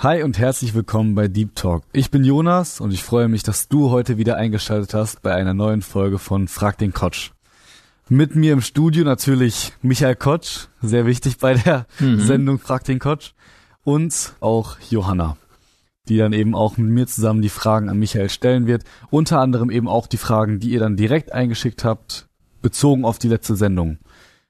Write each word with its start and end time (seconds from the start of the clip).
Hi 0.00 0.22
und 0.22 0.38
herzlich 0.38 0.74
willkommen 0.74 1.16
bei 1.16 1.26
Deep 1.26 1.56
Talk. 1.56 1.82
Ich 1.92 2.12
bin 2.12 2.22
Jonas 2.22 2.80
und 2.80 2.92
ich 2.92 3.02
freue 3.02 3.26
mich, 3.26 3.42
dass 3.42 3.66
du 3.66 3.90
heute 3.90 4.16
wieder 4.16 4.36
eingeschaltet 4.36 4.94
hast 4.94 5.22
bei 5.22 5.34
einer 5.34 5.54
neuen 5.54 5.82
Folge 5.82 6.20
von 6.20 6.46
Frag 6.46 6.78
den 6.78 6.92
Kotsch. 6.92 7.32
Mit 8.08 8.36
mir 8.36 8.52
im 8.52 8.60
Studio 8.60 9.02
natürlich 9.02 9.72
Michael 9.82 10.14
Kotsch, 10.14 10.68
sehr 10.80 11.04
wichtig 11.04 11.38
bei 11.38 11.54
der 11.54 11.84
mhm. 11.98 12.20
Sendung 12.20 12.60
Frag 12.60 12.84
den 12.84 13.00
Kotsch 13.00 13.32
und 13.82 14.34
auch 14.38 14.76
Johanna, 14.88 15.36
die 16.08 16.16
dann 16.16 16.32
eben 16.32 16.54
auch 16.54 16.76
mit 16.76 16.92
mir 16.92 17.08
zusammen 17.08 17.42
die 17.42 17.48
Fragen 17.48 17.88
an 17.88 17.98
Michael 17.98 18.28
stellen 18.28 18.68
wird. 18.68 18.84
Unter 19.10 19.40
anderem 19.40 19.68
eben 19.68 19.88
auch 19.88 20.06
die 20.06 20.16
Fragen, 20.16 20.60
die 20.60 20.70
ihr 20.70 20.78
dann 20.78 20.96
direkt 20.96 21.32
eingeschickt 21.32 21.82
habt, 21.82 22.28
bezogen 22.62 23.04
auf 23.04 23.18
die 23.18 23.28
letzte 23.28 23.56
Sendung. 23.56 23.98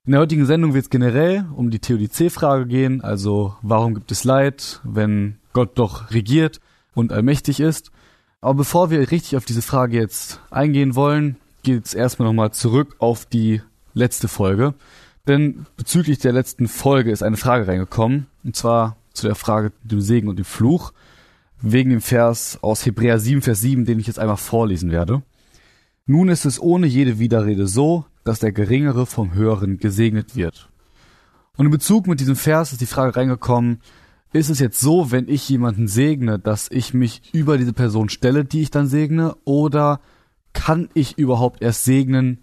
In 0.09 0.13
der 0.13 0.23
heutigen 0.23 0.47
Sendung 0.47 0.73
wird 0.73 0.85
es 0.85 0.91
generell 0.91 1.45
um 1.55 1.69
die 1.69 1.81
Theodizee-Frage 1.81 2.65
gehen, 2.65 3.03
also 3.03 3.57
warum 3.61 3.93
gibt 3.93 4.11
es 4.11 4.25
Leid, 4.25 4.81
wenn 4.83 5.37
Gott 5.53 5.79
doch 5.79 6.13
regiert 6.13 6.63
und 6.95 7.13
allmächtig 7.13 7.61
ist. 7.61 7.91
Aber 8.41 8.55
bevor 8.55 8.91
wir 8.91 9.01
richtig 9.01 9.37
auf 9.37 9.45
diese 9.45 9.61
Frage 9.61 9.99
jetzt 9.99 10.41
eingehen 10.51 10.95
wollen, 10.95 11.37
geht 11.63 11.85
es 11.85 11.93
erstmal 11.93 12.27
nochmal 12.27 12.53
zurück 12.53 12.97
auf 13.01 13.27
die 13.27 13.61
letzte 13.93 14.29
Folge. 14.29 14.73
Denn 15.27 15.67
bezüglich 15.77 16.19
der 16.19 16.33
letzten 16.33 16.69
Folge 16.69 17.11
ist 17.11 17.23
eine 17.23 17.37
Frage 17.37 17.69
reingekommen, 17.69 18.29
und 18.45 18.57
zwar 18.57 18.97
zu 19.13 19.27
der 19.27 19.35
Frage 19.35 19.73
dem 19.83 20.01
Segen 20.01 20.29
und 20.29 20.39
dem 20.39 20.47
Fluch, 20.47 20.95
wegen 21.61 21.91
dem 21.91 22.01
Vers 22.01 22.59
aus 22.63 22.87
Hebräer 22.87 23.19
7, 23.19 23.43
Vers 23.43 23.61
7, 23.61 23.85
den 23.85 24.01
ich 24.01 24.07
jetzt 24.07 24.19
einmal 24.19 24.39
vorlesen 24.39 24.91
werde. 24.91 25.23
Nun 26.07 26.31
ist 26.31 26.47
es 26.47 26.59
ohne 26.59 26.87
jede 26.87 27.19
Widerrede 27.19 27.67
so, 27.67 28.07
dass 28.29 28.41
der 28.41 28.53
Geringere 28.53 29.07
vom 29.07 29.33
Höheren 29.33 29.79
gesegnet 29.79 30.37
wird. 30.37 30.69
Und 31.57 31.67
in 31.67 31.73
Bezug 31.73 32.07
mit 32.07 32.21
diesem 32.21 32.37
Vers 32.37 32.73
ist 32.73 32.81
die 32.81 32.87
Frage 32.87 33.17
reingekommen, 33.17 33.81
ist 34.33 34.51
es 34.51 34.59
jetzt 34.59 34.81
so, 34.81 35.11
wenn 35.11 35.29
ich 35.29 35.49
jemanden 35.49 35.89
segne, 35.89 36.39
dass 36.39 36.71
ich 36.71 36.93
mich 36.93 37.23
über 37.33 37.57
diese 37.57 37.73
Person 37.73 38.11
stelle, 38.11 38.45
die 38.45 38.61
ich 38.61 38.71
dann 38.71 38.87
segne, 38.87 39.35
oder 39.45 40.01
kann 40.53 40.91
ich 40.93 41.17
überhaupt 41.17 41.63
erst 41.63 41.85
segnen, 41.85 42.41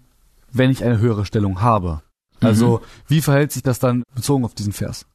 wenn 0.52 0.70
ich 0.70 0.82
eine 0.82 0.98
höhere 0.98 1.24
Stellung 1.24 1.60
habe? 1.60 2.02
Also, 2.40 2.78
mhm. 2.78 2.82
wie 3.06 3.20
verhält 3.20 3.52
sich 3.52 3.62
das 3.62 3.78
dann 3.78 4.02
bezogen 4.14 4.44
auf 4.44 4.54
diesen 4.54 4.72
Vers? 4.72 5.06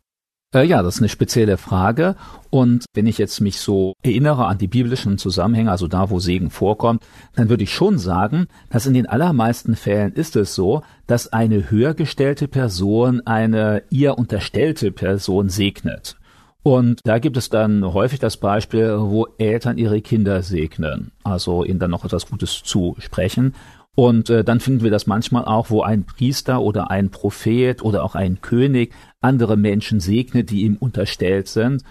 Äh, 0.53 0.65
ja, 0.65 0.83
das 0.83 0.95
ist 0.95 1.01
eine 1.01 1.09
spezielle 1.09 1.57
Frage. 1.57 2.15
Und 2.49 2.85
wenn 2.93 3.07
ich 3.07 3.17
jetzt 3.17 3.39
mich 3.39 3.59
so 3.59 3.93
erinnere 4.03 4.45
an 4.45 4.57
die 4.57 4.67
biblischen 4.67 5.17
Zusammenhänge, 5.17 5.71
also 5.71 5.87
da, 5.87 6.09
wo 6.09 6.19
Segen 6.19 6.49
vorkommt, 6.49 7.03
dann 7.35 7.49
würde 7.49 7.63
ich 7.63 7.73
schon 7.73 7.97
sagen, 7.97 8.47
dass 8.69 8.85
in 8.85 8.93
den 8.93 9.07
allermeisten 9.07 9.75
Fällen 9.75 10.13
ist 10.13 10.35
es 10.35 10.53
so, 10.53 10.83
dass 11.07 11.31
eine 11.31 11.71
höher 11.71 11.93
gestellte 11.93 12.47
Person 12.47 13.21
eine 13.25 13.83
ihr 13.89 14.17
unterstellte 14.17 14.91
Person 14.91 15.49
segnet. 15.49 16.17
Und 16.63 16.99
da 17.05 17.17
gibt 17.17 17.37
es 17.37 17.49
dann 17.49 17.83
häufig 17.93 18.19
das 18.19 18.37
Beispiel, 18.37 18.95
wo 18.99 19.27
Eltern 19.39 19.79
ihre 19.79 19.99
Kinder 20.01 20.43
segnen, 20.43 21.11
also 21.23 21.63
ihnen 21.63 21.79
dann 21.79 21.89
noch 21.89 22.05
etwas 22.05 22.27
Gutes 22.29 22.61
zusprechen. 22.61 23.55
Und 23.95 24.29
äh, 24.29 24.43
dann 24.43 24.59
finden 24.61 24.83
wir 24.83 24.91
das 24.91 25.05
manchmal 25.05 25.45
auch, 25.45 25.69
wo 25.69 25.81
ein 25.81 26.05
Priester 26.05 26.61
oder 26.61 26.89
ein 26.89 27.09
Prophet 27.09 27.83
oder 27.83 28.03
auch 28.03 28.15
ein 28.15 28.41
König 28.41 28.93
andere 29.19 29.57
Menschen 29.57 29.99
segnet, 29.99 30.49
die 30.49 30.61
ihm 30.61 30.77
unterstellt 30.77 31.47
sind. 31.47 31.83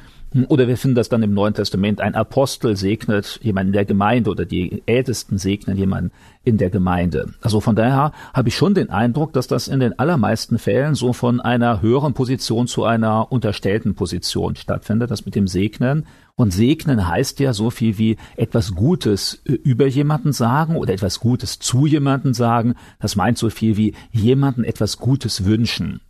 Oder 0.49 0.69
wir 0.69 0.77
finden 0.77 0.95
das 0.95 1.09
dann 1.09 1.25
im 1.25 1.35
Neuen 1.35 1.55
Testament, 1.55 2.01
ein 2.01 2.15
Apostel 2.15 2.77
segnet 2.77 3.41
jemanden 3.43 3.71
in 3.71 3.73
der 3.73 3.85
Gemeinde 3.85 4.31
oder 4.31 4.45
die 4.45 4.83
Ältesten 4.87 5.39
segnen 5.39 5.77
jemanden 5.77 6.13
in 6.45 6.57
der 6.57 6.71
Gemeinde. 6.71 7.35
Also 7.41 7.61
von 7.61 7.75
daher 7.75 8.13
habe 8.33 8.49
ich 8.49 8.57
schon 8.57 8.75
den 8.75 8.91
Eindruck, 8.91 9.33
dass 9.33 9.49
das 9.49 9.67
in 9.67 9.81
den 9.81 9.99
allermeisten 9.99 10.59
Fällen 10.59 10.95
so 10.95 11.13
von 11.13 11.41
einer 11.41 11.83
höheren 11.83 12.15
Position 12.15 12.69
zu 12.69 12.85
einer 12.85 13.33
unterstellten 13.33 13.97
Position 13.97 14.55
stattfindet, 14.55 15.11
das 15.11 15.25
mit 15.25 15.35
dem 15.35 15.49
Segnen. 15.49 16.07
Und 16.37 16.53
segnen 16.53 17.09
heißt 17.09 17.41
ja 17.41 17.53
so 17.53 17.71
viel 17.71 17.99
wie 17.99 18.17
etwas 18.37 18.75
Gutes 18.75 19.43
über 19.45 19.87
jemanden 19.87 20.33
sagen 20.33 20.77
oder 20.77 20.95
etwas 20.95 21.19
Gutes 21.19 21.59
zu 21.59 21.87
jemanden 21.87 22.35
sagen. 22.35 22.77
Das 23.01 23.17
meint 23.17 23.37
so 23.37 23.51
viel 23.51 23.77
wie 23.77 23.95
jemanden 24.13 24.63
etwas 24.63 24.99
Gutes 24.99 25.45
wünschen. 25.45 26.01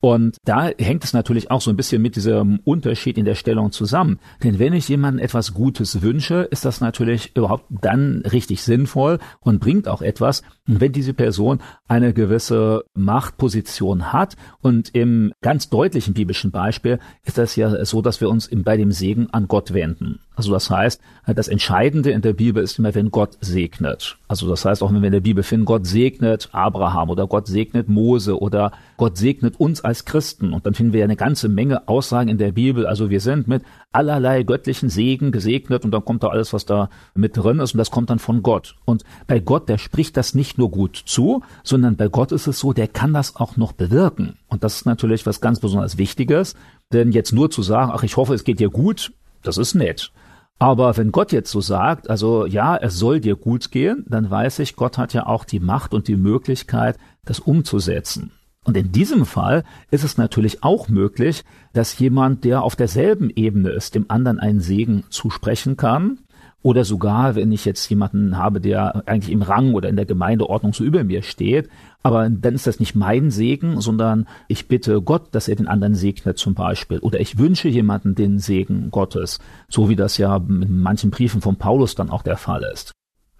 Und 0.00 0.38
da 0.44 0.70
hängt 0.78 1.04
es 1.04 1.12
natürlich 1.12 1.50
auch 1.50 1.60
so 1.60 1.70
ein 1.70 1.76
bisschen 1.76 2.00
mit 2.00 2.16
diesem 2.16 2.60
Unterschied 2.64 3.18
in 3.18 3.26
der 3.26 3.34
Stellung 3.34 3.70
zusammen. 3.70 4.18
Denn 4.42 4.58
wenn 4.58 4.72
ich 4.72 4.88
jemandem 4.88 5.22
etwas 5.22 5.52
Gutes 5.52 6.00
wünsche, 6.00 6.48
ist 6.50 6.64
das 6.64 6.80
natürlich 6.80 7.36
überhaupt 7.36 7.66
dann 7.68 8.22
richtig 8.30 8.62
sinnvoll 8.62 9.18
und 9.40 9.60
bringt 9.60 9.88
auch 9.88 10.00
etwas, 10.00 10.42
wenn 10.66 10.92
diese 10.92 11.12
Person 11.12 11.60
eine 11.86 12.14
gewisse 12.14 12.84
Machtposition 12.94 14.12
hat. 14.12 14.36
Und 14.60 14.94
im 14.94 15.32
ganz 15.42 15.68
deutlichen 15.68 16.14
biblischen 16.14 16.50
Beispiel 16.50 16.98
ist 17.24 17.36
das 17.36 17.56
ja 17.56 17.84
so, 17.84 18.00
dass 18.00 18.20
wir 18.22 18.30
uns 18.30 18.48
bei 18.50 18.76
dem 18.78 18.92
Segen 18.92 19.28
an 19.30 19.48
Gott 19.48 19.74
wenden. 19.74 20.20
Also 20.40 20.52
das 20.52 20.70
heißt, 20.70 21.02
das 21.26 21.48
Entscheidende 21.48 22.12
in 22.12 22.22
der 22.22 22.32
Bibel 22.32 22.62
ist 22.62 22.78
immer, 22.78 22.94
wenn 22.94 23.10
Gott 23.10 23.36
segnet. 23.42 24.16
Also 24.26 24.48
das 24.48 24.64
heißt, 24.64 24.82
auch 24.82 24.90
wenn 24.90 25.02
wir 25.02 25.08
in 25.08 25.12
der 25.12 25.20
Bibel 25.20 25.42
finden, 25.42 25.66
Gott 25.66 25.86
segnet 25.86 26.48
Abraham 26.52 27.10
oder 27.10 27.26
Gott 27.26 27.46
segnet 27.46 27.90
Mose 27.90 28.40
oder 28.40 28.72
Gott 28.96 29.18
segnet 29.18 29.60
uns 29.60 29.84
als 29.84 30.06
Christen. 30.06 30.54
Und 30.54 30.64
dann 30.64 30.72
finden 30.72 30.94
wir 30.94 31.00
ja 31.00 31.04
eine 31.04 31.16
ganze 31.16 31.50
Menge 31.50 31.88
Aussagen 31.88 32.30
in 32.30 32.38
der 32.38 32.52
Bibel. 32.52 32.86
Also 32.86 33.10
wir 33.10 33.20
sind 33.20 33.48
mit 33.48 33.64
allerlei 33.92 34.42
göttlichen 34.42 34.88
Segen 34.88 35.30
gesegnet 35.30 35.84
und 35.84 35.90
dann 35.90 36.06
kommt 36.06 36.22
da 36.22 36.28
alles, 36.28 36.54
was 36.54 36.64
da 36.64 36.88
mit 37.14 37.36
drin 37.36 37.58
ist 37.58 37.74
und 37.74 37.78
das 37.78 37.90
kommt 37.90 38.08
dann 38.08 38.18
von 38.18 38.42
Gott. 38.42 38.76
Und 38.86 39.04
bei 39.26 39.40
Gott, 39.40 39.68
der 39.68 39.76
spricht 39.76 40.16
das 40.16 40.34
nicht 40.34 40.56
nur 40.56 40.70
gut 40.70 41.02
zu, 41.04 41.42
sondern 41.64 41.96
bei 41.96 42.08
Gott 42.08 42.32
ist 42.32 42.46
es 42.46 42.58
so, 42.58 42.72
der 42.72 42.88
kann 42.88 43.12
das 43.12 43.36
auch 43.36 43.58
noch 43.58 43.72
bewirken. 43.72 44.38
Und 44.48 44.64
das 44.64 44.76
ist 44.76 44.86
natürlich 44.86 45.26
was 45.26 45.42
ganz 45.42 45.60
besonders 45.60 45.98
Wichtiges. 45.98 46.54
Denn 46.94 47.12
jetzt 47.12 47.34
nur 47.34 47.50
zu 47.50 47.60
sagen, 47.60 47.92
ach, 47.94 48.04
ich 48.04 48.16
hoffe, 48.16 48.32
es 48.32 48.44
geht 48.44 48.58
dir 48.58 48.70
gut, 48.70 49.12
das 49.42 49.58
ist 49.58 49.74
nett. 49.74 50.12
Aber 50.60 50.98
wenn 50.98 51.10
Gott 51.10 51.32
jetzt 51.32 51.50
so 51.50 51.62
sagt, 51.62 52.10
also 52.10 52.44
ja, 52.44 52.76
es 52.76 52.98
soll 52.98 53.20
dir 53.20 53.34
gut 53.34 53.70
gehen, 53.70 54.04
dann 54.06 54.30
weiß 54.30 54.58
ich, 54.58 54.76
Gott 54.76 54.98
hat 54.98 55.14
ja 55.14 55.26
auch 55.26 55.46
die 55.46 55.58
Macht 55.58 55.94
und 55.94 56.06
die 56.06 56.16
Möglichkeit, 56.16 56.98
das 57.24 57.40
umzusetzen. 57.40 58.30
Und 58.64 58.76
in 58.76 58.92
diesem 58.92 59.24
Fall 59.24 59.64
ist 59.90 60.04
es 60.04 60.18
natürlich 60.18 60.62
auch 60.62 60.88
möglich, 60.88 61.44
dass 61.72 61.98
jemand, 61.98 62.44
der 62.44 62.62
auf 62.62 62.76
derselben 62.76 63.30
Ebene 63.30 63.70
ist, 63.70 63.94
dem 63.94 64.04
anderen 64.08 64.38
einen 64.38 64.60
Segen 64.60 65.04
zusprechen 65.08 65.78
kann. 65.78 66.18
Oder 66.62 66.84
sogar, 66.84 67.36
wenn 67.36 67.52
ich 67.52 67.64
jetzt 67.64 67.88
jemanden 67.88 68.36
habe, 68.36 68.60
der 68.60 69.02
eigentlich 69.08 69.32
im 69.32 69.40
Rang 69.40 69.72
oder 69.72 69.88
in 69.88 69.96
der 69.96 70.04
Gemeindeordnung 70.04 70.74
so 70.74 70.84
über 70.84 71.04
mir 71.04 71.22
steht, 71.22 71.70
aber 72.02 72.28
dann 72.28 72.54
ist 72.54 72.66
das 72.66 72.80
nicht 72.80 72.94
mein 72.94 73.30
Segen, 73.30 73.80
sondern 73.80 74.26
ich 74.46 74.68
bitte 74.68 75.00
Gott, 75.00 75.28
dass 75.32 75.48
er 75.48 75.56
den 75.56 75.68
anderen 75.68 75.94
segnet 75.94 76.38
zum 76.38 76.54
Beispiel. 76.54 76.98
Oder 76.98 77.20
ich 77.20 77.38
wünsche 77.38 77.68
jemanden 77.68 78.14
den 78.14 78.38
Segen 78.38 78.90
Gottes, 78.90 79.38
so 79.68 79.88
wie 79.88 79.96
das 79.96 80.18
ja 80.18 80.36
in 80.36 80.80
manchen 80.80 81.10
Briefen 81.10 81.40
von 81.40 81.56
Paulus 81.56 81.94
dann 81.94 82.10
auch 82.10 82.22
der 82.22 82.36
Fall 82.36 82.62
ist. 82.72 82.92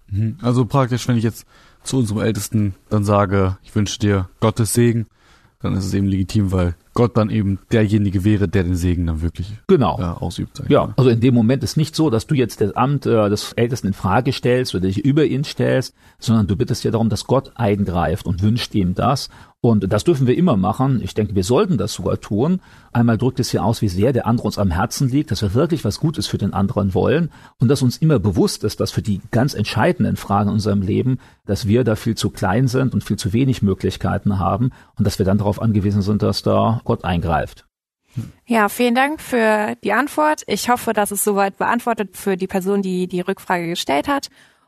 Mhm. 0.09 0.37
Also 0.41 0.65
praktisch, 0.65 1.07
wenn 1.07 1.17
ich 1.17 1.23
jetzt 1.23 1.45
zu 1.83 1.97
unserem 1.97 2.21
Ältesten 2.21 2.75
dann 2.89 3.03
sage, 3.03 3.57
ich 3.63 3.73
wünsche 3.75 3.99
dir 3.99 4.29
Gottes 4.39 4.73
Segen, 4.73 5.07
dann 5.61 5.75
ist 5.75 5.85
es 5.85 5.93
eben 5.93 6.07
legitim, 6.07 6.51
weil 6.51 6.75
Gott 6.93 7.15
dann 7.15 7.29
eben 7.29 7.59
derjenige 7.71 8.23
wäre, 8.23 8.47
der 8.47 8.63
den 8.63 8.75
Segen 8.75 9.05
dann 9.07 9.21
wirklich 9.21 9.53
genau. 9.67 9.97
äh, 9.99 10.03
ausübt. 10.03 10.61
Ja, 10.67 10.87
mal. 10.87 10.93
also 10.97 11.09
in 11.09 11.21
dem 11.21 11.33
Moment 11.33 11.63
ist 11.63 11.77
nicht 11.77 11.95
so, 11.95 12.09
dass 12.09 12.27
du 12.27 12.35
jetzt 12.35 12.61
das 12.61 12.75
Amt 12.75 13.05
äh, 13.05 13.29
des 13.29 13.53
Ältesten 13.53 13.87
in 13.87 13.93
Frage 13.93 14.33
stellst 14.33 14.75
oder 14.75 14.87
dich 14.87 14.99
über 14.99 15.25
ihn 15.25 15.43
stellst, 15.43 15.95
sondern 16.19 16.47
du 16.47 16.55
bittest 16.55 16.83
ja 16.83 16.91
darum, 16.91 17.09
dass 17.09 17.25
Gott 17.25 17.51
eingreift 17.55 18.25
und 18.25 18.41
wünscht 18.41 18.75
ihm 18.75 18.93
das 18.93 19.29
und 19.63 19.93
das 19.93 20.03
dürfen 20.03 20.25
wir 20.25 20.35
immer 20.35 20.57
machen. 20.57 21.01
Ich 21.03 21.13
denke, 21.13 21.35
wir 21.35 21.43
sollten 21.43 21.77
das 21.77 21.93
sogar 21.93 22.19
tun. 22.19 22.61
Einmal 22.93 23.19
drückt 23.19 23.39
es 23.39 23.51
ja 23.51 23.61
aus, 23.61 23.83
wie 23.83 23.89
sehr 23.89 24.11
der 24.11 24.25
andere 24.25 24.47
uns 24.47 24.57
am 24.57 24.71
Herzen 24.71 25.07
liegt, 25.07 25.29
dass 25.29 25.43
wir 25.43 25.53
wirklich 25.53 25.85
was 25.85 25.99
Gutes 25.99 26.25
für 26.25 26.39
den 26.39 26.51
anderen 26.51 26.95
wollen 26.95 27.29
und 27.59 27.67
dass 27.67 27.83
uns 27.83 27.97
immer 27.97 28.17
bewusst 28.17 28.63
ist, 28.63 28.79
dass 28.79 28.89
für 28.89 29.03
die 29.03 29.21
ganz 29.29 29.53
entscheidenden 29.53 30.15
Fragen 30.15 30.49
in 30.49 30.55
unserem 30.55 30.81
Leben, 30.81 31.19
dass 31.45 31.67
wir 31.67 31.83
da 31.83 31.95
viel 31.95 32.15
zu 32.15 32.31
klein 32.31 32.67
sind 32.67 32.95
und 32.95 33.03
viel 33.03 33.17
zu 33.17 33.33
wenig 33.33 33.61
Möglichkeiten 33.61 34.39
haben 34.39 34.71
und 34.97 35.05
dass 35.05 35.19
wir 35.19 35.27
dann 35.27 35.37
darauf 35.37 35.61
angewiesen 35.61 36.01
sind, 36.01 36.23
dass 36.23 36.41
da 36.41 36.80
Gott 36.83 37.03
eingreift. 37.03 37.65
Ja, 38.45 38.67
vielen 38.67 38.95
Dank 38.95 39.21
für 39.21 39.75
die 39.83 39.93
Antwort. 39.93 40.43
Ich 40.47 40.69
hoffe, 40.69 40.93
dass 40.93 41.11
es 41.11 41.23
soweit 41.23 41.57
beantwortet 41.57 42.17
für 42.17 42.35
die 42.35 42.47
Person, 42.47 42.81
die 42.81 43.07
die 43.07 43.21
Rückfrage 43.21 43.67
gestellt 43.67 44.07
hat. 44.07 44.27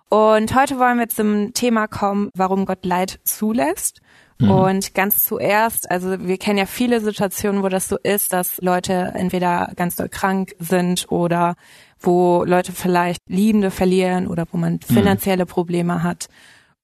Und 0.10 0.56
heute 0.56 0.80
wollen 0.80 1.00
wir 1.00 1.10
zum 1.10 1.54
Thema 1.54 1.88
kommen, 1.88 2.30
warum 2.36 2.66
Gott 2.66 2.86
Leid 2.86 3.20
zulässt. 3.24 4.00
Mhm. 4.38 4.52
Und 4.52 4.94
ganz 4.94 5.24
zuerst, 5.24 5.90
also 5.90 6.20
wir 6.20 6.38
kennen 6.38 6.60
ja 6.60 6.66
viele 6.66 7.02
Situationen, 7.02 7.64
wo 7.64 7.70
das 7.70 7.88
so 7.90 7.98
ist, 7.98 8.32
dass 8.32 8.62
Leute 8.62 9.12
entweder 9.16 9.72
ganz 9.76 9.96
doll 9.96 10.10
krank 10.10 10.56
sind 10.60 11.12
oder 11.12 11.56
wo 12.00 12.44
Leute 12.46 12.72
vielleicht 12.72 13.22
Liebende 13.28 13.72
verlieren 13.72 14.28
oder 14.28 14.46
wo 14.52 14.58
man 14.58 14.74
mhm. 14.74 14.82
finanzielle 14.82 15.46
Probleme 15.46 16.04
hat. 16.04 16.28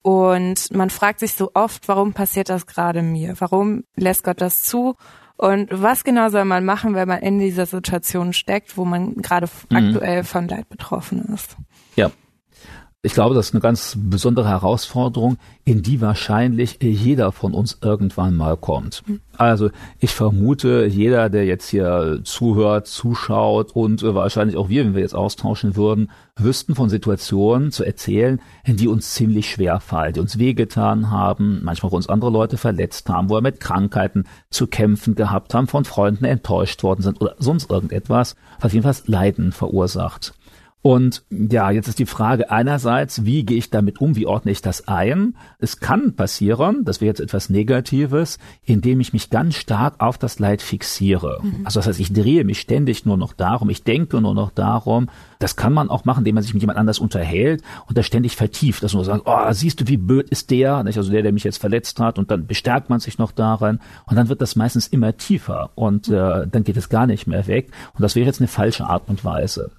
Und 0.02 0.74
man 0.74 0.90
fragt 0.90 1.20
sich 1.20 1.34
so 1.34 1.52
oft, 1.54 1.88
warum 1.88 2.14
passiert 2.14 2.50
das 2.50 2.66
gerade 2.66 3.02
mir? 3.02 3.36
Warum 3.40 3.84
lässt 3.96 4.24
Gott 4.24 4.42
das 4.42 4.64
zu? 4.64 4.96
Und 5.36 5.70
was 5.72 6.04
genau 6.04 6.30
soll 6.30 6.46
man 6.46 6.66
machen, 6.66 6.96
wenn 6.96 7.08
man 7.08 7.22
in 7.22 7.40
dieser 7.40 7.66
Situation 7.66 8.34
steckt, 8.34 8.78
wo 8.78 8.86
man 8.86 9.16
gerade 9.16 9.48
mhm. 9.70 9.78
aktuell 9.78 10.24
von 10.24 10.48
Leid 10.48 10.68
betroffen 10.70 11.34
ist? 11.34 11.56
Ja, 11.96 12.12
ich 13.02 13.14
glaube, 13.14 13.34
das 13.34 13.48
ist 13.48 13.54
eine 13.54 13.62
ganz 13.62 13.98
besondere 13.98 14.50
Herausforderung, 14.50 15.38
in 15.64 15.82
die 15.84 16.02
wahrscheinlich 16.02 16.80
jeder 16.82 17.32
von 17.32 17.54
uns 17.54 17.78
irgendwann 17.82 18.36
mal 18.36 18.58
kommt. 18.58 19.04
Also 19.38 19.70
ich 20.00 20.14
vermute, 20.14 20.86
jeder, 20.86 21.30
der 21.30 21.46
jetzt 21.46 21.70
hier 21.70 22.20
zuhört, 22.26 22.88
zuschaut 22.88 23.72
und 23.72 24.04
wahrscheinlich 24.04 24.58
auch 24.58 24.68
wir, 24.68 24.84
wenn 24.84 24.96
wir 24.96 25.02
jetzt 25.02 25.16
austauschen 25.16 25.78
würden, 25.78 26.12
wüssten 26.36 26.76
von 26.76 26.90
Situationen 26.90 27.72
zu 27.72 27.86
erzählen, 27.86 28.42
die 28.68 28.90
uns 28.90 29.14
ziemlich 29.14 29.50
schwer 29.50 29.80
fallen, 29.80 30.14
die 30.14 30.20
uns 30.20 30.38
wehgetan 30.38 31.10
haben, 31.10 31.62
manchmal 31.64 31.94
wo 31.94 31.96
uns 31.96 32.10
andere 32.10 32.32
Leute 32.32 32.58
verletzt 32.58 33.08
haben, 33.08 33.30
wo 33.30 33.36
wir 33.36 33.42
mit 33.42 33.62
Krankheiten 33.62 34.26
zu 34.50 34.68
kämpfen 34.68 35.16
gehabt 35.16 35.54
haben, 35.54 35.68
von 35.68 35.86
Freunden 35.86 36.26
enttäuscht 36.26 36.84
worden 36.84 37.02
sind 37.02 37.22
oder 37.22 37.36
sonst 37.40 37.72
irgendetwas, 37.72 38.36
was 38.60 38.74
jedenfalls 38.74 39.08
Leiden 39.08 39.54
verursacht. 39.54 40.34
Und 40.82 41.24
ja, 41.30 41.72
jetzt 41.72 41.90
ist 41.90 42.00
die 42.00 42.06
Frage 42.06 42.52
einerseits, 42.52 43.26
wie 43.26 43.44
gehe 43.44 43.58
ich 43.58 43.70
damit 43.70 44.00
um, 44.00 44.16
wie 44.16 44.26
ordne 44.26 44.52
ich 44.52 44.62
das 44.62 44.88
ein? 44.88 45.36
Es 45.60 45.82
kann 45.82 46.14
passieren, 46.14 46.86
das 46.86 47.02
wäre 47.02 47.10
jetzt 47.10 47.20
etwas 47.20 47.50
Negatives, 47.50 48.40
indem 48.64 49.02
ich 49.02 49.12
mich 49.12 49.30
ganz 49.30 49.56
stark 49.56 49.96
auf 50.00 50.18
das 50.18 50.40
Leid 50.40 50.62
fixiere. 50.62 51.42
Mhm. 51.44 51.66
Also 51.66 51.82
das 51.82 51.88
heißt, 51.88 52.00
ich 52.00 52.14
drehe 52.14 52.46
mich 52.46 52.62
ständig 52.62 53.06
nur 53.06 53.18
noch 53.18 53.34
darum, 53.34 53.70
ich 53.70 53.84
denke 53.84 54.22
nur 54.22 54.34
noch 54.34 54.52
darum. 54.52 55.10
Das 55.40 55.58
kann 55.58 55.74
man 55.74 55.90
auch 55.90 56.06
machen, 56.06 56.20
indem 56.20 56.36
man 56.36 56.44
sich 56.44 56.54
mit 56.54 56.64
jemand 56.64 56.80
anders 56.80 57.00
unterhält 57.00 57.62
und 57.88 57.98
da 57.98 58.04
ständig 58.04 58.38
vertieft, 58.38 58.82
dass 58.82 58.94
man 58.94 59.04
sagt, 59.04 59.24
oh, 59.26 59.52
siehst 59.52 59.82
du, 59.82 59.88
wie 59.88 59.98
blöd 59.98 60.30
ist 60.30 60.50
der, 60.50 60.76
also 60.76 61.12
der, 61.12 61.24
der 61.24 61.34
mich 61.34 61.44
jetzt 61.44 61.60
verletzt 61.60 62.00
hat 62.00 62.18
und 62.18 62.32
dann 62.32 62.48
bestärkt 62.48 62.90
man 62.90 63.02
sich 63.02 63.18
noch 63.18 63.34
daran 63.34 63.82
und 64.06 64.16
dann 64.16 64.30
wird 64.30 64.42
das 64.42 64.56
meistens 64.56 64.88
immer 64.88 65.18
tiefer 65.18 65.72
und 65.76 66.08
äh, 66.08 66.48
dann 66.48 66.64
geht 66.64 66.78
es 66.78 66.88
gar 66.88 67.06
nicht 67.06 67.28
mehr 67.28 67.48
weg 67.48 67.72
und 67.96 68.02
das 68.02 68.16
wäre 68.16 68.26
jetzt 68.26 68.40
eine 68.40 68.48
falsche 68.48 68.86
Art 68.86 69.04
und 69.08 69.26
Weise. 69.26 69.72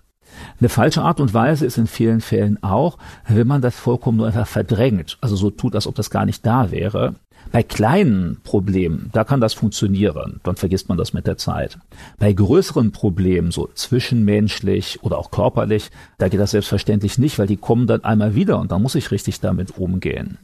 Eine 0.59 0.69
falsche 0.69 1.03
Art 1.03 1.21
und 1.21 1.35
Weise 1.35 1.67
ist 1.67 1.79
in 1.79 1.87
vielen 1.87 2.21
Fällen 2.21 2.63
auch, 2.63 2.99
wenn 3.29 3.47
man 3.47 3.63
das 3.63 3.77
vollkommen 3.77 4.19
nur 4.19 4.27
einfach 4.27 4.47
verdrängt, 4.47 5.19
also 5.21 5.37
so 5.37 5.51
tut, 5.51 5.75
als 5.75 5.87
ob 5.87 5.95
das 5.95 6.11
gar 6.11 6.27
nicht 6.27 6.45
da 6.45 6.71
wäre. 6.71 7.15
Bei 7.53 7.63
kleinen 7.65 8.39
Problemen, 8.45 9.11
da 9.13 9.25
kann 9.25 9.41
das 9.41 9.55
funktionieren, 9.55 10.41
dann 10.45 10.57
vergisst 10.57 10.89
man 10.89 10.99
das 10.99 11.13
mit 11.13 11.27
der 11.27 11.37
Zeit. 11.37 11.79
Bei 12.19 12.33
größeren 12.33 12.93
Problemen, 12.93 13.51
so 13.51 13.69
zwischenmenschlich 13.75 15.03
oder 15.03 15.19
auch 15.19 15.33
körperlich, 15.33 15.91
da 16.19 16.29
geht 16.29 16.39
das 16.39 16.53
selbstverständlich 16.53 17.19
nicht, 17.19 17.39
weil 17.39 17.49
die 17.49 17.57
kommen 17.57 17.89
dann 17.89 18.05
einmal 18.05 18.37
wieder 18.37 18.61
und 18.61 18.71
da 18.71 18.79
muss 18.79 18.95
ich 18.95 19.11
richtig 19.11 19.41
damit 19.41 19.79
umgehen. 19.79 20.39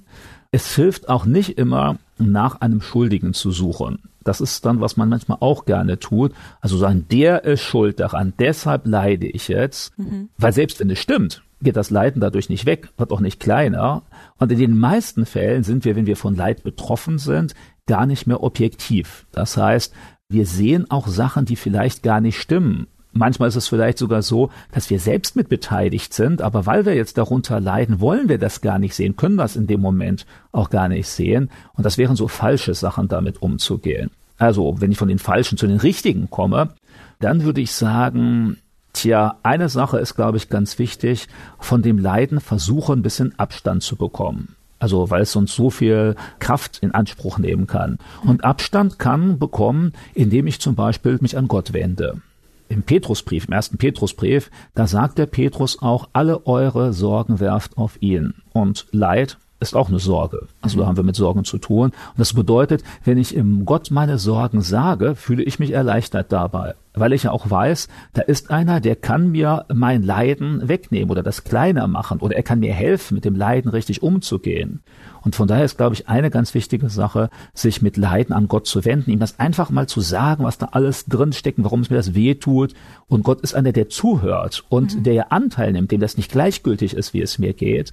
Es 0.57 0.75
hilft 0.75 1.11
auch 1.11 1.27
nicht 1.27 1.59
immer, 1.59 1.99
nach 2.17 2.63
einem 2.63 2.81
Schuldigen 2.81 3.35
zu 3.35 3.51
suchen. 3.51 3.99
Das 4.25 4.41
ist 4.41 4.65
dann, 4.65 4.81
was 4.81 4.97
man 4.97 5.11
manchmal 5.11 5.37
auch 5.41 5.67
gerne 5.67 5.99
tut. 5.99 6.33
Also 6.63 6.79
sagen, 6.79 7.05
der 7.11 7.45
ist 7.45 7.61
schuld 7.61 8.01
daran, 8.01 8.33
deshalb 8.39 8.87
leide 8.87 9.27
ich 9.27 9.49
jetzt. 9.49 9.93
Mhm. 9.99 10.31
Weil 10.39 10.55
selbst 10.55 10.81
wenn 10.81 10.89
es 10.89 10.99
stimmt, 10.99 11.43
geht 11.61 11.77
das 11.77 11.91
Leiden 11.91 12.23
dadurch 12.23 12.49
nicht 12.49 12.65
weg, 12.65 12.89
wird 12.97 13.13
auch 13.13 13.21
nicht 13.21 13.39
kleiner. 13.39 14.01
Und 14.39 14.51
in 14.51 14.59
den 14.59 14.79
meisten 14.79 15.27
Fällen 15.27 15.63
sind 15.63 15.85
wir, 15.85 15.95
wenn 15.95 16.07
wir 16.07 16.17
von 16.17 16.35
Leid 16.35 16.63
betroffen 16.63 17.19
sind, 17.19 17.55
gar 17.87 18.07
nicht 18.07 18.27
mehr 18.27 18.43
objektiv. 18.43 19.27
Das 19.33 19.59
heißt, 19.59 19.93
wir 20.31 20.47
sehen 20.47 20.91
auch 20.91 21.07
Sachen, 21.07 21.45
die 21.45 21.57
vielleicht 21.57 22.03
gar 22.03 22.23
nicht 22.23 22.41
stimmen. 22.41 22.87
Manchmal 23.17 23.49
ist 23.49 23.57
es 23.57 23.69
vielleicht 23.69 23.99
sogar 23.99 24.23
so, 24.23 24.51
dass 24.73 24.91
wir 24.91 25.01
selbst 25.01 25.37
mit 25.37 25.49
beteiligt 25.49 26.13
sind, 26.13 26.43
aber 26.43 26.67
weil 26.67 26.85
wir 26.85 26.95
jetzt 26.95 27.17
darunter 27.17 27.61
leiden, 27.61 28.01
wollen 28.01 28.29
wir 28.29 28.39
das 28.39 28.61
gar 28.61 28.79
nicht 28.79 28.95
sehen, 28.95 29.17
können 29.17 29.39
das 29.39 29.57
in 29.57 29.67
dem 29.67 29.81
Moment 29.81 30.27
auch 30.53 30.71
gar 30.71 30.89
nicht 30.89 31.09
sehen. 31.09 31.51
Und 31.75 31.85
das 31.85 31.99
wären 31.99 32.17
so 32.17 32.29
falsche 32.29 32.75
Sachen, 32.75 33.09
damit 33.09 33.41
umzugehen. 33.41 34.11
Also, 34.39 34.81
wenn 34.81 34.93
ich 34.93 34.99
von 34.99 35.09
den 35.09 35.19
falschen 35.19 35.57
zu 35.57 35.67
den 35.67 35.79
richtigen 35.79 36.29
komme, 36.29 36.75
dann 37.21 37.45
würde 37.45 37.63
ich 37.63 37.73
sagen, 37.73 38.59
tja, 38.93 39.39
eine 39.43 39.71
Sache 39.71 39.99
ist, 39.99 40.15
glaube 40.15 40.37
ich, 40.37 40.51
ganz 40.51 40.79
wichtig, 40.79 41.29
von 41.59 41.81
dem 41.81 41.99
Leiden 41.99 42.41
versuchen, 42.41 42.99
ein 42.99 43.03
bisschen 43.03 43.39
Abstand 43.39 43.83
zu 43.83 43.97
bekommen. 43.97 44.57
Also 44.79 45.09
weil 45.09 45.23
es 45.23 45.33
sonst 45.33 45.55
so 45.55 45.71
viel 45.71 46.17
Kraft 46.39 46.81
in 46.83 46.93
Anspruch 46.93 47.39
nehmen 47.39 47.67
kann. 47.67 47.97
Und 48.25 48.45
Abstand 48.45 48.99
kann 48.99 49.39
bekommen, 49.39 49.95
indem 50.13 50.47
ich 50.47 50.61
zum 50.61 50.75
Beispiel 50.75 51.17
mich 51.23 51.39
an 51.39 51.49
Gott 51.49 51.73
wende 51.73 52.21
im 52.69 52.83
Petrusbrief, 52.83 53.47
im 53.47 53.53
ersten 53.53 53.79
Petrusbrief, 53.79 54.51
da 54.75 54.87
sagt 54.87 55.19
der 55.19 55.27
Petrus 55.27 55.81
auch, 55.83 56.09
alle 56.13 56.47
eure 56.47 56.93
Sorgen 56.93 57.41
werft 57.41 57.79
auf 57.79 58.01
ihn. 58.01 58.35
Und 58.53 58.87
Leid 58.91 59.39
ist 59.59 59.75
auch 59.75 59.89
eine 59.89 59.99
Sorge. 59.99 60.49
Also 60.61 60.79
da 60.79 60.87
haben 60.87 60.97
wir 60.97 61.05
mit 61.05 61.17
Sorgen 61.17 61.45
zu 61.45 61.59
tun. 61.59 61.87
Und 61.87 62.19
das 62.19 62.35
bedeutet, 62.35 62.83
wenn 63.05 63.19
ich 63.19 63.35
im 63.35 63.65
Gott 63.65 63.91
meine 63.91 64.19
Sorgen 64.19 64.61
sage, 64.61 65.15
fühle 65.15 65.43
ich 65.43 65.59
mich 65.59 65.71
erleichtert 65.71 66.31
dabei. 66.31 66.75
Weil 66.93 67.13
ich 67.13 67.25
ja 67.25 67.31
auch 67.31 67.49
weiß, 67.49 67.89
da 68.15 68.23
ist 68.23 68.51
einer, 68.51 68.81
der 68.81 68.97
kann 68.97 69.31
mir 69.31 69.67
mein 69.73 70.03
Leiden 70.03 70.67
wegnehmen 70.69 71.11
oder 71.11 71.23
das 71.23 71.45
kleiner 71.45 71.87
machen 71.89 72.21
oder 72.21 72.37
er 72.37 72.43
kann 72.43 72.61
mir 72.61 72.73
helfen, 72.73 73.15
mit 73.15 73.25
dem 73.25 73.35
Leiden 73.35 73.71
richtig 73.71 74.03
umzugehen. 74.03 74.83
Und 75.23 75.37
von 75.37 75.49
daher 75.49 75.65
ist, 75.65 75.77
glaube 75.77 75.95
ich, 75.95 76.09
eine 76.09 76.31
ganz 76.31 76.55
wichtige 76.55 76.89
Sache, 76.89 77.31
sich 77.53 77.83
mit 77.83 77.97
Leiden 77.97 78.35
an 78.35 78.49
Gott 78.49 78.67
zu 78.67 78.85
wenden, 78.85 79.11
ihm 79.11 79.19
das 79.19 79.39
einfach 79.39 79.71
mal 79.71 79.89
zu 79.89 80.01
sagen, 80.01 80.45
was 80.45 80.57
da 80.57 80.69
alles 80.73 81.07
drinsteckt, 81.07 81.59
warum 81.63 81.81
es 81.81 81.91
mir 81.91 81.97
das 81.97 82.15
weh 82.15 82.35
tut. 82.35 82.75
Und 83.09 83.25
Gott 83.25 83.41
ist 83.41 83.55
einer, 83.55 83.73
der 83.73 83.89
zuhört 83.89 84.65
und 84.69 84.97
mhm. 84.97 85.03
der 85.03 85.15
ja 85.15 85.27
Anteil 85.31 85.73
nimmt, 85.73 85.91
dem 85.91 86.01
das 86.01 86.17
nicht 86.17 86.31
gleichgültig 86.31 86.95
ist, 86.95 87.13
wie 87.13 87.23
es 87.23 87.39
mir 87.39 87.53
geht 87.53 87.93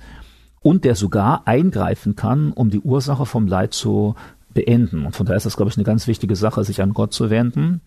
und 0.63 0.86
der 0.86 0.95
sogar 0.95 1.44
eingreifen 1.45 2.15
kann, 2.15 2.51
um 2.51 2.69
die 2.69 2.80
Ursache 2.80 3.25
vom 3.25 3.45
Leid 3.45 3.74
zu 3.74 4.15
beenden. 4.54 5.06
Und 5.06 5.15
von 5.15 5.25
daher 5.25 5.38
ist 5.38 5.45
das, 5.45 5.57
glaube 5.57 5.69
ich, 5.69 5.77
eine 5.77 5.83
ganz 5.83 6.07
wichtige 6.07 6.36
Sache, 6.36 6.63
sich 6.63 6.81
an 6.81 6.94
Gott 6.94 7.13
zu 7.13 7.30
wenden. 7.30 7.81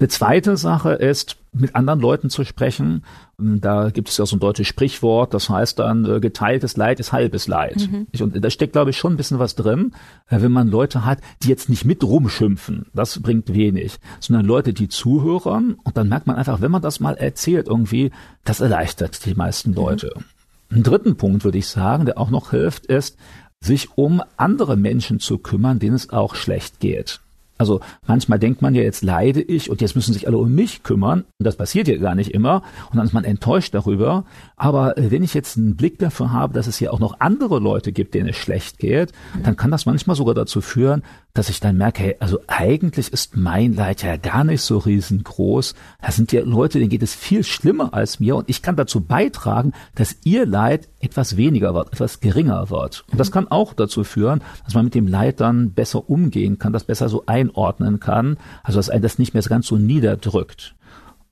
Eine 0.00 0.08
zweite 0.08 0.56
Sache 0.56 0.92
ist, 0.92 1.36
mit 1.52 1.76
anderen 1.76 2.00
Leuten 2.00 2.28
zu 2.28 2.44
sprechen. 2.44 3.04
Da 3.38 3.90
gibt 3.90 4.08
es 4.08 4.16
ja 4.16 4.26
so 4.26 4.34
ein 4.36 4.40
deutsches 4.40 4.66
Sprichwort, 4.66 5.32
das 5.32 5.48
heißt 5.48 5.78
dann, 5.78 6.04
äh, 6.04 6.18
geteiltes 6.18 6.76
Leid 6.76 6.98
ist 6.98 7.12
halbes 7.12 7.46
Leid. 7.46 7.88
Mhm. 7.90 8.08
Und 8.20 8.44
da 8.44 8.50
steckt, 8.50 8.72
glaube 8.72 8.90
ich, 8.90 8.96
schon 8.96 9.12
ein 9.12 9.16
bisschen 9.16 9.38
was 9.38 9.54
drin, 9.54 9.92
äh, 10.28 10.40
wenn 10.40 10.50
man 10.50 10.68
Leute 10.68 11.04
hat, 11.04 11.20
die 11.42 11.48
jetzt 11.48 11.68
nicht 11.68 11.84
mit 11.84 12.02
rumschimpfen. 12.02 12.86
Das 12.92 13.20
bringt 13.22 13.54
wenig. 13.54 13.98
Sondern 14.18 14.46
Leute, 14.46 14.72
die 14.72 14.88
zuhören. 14.88 15.76
Und 15.84 15.96
dann 15.96 16.08
merkt 16.08 16.26
man 16.26 16.36
einfach, 16.36 16.60
wenn 16.60 16.72
man 16.72 16.82
das 16.82 16.98
mal 16.98 17.14
erzählt 17.14 17.68
irgendwie, 17.68 18.10
das 18.44 18.60
erleichtert 18.60 19.24
die 19.24 19.34
meisten 19.34 19.70
mhm. 19.70 19.76
Leute. 19.76 20.12
Mhm. 20.16 20.24
Einen 20.70 20.82
dritten 20.82 21.16
Punkt 21.16 21.44
würde 21.44 21.58
ich 21.58 21.68
sagen, 21.68 22.06
der 22.06 22.18
auch 22.18 22.30
noch 22.30 22.50
hilft, 22.50 22.86
ist, 22.86 23.16
sich 23.60 23.96
um 23.96 24.22
andere 24.36 24.76
Menschen 24.76 25.20
zu 25.20 25.38
kümmern, 25.38 25.78
denen 25.78 25.96
es 25.96 26.10
auch 26.10 26.34
schlecht 26.34 26.80
geht. 26.80 27.20
Also 27.56 27.80
manchmal 28.06 28.38
denkt 28.38 28.62
man 28.62 28.74
ja, 28.74 28.82
jetzt 28.82 29.02
leide 29.02 29.40
ich 29.40 29.70
und 29.70 29.80
jetzt 29.80 29.94
müssen 29.94 30.12
sich 30.12 30.26
alle 30.26 30.38
um 30.38 30.54
mich 30.54 30.82
kümmern. 30.82 31.24
Und 31.38 31.44
das 31.44 31.56
passiert 31.56 31.88
ja 31.88 31.96
gar 31.96 32.14
nicht 32.14 32.30
immer. 32.30 32.62
Und 32.90 32.96
dann 32.96 33.06
ist 33.06 33.12
man 33.12 33.24
enttäuscht 33.24 33.74
darüber. 33.74 34.24
Aber 34.56 34.98
äh, 34.98 35.10
wenn 35.10 35.22
ich 35.22 35.34
jetzt 35.34 35.56
einen 35.56 35.76
Blick 35.76 35.98
dafür 35.98 36.32
habe, 36.32 36.54
dass 36.54 36.66
es 36.66 36.80
ja 36.80 36.90
auch 36.90 36.98
noch 36.98 37.20
andere 37.20 37.60
Leute 37.60 37.92
gibt, 37.92 38.14
denen 38.14 38.30
es 38.30 38.36
schlecht 38.36 38.78
geht, 38.78 39.12
dann 39.42 39.56
kann 39.56 39.70
das 39.70 39.86
manchmal 39.86 40.16
sogar 40.16 40.34
dazu 40.34 40.60
führen, 40.60 41.02
dass 41.32 41.48
ich 41.48 41.60
dann 41.60 41.76
merke, 41.76 42.02
hey, 42.02 42.16
also 42.20 42.38
eigentlich 42.46 43.12
ist 43.12 43.36
mein 43.36 43.74
Leid 43.74 44.02
ja 44.02 44.16
gar 44.16 44.44
nicht 44.44 44.62
so 44.62 44.78
riesengroß. 44.78 45.74
Da 46.00 46.10
sind 46.10 46.32
ja 46.32 46.42
Leute, 46.42 46.78
denen 46.78 46.90
geht 46.90 47.02
es 47.02 47.14
viel 47.14 47.44
schlimmer 47.44 47.94
als 47.94 48.20
mir. 48.20 48.36
Und 48.36 48.48
ich 48.48 48.62
kann 48.62 48.76
dazu 48.76 49.00
beitragen, 49.00 49.72
dass 49.94 50.16
ihr 50.24 50.46
Leid 50.46 50.88
etwas 51.04 51.36
weniger 51.36 51.74
wird, 51.74 51.92
etwas 51.92 52.20
geringer 52.20 52.70
wird. 52.70 53.04
Und 53.10 53.20
das 53.20 53.30
kann 53.30 53.48
auch 53.48 53.74
dazu 53.74 54.04
führen, 54.04 54.42
dass 54.64 54.74
man 54.74 54.84
mit 54.84 54.94
dem 54.94 55.06
Leid 55.06 55.40
dann 55.40 55.72
besser 55.72 56.08
umgehen 56.08 56.58
kann, 56.58 56.72
das 56.72 56.84
besser 56.84 57.08
so 57.08 57.24
ein 57.26 57.44
einordnen 57.44 58.00
kann, 58.00 58.38
also 58.62 58.78
dass 58.78 58.90
ein 58.90 59.02
das 59.02 59.18
nicht 59.18 59.34
mehr 59.34 59.42
ganz 59.42 59.66
so 59.66 59.76
niederdrückt. 59.76 60.74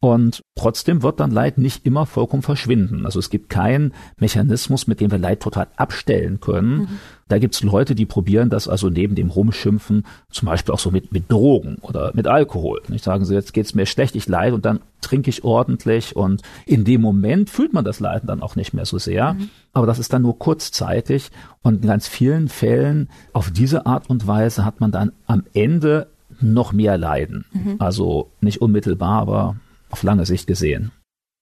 Und 0.03 0.43
trotzdem 0.57 1.05
wird 1.05 1.21
dann 1.21 1.31
Leid 1.31 1.59
nicht 1.59 1.87
immer 1.87 2.07
vollkommen 2.07 2.43
verschwinden. 2.43 3.07
Also 3.07 3.21
es 3.21 3.31
gibt 3.31 3.49
keinen 3.49 3.95
Mechanismus, 4.19 4.89
mit 4.89 4.99
dem 4.99 5.13
wir 5.13 5.19
Leid 5.19 5.39
total 5.39 5.69
abstellen 5.77 6.41
können. 6.41 6.77
Mhm. 6.77 6.89
Da 7.29 7.39
gibt's 7.39 7.63
Leute, 7.63 7.95
die 7.95 8.05
probieren 8.05 8.51
das 8.51 8.67
also 8.67 8.91
neben 8.91 9.15
dem 9.15 9.31
Rumschimpfen, 9.31 10.05
zum 10.29 10.47
Beispiel 10.47 10.75
auch 10.75 10.81
so 10.81 10.91
mit, 10.91 11.13
mit 11.13 11.31
Drogen 11.31 11.77
oder 11.83 12.11
mit 12.15 12.27
Alkohol. 12.27 12.83
Ich 12.91 13.05
sagen 13.05 13.25
sie, 13.25 13.35
jetzt 13.35 13.55
geht's 13.55 13.77
mir 13.77 13.87
schlecht, 13.87 14.17
ich 14.17 14.27
leide 14.27 14.57
und 14.57 14.65
dann 14.65 14.81
trinke 15.03 15.31
ich 15.31 15.45
ordentlich 15.45 16.17
und 16.17 16.43
in 16.67 16.83
dem 16.83 17.01
Moment 17.01 17.49
fühlt 17.49 17.73
man 17.73 17.85
das 17.85 18.01
Leiden 18.01 18.27
dann 18.27 18.43
auch 18.43 18.57
nicht 18.57 18.75
mehr 18.75 18.87
so 18.87 18.99
sehr. 18.99 19.35
Mhm. 19.35 19.51
Aber 19.73 19.87
das 19.87 20.01
ist 20.01 20.13
dann 20.13 20.23
nur 20.23 20.37
kurzzeitig 20.37 21.31
und 21.63 21.83
in 21.83 21.87
ganz 21.87 22.09
vielen 22.09 22.49
Fällen 22.49 23.09
auf 23.33 23.53
diese 23.53 23.87
Art 23.87 24.11
und 24.11 24.27
Weise 24.27 24.65
hat 24.65 24.81
man 24.81 24.91
dann 24.91 25.13
am 25.27 25.45
Ende 25.55 26.09
noch 26.41 26.73
mehr 26.73 26.99
Leiden. 26.99 27.45
Mhm. 27.53 27.77
Also 27.79 28.33
nicht 28.41 28.61
unmittelbar, 28.61 29.21
aber 29.21 29.57
auf 29.93 30.03
lange 30.03 30.27
Sicht 30.27 30.47
gesehen. 30.47 30.91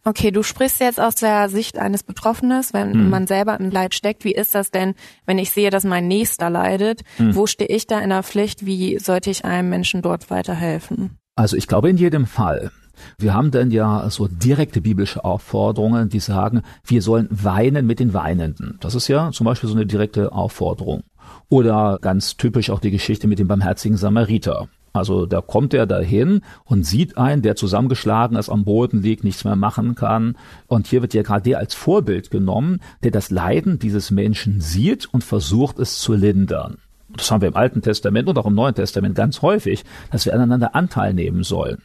Okay, 0.03 0.31
du 0.31 0.43
sprichst 0.43 0.81
jetzt 0.81 0.99
aus 0.99 1.17
der 1.17 1.51
Sicht 1.51 1.79
eines 1.79 2.03
Betroffenen, 2.03 2.65
wenn 2.73 2.93
hm. 2.95 3.11
man 3.11 3.27
selber 3.27 3.61
im 3.61 3.71
Leid 3.71 3.95
steckt. 3.95 4.25
Wie 4.25 4.33
ist 4.33 4.55
das 4.55 4.71
denn, 4.71 4.95
wenn 5.27 5.39
ich 5.39 5.51
sehe, 5.51 5.69
dass 5.71 5.85
mein 5.85 6.09
Nächster 6.09 6.49
leidet? 6.49 7.03
Hm. 7.17 7.35
Wo 7.35 7.47
stehe 7.47 7.69
ich 7.69 7.87
da 7.87 8.01
in 8.01 8.09
der 8.09 8.23
Pflicht? 8.23 8.65
Wie 8.65 8.99
sollte 8.99 9.29
ich 9.31 9.45
einem 9.45 9.69
Menschen 9.69 10.01
dort 10.01 10.31
weiterhelfen? 10.31 11.19
Also 11.37 11.57
ich 11.57 11.67
glaube 11.67 11.91
in 11.91 11.99
jedem 11.99 12.27
Fall. 12.27 12.71
Wir 13.19 13.35
haben 13.35 13.51
dann 13.51 13.71
ja 13.71 14.09
so 14.11 14.29
direkte 14.29 14.81
biblische 14.81 15.25
Aufforderungen, 15.25 16.09
die 16.09 16.21
sagen, 16.21 16.63
wir 16.85 17.03
sollen 17.03 17.29
weinen 17.31 17.87
mit 17.87 18.01
den 18.01 18.15
Weinenden. 18.15 18.79
Das 18.81 18.95
ist 18.95 19.09
ja 19.09 19.31
zum 19.33 19.45
Beispiel 19.47 19.69
so 19.69 19.75
eine 19.75 19.87
direkte 19.87 20.33
Aufforderung. 20.33 21.03
Oder 21.49 21.99
ganz 22.01 22.37
typisch 22.37 22.71
auch 22.71 22.81
die 22.81 22.91
Geschichte 22.91 23.27
mit 23.27 23.39
dem 23.39 23.49
barmherzigen 23.49 23.97
Samariter. 23.97 24.69
Also 24.93 25.27
da 25.27 25.41
kommt 25.41 25.73
er 25.73 25.87
dahin 25.87 26.43
und 26.65 26.85
sieht 26.85 27.17
einen, 27.17 27.43
der 27.43 27.55
zusammengeschlagen 27.55 28.37
ist, 28.37 28.49
am 28.49 28.65
Boden 28.65 29.03
liegt, 29.03 29.23
nichts 29.23 29.45
mehr 29.45 29.57
machen 29.57 29.95
kann. 29.95 30.37
Und 30.67 30.89
hier 30.89 31.03
wird 31.03 31.15
ja 31.15 31.23
gerade 31.23 31.43
der 31.43 31.59
als 31.59 31.75
Vorbild 31.75 32.31
genommen, 32.31 32.81
der 33.05 33.13
das 33.13 33.31
Leiden 33.31 33.79
dieses 33.79 34.11
Menschen 34.11 34.61
sieht 34.61 35.07
und 35.13 35.23
versucht 35.23 35.79
es 35.79 36.01
zu 36.01 36.15
lindern. 36.15 36.79
Das 37.17 37.31
haben 37.31 37.41
wir 37.41 37.49
im 37.49 37.57
Alten 37.57 37.83
Testament 37.83 38.29
und 38.29 38.39
auch 38.39 38.47
im 38.47 38.55
Neuen 38.55 38.75
Testament 38.75 39.15
ganz 39.15 39.43
häufig, 39.43 39.85
dass 40.11 40.27
wir 40.27 40.35
aneinander 40.35 40.75
Anteil 40.75 41.15
nehmen 41.15 41.43
sollen. 41.45 41.83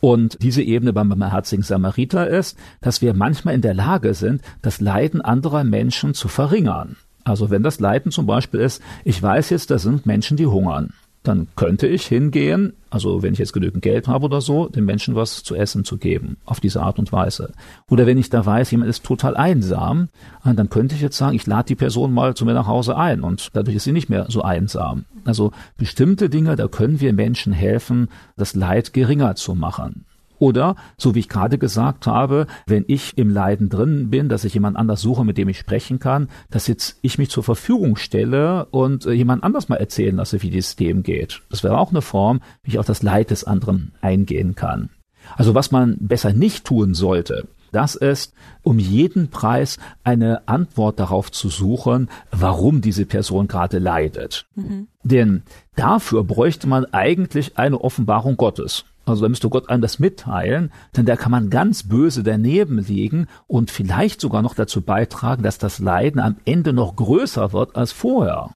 Und 0.00 0.42
diese 0.42 0.62
Ebene 0.62 0.92
beim 0.92 1.08
barmherzigen 1.08 1.64
Samariter 1.64 2.28
ist, 2.28 2.56
dass 2.80 3.02
wir 3.02 3.14
manchmal 3.14 3.54
in 3.54 3.62
der 3.62 3.74
Lage 3.74 4.14
sind, 4.14 4.42
das 4.62 4.80
Leiden 4.80 5.20
anderer 5.20 5.64
Menschen 5.64 6.14
zu 6.14 6.28
verringern. 6.28 6.96
Also 7.24 7.50
wenn 7.50 7.62
das 7.62 7.80
Leiden 7.80 8.12
zum 8.12 8.26
Beispiel 8.26 8.60
ist, 8.60 8.82
ich 9.04 9.20
weiß 9.20 9.50
jetzt, 9.50 9.70
da 9.70 9.78
sind 9.78 10.06
Menschen, 10.06 10.36
die 10.36 10.46
hungern 10.46 10.92
dann 11.26 11.48
könnte 11.56 11.86
ich 11.86 12.06
hingehen, 12.06 12.72
also 12.90 13.22
wenn 13.22 13.32
ich 13.32 13.38
jetzt 13.38 13.52
genügend 13.52 13.82
Geld 13.82 14.08
habe 14.08 14.26
oder 14.26 14.40
so, 14.40 14.68
den 14.68 14.84
Menschen 14.84 15.14
was 15.14 15.42
zu 15.42 15.54
essen 15.54 15.84
zu 15.84 15.98
geben, 15.98 16.36
auf 16.44 16.60
diese 16.60 16.82
Art 16.82 16.98
und 16.98 17.12
Weise. 17.12 17.52
Oder 17.90 18.06
wenn 18.06 18.18
ich 18.18 18.30
da 18.30 18.44
weiß, 18.44 18.70
jemand 18.70 18.90
ist 18.90 19.04
total 19.04 19.36
einsam, 19.36 20.08
äh, 20.44 20.54
dann 20.54 20.70
könnte 20.70 20.94
ich 20.94 21.00
jetzt 21.00 21.16
sagen, 21.16 21.36
ich 21.36 21.46
lade 21.46 21.68
die 21.68 21.74
Person 21.74 22.12
mal 22.12 22.34
zu 22.34 22.44
mir 22.44 22.54
nach 22.54 22.66
Hause 22.66 22.96
ein 22.96 23.22
und 23.22 23.50
dadurch 23.54 23.76
ist 23.76 23.84
sie 23.84 23.92
nicht 23.92 24.08
mehr 24.08 24.26
so 24.28 24.42
einsam. 24.42 25.04
Also 25.24 25.52
bestimmte 25.76 26.30
Dinge, 26.30 26.56
da 26.56 26.68
können 26.68 27.00
wir 27.00 27.12
Menschen 27.12 27.52
helfen, 27.52 28.08
das 28.36 28.54
Leid 28.54 28.92
geringer 28.92 29.34
zu 29.34 29.54
machen. 29.54 30.04
Oder, 30.38 30.76
so 30.96 31.14
wie 31.14 31.20
ich 31.20 31.28
gerade 31.28 31.58
gesagt 31.58 32.06
habe, 32.06 32.46
wenn 32.66 32.84
ich 32.88 33.16
im 33.18 33.30
Leiden 33.30 33.68
drin 33.68 34.10
bin, 34.10 34.28
dass 34.28 34.44
ich 34.44 34.54
jemand 34.54 34.76
anders 34.76 35.00
suche, 35.00 35.24
mit 35.24 35.38
dem 35.38 35.48
ich 35.48 35.58
sprechen 35.58 35.98
kann, 35.98 36.28
dass 36.50 36.66
jetzt 36.66 36.98
ich 37.02 37.18
mich 37.18 37.30
zur 37.30 37.42
Verfügung 37.42 37.96
stelle 37.96 38.66
und 38.66 39.06
äh, 39.06 39.12
jemand 39.12 39.44
anders 39.44 39.68
mal 39.68 39.76
erzählen 39.76 40.16
lasse, 40.16 40.42
wie 40.42 40.50
dieses 40.50 40.76
dem 40.76 41.02
geht. 41.02 41.42
Das 41.50 41.62
wäre 41.62 41.78
auch 41.78 41.90
eine 41.90 42.02
Form, 42.02 42.40
wie 42.62 42.72
ich 42.72 42.78
auf 42.78 42.86
das 42.86 43.02
Leid 43.02 43.30
des 43.30 43.44
anderen 43.44 43.92
eingehen 44.00 44.54
kann. 44.54 44.90
Also 45.36 45.54
was 45.54 45.70
man 45.70 45.96
besser 45.98 46.32
nicht 46.32 46.64
tun 46.64 46.94
sollte, 46.94 47.48
das 47.72 47.94
ist, 47.94 48.32
um 48.62 48.78
jeden 48.78 49.28
Preis 49.28 49.78
eine 50.04 50.48
Antwort 50.48 51.00
darauf 51.00 51.30
zu 51.30 51.48
suchen, 51.48 52.08
warum 52.30 52.80
diese 52.80 53.06
Person 53.06 53.48
gerade 53.48 53.78
leidet. 53.78 54.46
Mhm. 54.54 54.88
Denn 55.02 55.42
dafür 55.74 56.24
bräuchte 56.24 56.68
man 56.68 56.86
eigentlich 56.86 57.58
eine 57.58 57.80
Offenbarung 57.80 58.36
Gottes. 58.36 58.84
Also 59.06 59.22
da 59.22 59.28
müsste 59.28 59.48
Gott 59.48 59.70
einem 59.70 59.82
das 59.82 60.00
mitteilen, 60.00 60.72
denn 60.96 61.06
da 61.06 61.16
kann 61.16 61.30
man 61.30 61.48
ganz 61.48 61.84
böse 61.84 62.24
daneben 62.24 62.78
liegen 62.78 63.28
und 63.46 63.70
vielleicht 63.70 64.20
sogar 64.20 64.42
noch 64.42 64.54
dazu 64.54 64.82
beitragen, 64.82 65.44
dass 65.44 65.58
das 65.58 65.78
Leiden 65.78 66.20
am 66.20 66.36
Ende 66.44 66.72
noch 66.72 66.96
größer 66.96 67.52
wird 67.52 67.76
als 67.76 67.92
vorher. 67.92 68.50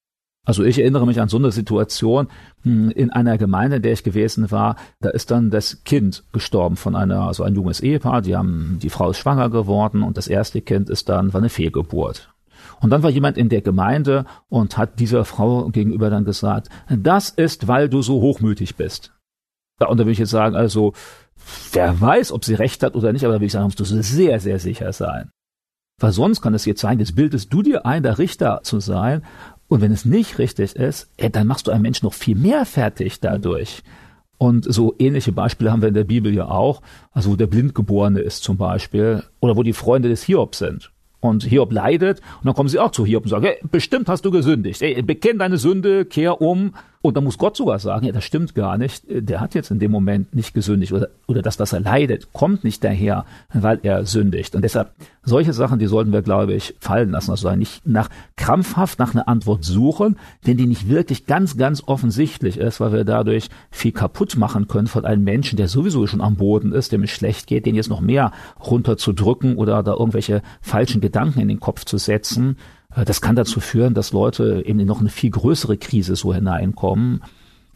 Also 0.44 0.64
ich 0.64 0.80
erinnere 0.80 1.06
mich 1.06 1.20
an 1.20 1.28
so 1.28 1.36
eine 1.36 1.52
Situation 1.52 2.26
hm, 2.62 2.90
in 2.90 3.10
einer 3.10 3.38
Gemeinde, 3.38 3.76
in 3.76 3.82
der 3.82 3.92
ich 3.92 4.02
gewesen 4.02 4.50
war. 4.50 4.74
Da 5.00 5.10
ist 5.10 5.30
dann 5.30 5.50
das 5.50 5.84
Kind 5.84 6.24
gestorben 6.32 6.76
von 6.76 6.96
einer, 6.96 7.20
also 7.20 7.44
ein 7.44 7.54
junges 7.54 7.80
Ehepaar. 7.80 8.20
Die 8.20 8.36
haben, 8.36 8.78
die 8.82 8.90
Frau 8.90 9.10
ist 9.10 9.18
schwanger 9.18 9.50
geworden 9.50 10.02
und 10.02 10.16
das 10.16 10.26
erste 10.26 10.60
Kind 10.60 10.90
ist 10.90 11.08
dann, 11.08 11.32
war 11.32 11.40
eine 11.40 11.50
Fehlgeburt. 11.50 12.34
Und 12.80 12.90
dann 12.90 13.04
war 13.04 13.10
jemand 13.10 13.36
in 13.38 13.50
der 13.50 13.60
Gemeinde 13.60 14.24
und 14.48 14.76
hat 14.76 14.98
dieser 14.98 15.24
Frau 15.24 15.68
gegenüber 15.68 16.10
dann 16.10 16.24
gesagt, 16.24 16.68
das 16.88 17.30
ist, 17.30 17.68
weil 17.68 17.88
du 17.88 18.02
so 18.02 18.20
hochmütig 18.20 18.74
bist. 18.74 19.12
Und 19.88 19.98
da 19.98 20.04
würde 20.04 20.12
ich 20.12 20.18
jetzt 20.18 20.30
sagen, 20.30 20.56
also, 20.56 20.92
wer 21.72 22.00
weiß, 22.00 22.32
ob 22.32 22.44
sie 22.44 22.54
recht 22.54 22.82
hat 22.82 22.94
oder 22.94 23.12
nicht, 23.12 23.24
aber 23.24 23.34
da 23.34 23.40
würde 23.40 23.46
ich 23.46 23.52
sagen, 23.52 23.64
musst 23.64 23.80
du 23.80 23.84
sehr, 23.84 24.40
sehr 24.40 24.58
sicher 24.58 24.92
sein. 24.92 25.30
Weil 25.98 26.12
sonst 26.12 26.40
kann 26.40 26.54
es 26.54 26.64
jetzt 26.64 26.80
sein, 26.80 26.98
jetzt 26.98 27.14
bildest 27.14 27.52
du 27.52 27.62
dir 27.62 27.86
ein, 27.86 28.02
der 28.02 28.18
Richter 28.18 28.60
zu 28.62 28.80
sein, 28.80 29.22
und 29.68 29.80
wenn 29.82 29.92
es 29.92 30.04
nicht 30.04 30.38
richtig 30.38 30.74
ist, 30.74 31.08
ey, 31.16 31.30
dann 31.30 31.46
machst 31.46 31.68
du 31.68 31.70
einen 31.70 31.82
Menschen 31.82 32.04
noch 32.04 32.12
viel 32.12 32.34
mehr 32.34 32.66
fertig 32.66 33.20
dadurch. 33.20 33.82
Und 34.36 34.64
so 34.64 34.94
ähnliche 34.98 35.30
Beispiele 35.30 35.70
haben 35.70 35.80
wir 35.80 35.88
in 35.88 35.94
der 35.94 36.04
Bibel 36.04 36.34
ja 36.34 36.48
auch, 36.48 36.82
also 37.12 37.30
wo 37.30 37.36
der 37.36 37.46
Blindgeborene 37.46 38.18
ist 38.18 38.42
zum 38.42 38.56
Beispiel, 38.56 39.22
oder 39.38 39.56
wo 39.56 39.62
die 39.62 39.72
Freunde 39.72 40.08
des 40.08 40.24
Hiob 40.24 40.56
sind. 40.56 40.90
Und 41.20 41.44
Hiob 41.44 41.70
leidet, 41.72 42.20
und 42.38 42.46
dann 42.46 42.54
kommen 42.54 42.68
sie 42.68 42.80
auch 42.80 42.90
zu 42.90 43.06
Hiob 43.06 43.24
und 43.24 43.28
sagen, 43.28 43.44
hey, 43.44 43.58
bestimmt 43.70 44.08
hast 44.08 44.24
du 44.24 44.32
gesündigt. 44.32 44.82
Ey, 44.82 45.00
bekenn 45.02 45.38
deine 45.38 45.58
Sünde, 45.58 46.04
kehr 46.04 46.40
um 46.40 46.74
und 47.02 47.16
dann 47.16 47.24
muss 47.24 47.38
Gott 47.38 47.56
sogar 47.56 47.78
sagen, 47.78 48.04
ja, 48.04 48.12
das 48.12 48.24
stimmt 48.24 48.54
gar 48.54 48.76
nicht. 48.76 49.04
Der 49.08 49.40
hat 49.40 49.54
jetzt 49.54 49.70
in 49.70 49.78
dem 49.78 49.90
Moment 49.90 50.34
nicht 50.34 50.52
gesündigt 50.52 50.92
oder, 50.92 51.08
oder 51.26 51.40
das, 51.40 51.58
was 51.58 51.72
er 51.72 51.80
leidet, 51.80 52.34
kommt 52.34 52.62
nicht 52.62 52.84
daher, 52.84 53.24
weil 53.54 53.80
er 53.82 54.04
sündigt. 54.04 54.54
Und 54.54 54.60
deshalb, 54.62 54.92
solche 55.22 55.54
Sachen, 55.54 55.78
die 55.78 55.86
sollten 55.86 56.12
wir, 56.12 56.20
glaube 56.20 56.52
ich, 56.52 56.74
fallen 56.78 57.10
lassen. 57.10 57.30
Also 57.30 57.50
nicht 57.56 57.86
nach, 57.86 58.10
krampfhaft 58.36 58.98
nach 58.98 59.14
einer 59.14 59.28
Antwort 59.28 59.64
suchen, 59.64 60.18
wenn 60.42 60.58
die 60.58 60.66
nicht 60.66 60.90
wirklich 60.90 61.24
ganz, 61.24 61.56
ganz 61.56 61.82
offensichtlich 61.86 62.58
ist, 62.58 62.80
weil 62.80 62.92
wir 62.92 63.04
dadurch 63.04 63.48
viel 63.70 63.92
kaputt 63.92 64.36
machen 64.36 64.68
können 64.68 64.86
von 64.86 65.06
einem 65.06 65.24
Menschen, 65.24 65.56
der 65.56 65.68
sowieso 65.68 66.06
schon 66.06 66.20
am 66.20 66.36
Boden 66.36 66.72
ist, 66.72 66.92
dem 66.92 67.04
es 67.04 67.10
schlecht 67.10 67.46
geht, 67.46 67.64
den 67.64 67.76
jetzt 67.76 67.88
noch 67.88 68.02
mehr 68.02 68.30
runterzudrücken 68.62 69.56
oder 69.56 69.82
da 69.82 69.92
irgendwelche 69.92 70.42
falschen 70.60 71.00
Gedanken 71.00 71.40
in 71.40 71.48
den 71.48 71.60
Kopf 71.60 71.86
zu 71.86 71.96
setzen 71.96 72.58
das 73.04 73.20
kann 73.20 73.36
dazu 73.36 73.60
führen, 73.60 73.94
dass 73.94 74.12
Leute 74.12 74.62
eben 74.66 74.80
in 74.80 74.86
noch 74.86 75.00
eine 75.00 75.10
viel 75.10 75.30
größere 75.30 75.76
Krise 75.76 76.16
so 76.16 76.34
hineinkommen. 76.34 77.22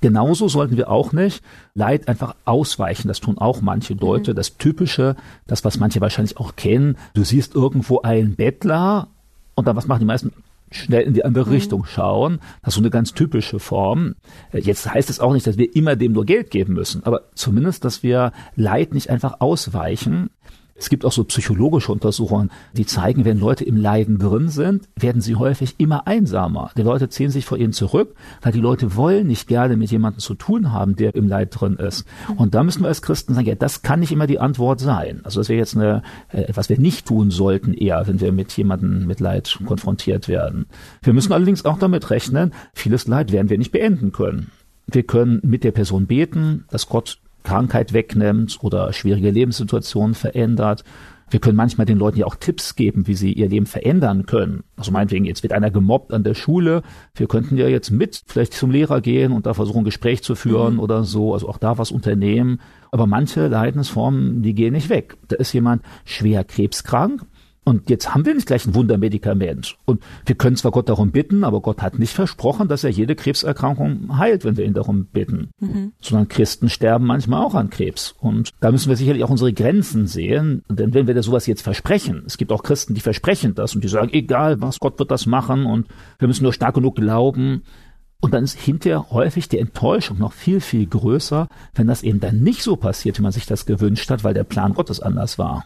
Genauso 0.01 0.49
sollten 0.49 0.77
wir 0.77 0.91
auch 0.91 1.13
nicht 1.13 1.43
Leid 1.75 2.09
einfach 2.09 2.35
ausweichen. 2.45 3.09
Das 3.09 3.21
tun 3.21 3.39
auch 3.39 3.63
manche 3.63 3.95
Leute. 3.95 4.33
Mhm. 4.33 4.37
Das 4.37 4.59
Typische, 4.59 5.17
das, 5.47 5.65
was 5.65 5.79
manche 5.79 6.01
wahrscheinlich 6.01 6.37
auch 6.37 6.57
kennen, 6.57 6.99
du 7.15 7.25
siehst 7.25 7.55
irgendwo 7.55 8.03
einen 8.03 8.35
Bettler 8.35 9.09
und 9.55 9.67
dann 9.67 9.77
was 9.77 9.87
machen 9.87 10.01
die 10.01 10.07
meisten? 10.07 10.33
schnell 10.75 11.03
in 11.03 11.15
die 11.15 11.25
andere 11.25 11.47
mhm. 11.47 11.53
Richtung 11.53 11.85
schauen. 11.85 12.41
Das 12.63 12.73
ist 12.73 12.75
so 12.75 12.81
eine 12.81 12.91
ganz 12.91 13.15
typische 13.15 13.59
Form. 13.59 14.17
Äh, 14.53 14.61
jetzt 14.61 14.93
heißt 14.93 15.11
es 15.11 15.21
auch 15.21 15.33
nicht, 15.33 15.47
dass 15.47 15.57
wir 15.57 15.75
immer 15.75 15.97
dem 15.97 16.13
nur 16.13 16.25
Geld 16.25 16.51
geben 16.51 16.75
müssen, 16.75 17.05
aber 17.05 17.23
zumindest, 17.35 17.85
dass 17.85 18.03
wir 18.03 18.33
Leid 18.57 18.93
nicht 18.95 19.11
einfach 19.11 19.41
ausweichen. 19.41 20.31
Es 20.77 20.89
gibt 20.89 21.05
auch 21.05 21.13
so 21.13 21.23
psychologische 21.25 21.93
Untersuchungen, 21.93 22.51
die 22.73 22.85
zeigen, 22.85 23.25
wenn 23.25 23.39
Leute 23.39 23.65
im 23.65 23.77
Leiden 23.77 24.19
drin 24.19 24.49
sind, 24.49 24.89
werden 24.97 25.23
sie 25.23 25.37
häufig 25.37 25.77
immer 25.79 26.07
einsamer. 26.09 26.73
Die 26.77 26.83
Leute 26.83 27.09
ziehen 27.09 27.31
sich 27.31 27.45
vor 27.45 27.59
ihnen 27.59 27.73
zurück, 27.73 28.15
weil 28.43 28.53
die 28.53 28.61
Leute 28.61 28.97
wollen 28.97 29.29
nicht 29.29 29.47
gerne 29.47 29.77
mit 29.77 29.93
jemandem 29.93 30.19
zu 30.19 30.35
tun 30.35 30.73
haben, 30.73 30.97
der 30.97 31.15
im 31.15 31.29
Leid 31.29 31.51
drin 31.53 31.77
ist. 31.77 32.07
Und 32.37 32.55
da 32.55 32.65
müssen 32.65 32.83
wir 32.83 32.89
als 32.89 33.03
Christen 33.03 33.35
sagen, 33.35 33.47
ja, 33.47 33.55
das 33.55 33.83
kann 33.83 34.01
nicht 34.01 34.11
immer 34.11 34.27
die 34.27 34.41
Antwort 34.41 34.81
sein. 34.81 35.21
Also 35.23 35.41
das 35.41 35.49
wäre 35.49 35.59
jetzt 35.59 35.77
eine, 35.77 36.03
äh, 36.31 36.53
was 36.55 36.69
wir 36.69 36.79
nicht 36.79 37.07
tun 37.07 37.31
sollten 37.31 37.73
eher, 37.73 38.07
wenn 38.09 38.21
wir 38.21 38.33
mit 38.33 38.53
jemandem 38.57 39.07
mit 39.07 39.21
Leid 39.21 39.59
konfrontiert 39.65 40.27
werden. 40.27 40.67
Wir 41.03 41.13
müssen 41.13 41.33
allerdings 41.33 41.65
auch 41.65 41.79
damit 41.79 42.11
rechnen, 42.11 42.53
vieles 42.73 43.07
Leid 43.07 43.31
werden 43.31 43.49
wir 43.49 43.59
nicht 43.59 43.73
beenden 43.73 44.11
können. 44.11 44.51
Wir 44.87 45.05
können 45.05 45.41
mit 45.43 45.65
der 45.65 45.73
Person 45.73 46.07
beten, 46.07 46.65
dass 46.71 46.89
Gott 46.89 47.19
Krankheit 47.45 47.93
wegnimmt 47.93 48.59
oder 48.63 48.93
schwierige 48.93 49.31
Lebenssituationen 49.31 50.15
verändert. 50.15 50.83
Wir 51.31 51.41
können 51.41 51.57
manchmal 51.57 51.87
den 51.87 51.99
Leuten 51.99 52.19
ja 52.19 52.27
auch 52.27 52.37
Tipps 52.37 52.77
geben, 52.77 53.07
wie 53.07 53.15
sie 53.15 53.33
ihr 53.33 53.49
Leben 53.49 53.67
verändern 53.67 54.27
können. 54.27 54.63
Also 54.77 54.93
meinetwegen, 54.93 55.25
jetzt 55.25 55.43
wird 55.43 55.53
einer 55.53 55.71
gemobbt 55.71 56.13
an 56.13 56.23
der 56.23 56.35
Schule. 56.35 56.83
Wir 57.15 57.27
könnten 57.29 57.57
ja 57.57 57.67
jetzt 57.67 57.91
mit 57.91 58.23
vielleicht 58.27 58.53
zum 58.53 58.71
Lehrer 58.71 59.01
gehen 59.01 59.33
und 59.33 59.47
da 59.47 59.55
versuchen, 59.55 59.79
ein 59.79 59.85
Gespräch 59.85 60.23
zu 60.23 60.35
führen 60.35 60.75
mhm. 60.75 60.81
oder 60.81 61.05
so. 61.05 61.33
Also 61.33 61.49
auch 61.49 61.59
da 61.59 61.79
was 61.79 61.91
unternehmen. 61.91 62.61
Aber 62.91 63.07
manche 63.07 63.49
Leidensformen, 63.49 64.43
die 64.43 64.55
gehen 64.55 64.75
nicht 64.75 64.91
weg. 64.91 65.17
Da 65.29 65.37
ist 65.37 65.53
jemand 65.53 65.83
schwer 66.05 66.45
krebskrank 66.45 67.25
und 67.65 67.89
jetzt 67.89 68.15
haben 68.15 68.27
wir 68.27 68.35
nicht 68.35 68.47
gleich 68.47 68.67
ein 68.67 68.75
Wundermedikament. 68.75 69.77
Und 69.87 70.03
wir 70.27 70.35
können 70.35 70.57
zwar 70.57 70.71
Gott 70.71 70.91
darum 70.91 71.13
bitten, 71.13 71.45
aber 71.45 71.63
Gott 71.63 71.81
hat 71.81 71.99
nicht 71.99 72.13
versprochen, 72.13 72.69
dass 72.69 72.85
er 72.85 72.91
jede 72.91 73.17
Krebserkrankung 73.17 74.19
heilt, 74.19 74.45
wenn 74.45 74.59
wir 74.59 74.67
ihn 74.67 74.75
darum 74.75 75.07
bitten. 75.07 75.51
Mhm. 75.61 75.93
Sondern 76.01 76.29
Christen 76.29 76.69
sterben 76.69 77.07
manchmal 77.07 77.43
auch 77.43 77.55
an 77.55 77.71
Krebs. 77.71 78.15
Und 78.21 78.51
da 78.61 78.71
müssen 78.71 78.91
wir 78.91 78.97
sicherlich 78.97 79.25
auch 79.25 79.31
unsere 79.31 79.55
Grenzen 79.55 80.07
sehen. 80.07 80.63
Denn 80.69 80.93
wenn 80.93 81.07
wir 81.07 81.15
da 81.15 81.23
sowas 81.23 81.47
jetzt 81.47 81.63
versprechen, 81.63 82.25
es 82.27 82.37
gibt 82.37 82.53
auch 82.53 82.63
Christen, 82.63 82.95
die 82.95 83.01
versprechen 83.01 83.55
das 83.55 83.75
und 83.75 83.83
die 83.83 83.89
sagen, 83.89 84.11
egal 84.13 84.61
was, 84.61 84.79
Gott 84.79 84.99
wird 84.99 85.11
das 85.11 85.25
machen 85.25 85.65
und 85.65 85.89
wir 86.19 86.29
müssen 86.29 86.43
nur 86.43 86.53
stark 86.53 86.75
genug 86.75 86.97
glauben. 86.97 87.63
Und 88.21 88.35
dann 88.35 88.45
ist 88.45 88.59
hinterher 88.59 89.11
häufig 89.11 89.49
die 89.49 89.59
Enttäuschung 89.59 90.19
noch 90.19 90.33
viel, 90.33 90.61
viel 90.61 90.87
größer, 90.87 91.49
wenn 91.75 91.87
das 91.87 92.03
eben 92.03 92.21
dann 92.21 92.43
nicht 92.43 92.63
so 92.63 92.77
passiert, 92.77 93.19
wie 93.19 93.23
man 93.23 93.33
sich 93.33 93.47
das 93.47 93.65
gewünscht 93.65 94.11
hat, 94.11 94.23
weil 94.23 94.35
der 94.35 94.45
Plan 94.45 94.75
Gottes 94.75 95.01
anders 95.01 95.39
war. 95.39 95.65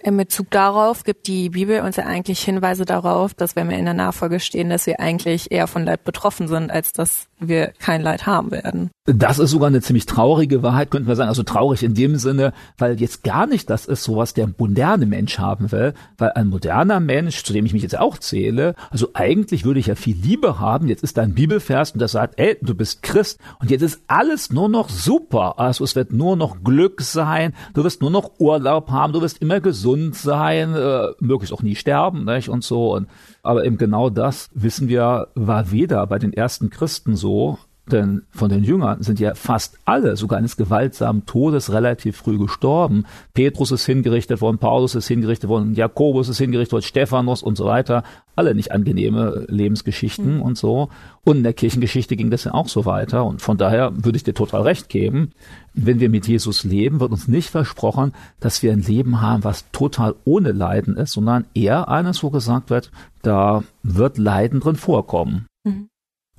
In 0.00 0.16
Bezug 0.16 0.50
darauf 0.50 1.02
gibt 1.02 1.26
die 1.26 1.50
Bibel 1.50 1.80
uns 1.80 1.96
ja 1.96 2.04
eigentlich 2.04 2.40
Hinweise 2.40 2.84
darauf, 2.84 3.34
dass 3.34 3.56
wenn 3.56 3.68
wir 3.68 3.78
in 3.78 3.84
der 3.84 3.94
Nachfolge 3.94 4.38
stehen, 4.38 4.70
dass 4.70 4.86
wir 4.86 5.00
eigentlich 5.00 5.50
eher 5.50 5.66
von 5.66 5.84
Leid 5.84 6.04
betroffen 6.04 6.46
sind, 6.46 6.70
als 6.70 6.92
dass 6.92 7.27
wir 7.40 7.72
kein 7.78 8.02
Leid 8.02 8.26
haben 8.26 8.50
werden. 8.50 8.90
Das 9.06 9.38
ist 9.38 9.50
sogar 9.50 9.68
eine 9.68 9.80
ziemlich 9.80 10.06
traurige 10.06 10.62
Wahrheit, 10.62 10.90
könnten 10.90 11.08
wir 11.08 11.16
sagen. 11.16 11.28
Also 11.28 11.42
traurig 11.42 11.82
in 11.82 11.94
dem 11.94 12.16
Sinne, 12.16 12.52
weil 12.76 13.00
jetzt 13.00 13.24
gar 13.24 13.46
nicht 13.46 13.70
das 13.70 13.86
ist, 13.86 14.04
so 14.04 14.16
was 14.16 14.34
der 14.34 14.50
moderne 14.58 15.06
Mensch 15.06 15.38
haben 15.38 15.72
will. 15.72 15.94
Weil 16.18 16.32
ein 16.32 16.48
moderner 16.48 17.00
Mensch, 17.00 17.42
zu 17.44 17.52
dem 17.52 17.64
ich 17.64 17.72
mich 17.72 17.82
jetzt 17.82 17.98
auch 17.98 18.18
zähle, 18.18 18.74
also 18.90 19.10
eigentlich 19.14 19.64
würde 19.64 19.80
ich 19.80 19.86
ja 19.86 19.94
viel 19.94 20.16
Liebe 20.16 20.60
haben. 20.60 20.88
Jetzt 20.88 21.02
ist 21.02 21.16
da 21.16 21.22
ein 21.22 21.34
Bibelvers 21.34 21.92
und 21.92 22.00
der 22.00 22.08
sagt, 22.08 22.38
ey, 22.38 22.58
du 22.60 22.74
bist 22.74 23.02
Christ 23.02 23.38
und 23.60 23.70
jetzt 23.70 23.82
ist 23.82 24.02
alles 24.08 24.50
nur 24.52 24.68
noch 24.68 24.90
super. 24.90 25.58
Also 25.58 25.84
es 25.84 25.96
wird 25.96 26.12
nur 26.12 26.36
noch 26.36 26.62
Glück 26.62 27.00
sein, 27.00 27.54
du 27.74 27.84
wirst 27.84 28.02
nur 28.02 28.10
noch 28.10 28.32
Urlaub 28.38 28.90
haben, 28.90 29.12
du 29.12 29.22
wirst 29.22 29.40
immer 29.40 29.60
gesund 29.60 30.16
sein, 30.16 30.74
äh, 30.74 31.08
möglichst 31.20 31.54
auch 31.54 31.62
nie 31.62 31.76
sterben, 31.76 32.24
nicht? 32.24 32.48
Und 32.48 32.64
so. 32.64 32.94
Und, 32.94 33.08
aber 33.48 33.64
eben 33.64 33.78
genau 33.78 34.10
das 34.10 34.50
wissen 34.52 34.88
wir, 34.88 35.28
war 35.34 35.70
weder 35.70 36.06
bei 36.06 36.18
den 36.18 36.34
ersten 36.34 36.68
Christen 36.68 37.16
so, 37.16 37.58
denn 37.92 38.22
von 38.30 38.48
den 38.48 38.64
Jüngern 38.64 39.02
sind 39.02 39.20
ja 39.20 39.34
fast 39.34 39.78
alle 39.84 40.16
sogar 40.16 40.38
eines 40.38 40.56
gewaltsamen 40.56 41.26
Todes 41.26 41.72
relativ 41.72 42.16
früh 42.16 42.38
gestorben. 42.38 43.04
Petrus 43.34 43.72
ist 43.72 43.86
hingerichtet 43.86 44.40
worden, 44.40 44.58
Paulus 44.58 44.94
ist 44.94 45.08
hingerichtet 45.08 45.48
worden, 45.48 45.74
Jakobus 45.74 46.28
ist 46.28 46.38
hingerichtet 46.38 46.72
worden, 46.72 46.84
Stephanus 46.84 47.42
und 47.42 47.56
so 47.56 47.64
weiter. 47.66 48.04
Alle 48.36 48.54
nicht 48.54 48.72
angenehme 48.72 49.46
Lebensgeschichten 49.48 50.36
mhm. 50.36 50.42
und 50.42 50.56
so. 50.56 50.88
Und 51.24 51.38
in 51.38 51.42
der 51.42 51.52
Kirchengeschichte 51.52 52.16
ging 52.16 52.30
das 52.30 52.44
ja 52.44 52.54
auch 52.54 52.68
so 52.68 52.86
weiter. 52.86 53.24
Und 53.24 53.42
von 53.42 53.58
daher 53.58 53.92
würde 53.94 54.16
ich 54.16 54.24
dir 54.24 54.34
total 54.34 54.62
recht 54.62 54.88
geben. 54.88 55.32
Wenn 55.74 56.00
wir 56.00 56.08
mit 56.08 56.28
Jesus 56.28 56.64
leben, 56.64 57.00
wird 57.00 57.12
uns 57.12 57.28
nicht 57.28 57.50
versprochen, 57.50 58.12
dass 58.40 58.62
wir 58.62 58.72
ein 58.72 58.82
Leben 58.82 59.20
haben, 59.20 59.44
was 59.44 59.70
total 59.72 60.14
ohne 60.24 60.52
Leiden 60.52 60.96
ist, 60.96 61.12
sondern 61.12 61.46
eher 61.54 61.88
eines, 61.88 62.22
wo 62.22 62.30
gesagt 62.30 62.70
wird, 62.70 62.90
da 63.22 63.64
wird 63.82 64.18
Leiden 64.18 64.60
drin 64.60 64.76
vorkommen. 64.76 65.46
Mhm. 65.64 65.88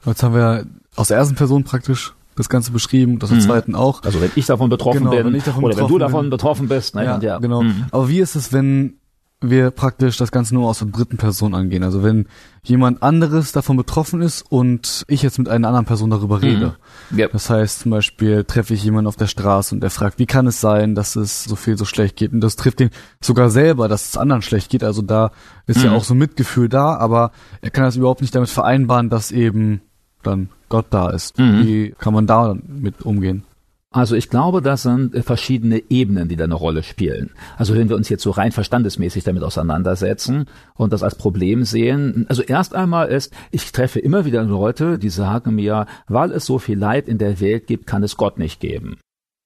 Jetzt 0.06 0.24
haben 0.24 0.34
wir 0.34 0.66
aus 0.96 1.10
der 1.10 1.18
ersten 1.18 1.36
Person 1.36 1.64
praktisch 1.64 2.14
das 2.40 2.48
Ganze 2.48 2.72
beschrieben, 2.72 3.20
das 3.20 3.32
mhm. 3.32 3.42
zweiten 3.42 3.76
auch. 3.76 4.04
Also 4.04 4.22
wenn 4.22 4.32
ich 4.36 4.46
davon 4.46 4.70
betroffen 4.70 5.00
genau, 5.00 5.12
bin 5.12 5.34
wenn 5.34 5.40
davon 5.42 5.64
oder 5.64 5.76
betroffen 5.76 5.90
wenn 5.90 5.94
du 5.94 6.00
davon 6.00 6.22
bin. 6.22 6.30
betroffen 6.30 6.68
bist. 6.70 6.96
Ne, 6.96 7.04
ja, 7.04 7.20
ja. 7.20 7.38
genau. 7.38 7.64
Mhm. 7.64 7.86
Aber 7.92 8.08
wie 8.08 8.20
ist 8.20 8.36
es, 8.36 8.54
wenn 8.54 8.96
wir 9.42 9.72
praktisch 9.72 10.18
das 10.18 10.32
Ganze 10.32 10.54
nur 10.54 10.70
aus 10.70 10.80
der 10.80 10.88
dritten 10.88 11.18
Person 11.18 11.54
angehen? 11.54 11.84
Also 11.84 12.02
wenn 12.02 12.28
jemand 12.64 13.04
anderes 13.04 13.52
davon 13.52 13.76
betroffen 13.76 14.22
ist 14.22 14.42
und 14.50 15.04
ich 15.08 15.22
jetzt 15.22 15.38
mit 15.38 15.50
einer 15.50 15.68
anderen 15.68 15.86
Person 15.86 16.10
darüber 16.10 16.38
mhm. 16.38 16.44
rede. 16.44 16.76
Yep. 17.14 17.34
Das 17.34 17.50
heißt 17.50 17.80
zum 17.82 17.92
Beispiel 17.92 18.46
treffe 18.46 18.74
ich 18.74 18.86
jemanden 18.86 19.08
auf 19.08 19.18
der 19.18 19.28
Straße 19.28 19.76
und 19.76 19.82
der 19.82 19.90
fragt, 19.90 20.18
wie 20.18 20.26
kann 20.26 20.48
es 20.48 20.62
sein, 20.62 20.96
dass 20.96 21.18
es 21.18 21.44
so 21.44 21.58
viel 21.58 21.78
so 21.78 21.84
schlecht 21.84 22.16
geht? 22.16 22.32
Und 22.32 22.40
das 22.40 22.56
trifft 22.56 22.80
ihn 22.80 22.90
sogar 23.20 23.50
selber, 23.50 23.90
dass 23.90 24.08
es 24.08 24.18
anderen 24.18 24.42
schlecht 24.42 24.70
geht. 24.70 24.86
Also 24.86 25.02
da 25.02 25.32
ist 25.68 25.80
mhm. 25.80 25.86
ja 25.86 25.92
auch 25.92 26.06
so 26.06 26.16
Mitgefühl 26.16 26.70
da, 26.70 26.96
aber 26.96 27.32
er 27.60 27.70
kann 27.70 27.84
das 27.84 27.98
überhaupt 27.98 28.22
nicht 28.22 28.34
damit 28.34 28.50
vereinbaren, 28.50 29.10
dass 29.10 29.32
eben 29.32 29.82
dann 30.24 30.50
Gott 30.70 30.88
da 30.90 31.10
ist. 31.10 31.38
Mhm. 31.38 31.66
Wie 31.66 31.96
kann 31.98 32.14
man 32.14 32.28
da 32.28 32.56
mit 32.68 33.02
umgehen? 33.02 33.44
Also 33.92 34.16
ich 34.16 34.30
glaube, 34.30 34.62
das 34.62 34.84
sind 34.84 35.18
verschiedene 35.26 35.82
Ebenen, 35.90 36.28
die 36.28 36.36
da 36.36 36.44
eine 36.44 36.54
Rolle 36.54 36.84
spielen. 36.84 37.32
Also 37.58 37.74
wenn 37.74 37.90
wir 37.90 37.96
uns 37.96 38.08
jetzt 38.08 38.22
so 38.22 38.30
rein 38.30 38.52
verstandesmäßig 38.52 39.24
damit 39.24 39.42
auseinandersetzen 39.42 40.46
und 40.76 40.94
das 40.94 41.02
als 41.02 41.16
Problem 41.16 41.64
sehen, 41.64 42.28
also 42.30 42.44
erst 42.44 42.76
einmal 42.76 43.08
ist, 43.08 43.34
ich 43.50 43.72
treffe 43.72 44.00
immer 44.00 44.26
wieder 44.26 44.44
Leute, 44.44 45.00
die 45.00 45.10
sagen 45.10 45.56
mir, 45.56 45.88
weil 46.08 46.32
es 46.32 46.46
so 46.46 46.60
viel 46.60 46.78
Leid 46.78 47.08
in 47.08 47.18
der 47.18 47.40
Welt 47.40 47.66
gibt, 47.66 47.88
kann 47.88 48.04
es 48.04 48.16
Gott 48.16 48.38
nicht 48.38 48.60
geben. 48.60 49.00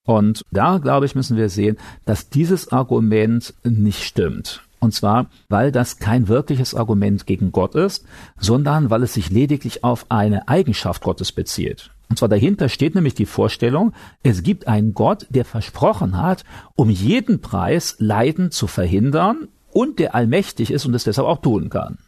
Und 0.06 0.42
da, 0.52 0.80
glaube 0.80 1.06
ich, 1.06 1.16
müssen 1.16 1.38
wir 1.38 1.48
sehen, 1.48 1.78
dass 2.04 2.30
dieses 2.30 2.74
Argument 2.74 3.54
nicht 3.64 4.04
stimmt. 4.04 4.62
Und 4.84 4.94
zwar, 4.94 5.28
weil 5.48 5.72
das 5.72 6.00
kein 6.00 6.28
wirkliches 6.28 6.76
Argument 6.76 7.26
gegen 7.26 7.54
Gott 7.54 7.74
ist, 7.74 8.04
sondern 8.38 8.90
weil 8.90 9.04
es 9.04 9.14
sich 9.14 9.30
lediglich 9.30 9.86
auf 9.86 10.08
eine 10.10 10.50
Eigenschaft 10.50 11.02
Gottes 11.02 11.32
bezieht. 11.32 11.90
Und 12.10 12.20
zwar 12.20 12.28
dahinter 12.28 12.68
steht 12.68 12.94
nämlich 12.94 13.14
die 13.14 13.26
Vorstellung, 13.26 13.94
es 14.24 14.44
gibt 14.44 14.68
einen 14.68 14.94
Gott, 14.94 15.26
der 15.30 15.46
versprochen 15.46 16.22
hat, 16.22 16.44
um 16.76 16.90
jeden 16.90 17.40
Preis 17.40 17.96
Leiden 18.00 18.52
zu 18.52 18.68
verhindern 18.68 19.48
und 19.72 20.00
der 20.00 20.16
allmächtig 20.16 20.70
ist 20.70 20.86
und 20.86 20.94
es 20.96 21.06
deshalb 21.06 21.30
auch 21.30 21.42
tun 21.42 21.70
kann. 21.70 22.00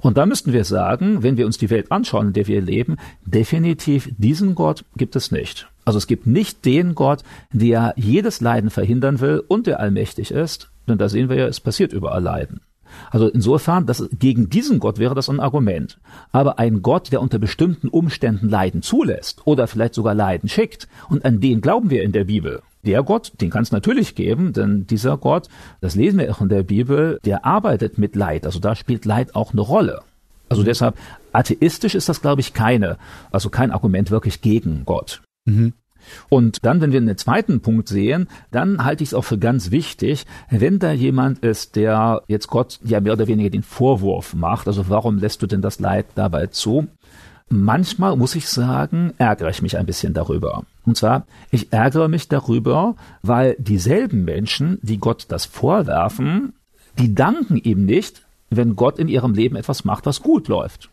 Und 0.00 0.16
da 0.16 0.26
müssten 0.26 0.52
wir 0.52 0.64
sagen, 0.64 1.22
wenn 1.22 1.36
wir 1.36 1.46
uns 1.46 1.58
die 1.58 1.70
Welt 1.70 1.92
anschauen, 1.92 2.26
in 2.26 2.32
der 2.32 2.48
wir 2.48 2.60
leben, 2.60 2.96
definitiv 3.24 4.10
diesen 4.18 4.56
Gott 4.56 4.84
gibt 4.96 5.14
es 5.14 5.30
nicht. 5.30 5.68
Also 5.84 5.98
es 5.98 6.08
gibt 6.08 6.26
nicht 6.26 6.64
den 6.64 6.96
Gott, 6.96 7.22
der 7.52 7.94
jedes 7.96 8.40
Leiden 8.40 8.70
verhindern 8.70 9.20
will 9.20 9.44
und 9.46 9.68
der 9.68 9.78
allmächtig 9.78 10.32
ist, 10.32 10.70
denn 10.88 10.98
da 10.98 11.08
sehen 11.08 11.28
wir 11.28 11.36
ja, 11.36 11.46
es 11.46 11.60
passiert 11.60 11.92
überall 11.92 12.22
Leiden. 12.22 12.60
Also 13.10 13.28
insofern, 13.28 13.86
das, 13.86 14.08
gegen 14.12 14.48
diesen 14.48 14.78
Gott 14.78 14.98
wäre 14.98 15.14
das 15.14 15.28
ein 15.28 15.40
Argument. 15.40 15.98
Aber 16.32 16.58
ein 16.58 16.82
Gott, 16.82 17.12
der 17.12 17.20
unter 17.20 17.38
bestimmten 17.38 17.88
Umständen 17.88 18.48
Leiden 18.48 18.82
zulässt 18.82 19.46
oder 19.46 19.66
vielleicht 19.66 19.94
sogar 19.94 20.14
Leiden 20.14 20.48
schickt, 20.48 20.88
und 21.08 21.24
an 21.24 21.40
den 21.40 21.60
glauben 21.60 21.90
wir 21.90 22.02
in 22.02 22.12
der 22.12 22.24
Bibel. 22.24 22.62
Der 22.84 23.02
Gott, 23.02 23.32
den 23.40 23.50
kann 23.50 23.62
es 23.62 23.72
natürlich 23.72 24.14
geben, 24.14 24.52
denn 24.52 24.86
dieser 24.86 25.18
Gott, 25.18 25.48
das 25.80 25.96
lesen 25.96 26.20
wir 26.20 26.30
auch 26.30 26.40
in 26.40 26.48
der 26.48 26.62
Bibel, 26.62 27.18
der 27.24 27.44
arbeitet 27.44 27.98
mit 27.98 28.14
Leid. 28.14 28.46
Also 28.46 28.60
da 28.60 28.76
spielt 28.76 29.04
Leid 29.04 29.34
auch 29.34 29.52
eine 29.52 29.62
Rolle. 29.62 30.02
Also 30.48 30.62
deshalb, 30.62 30.96
atheistisch 31.32 31.96
ist 31.96 32.08
das, 32.08 32.22
glaube 32.22 32.40
ich, 32.40 32.52
keine, 32.52 32.98
also 33.32 33.50
kein 33.50 33.72
Argument 33.72 34.12
wirklich 34.12 34.40
gegen 34.40 34.84
Gott. 34.84 35.22
Mhm. 35.44 35.72
Und 36.28 36.64
dann, 36.64 36.80
wenn 36.80 36.92
wir 36.92 37.00
einen 37.00 37.16
zweiten 37.16 37.60
Punkt 37.60 37.88
sehen, 37.88 38.28
dann 38.50 38.84
halte 38.84 39.02
ich 39.02 39.10
es 39.10 39.14
auch 39.14 39.24
für 39.24 39.38
ganz 39.38 39.70
wichtig, 39.70 40.26
wenn 40.50 40.78
da 40.78 40.92
jemand 40.92 41.40
ist, 41.40 41.76
der 41.76 42.22
jetzt 42.28 42.48
Gott 42.48 42.78
ja 42.84 43.00
mehr 43.00 43.14
oder 43.14 43.26
weniger 43.26 43.50
den 43.50 43.62
Vorwurf 43.62 44.34
macht, 44.34 44.66
also 44.66 44.88
warum 44.88 45.18
lässt 45.18 45.42
du 45.42 45.46
denn 45.46 45.62
das 45.62 45.80
Leid 45.80 46.06
dabei 46.14 46.46
zu? 46.46 46.86
Manchmal 47.48 48.16
muss 48.16 48.34
ich 48.34 48.48
sagen, 48.48 49.12
ärgere 49.18 49.50
ich 49.50 49.62
mich 49.62 49.76
ein 49.78 49.86
bisschen 49.86 50.14
darüber. 50.14 50.64
Und 50.84 50.96
zwar, 50.96 51.26
ich 51.52 51.72
ärgere 51.72 52.08
mich 52.08 52.28
darüber, 52.28 52.96
weil 53.22 53.54
dieselben 53.58 54.24
Menschen, 54.24 54.78
die 54.82 54.98
Gott 54.98 55.26
das 55.28 55.44
vorwerfen, 55.44 56.54
die 56.98 57.14
danken 57.14 57.56
ihm 57.56 57.84
nicht, 57.84 58.26
wenn 58.50 58.74
Gott 58.74 58.98
in 58.98 59.08
ihrem 59.08 59.34
Leben 59.34 59.56
etwas 59.56 59.84
macht, 59.84 60.06
was 60.06 60.22
gut 60.22 60.48
läuft. 60.48 60.90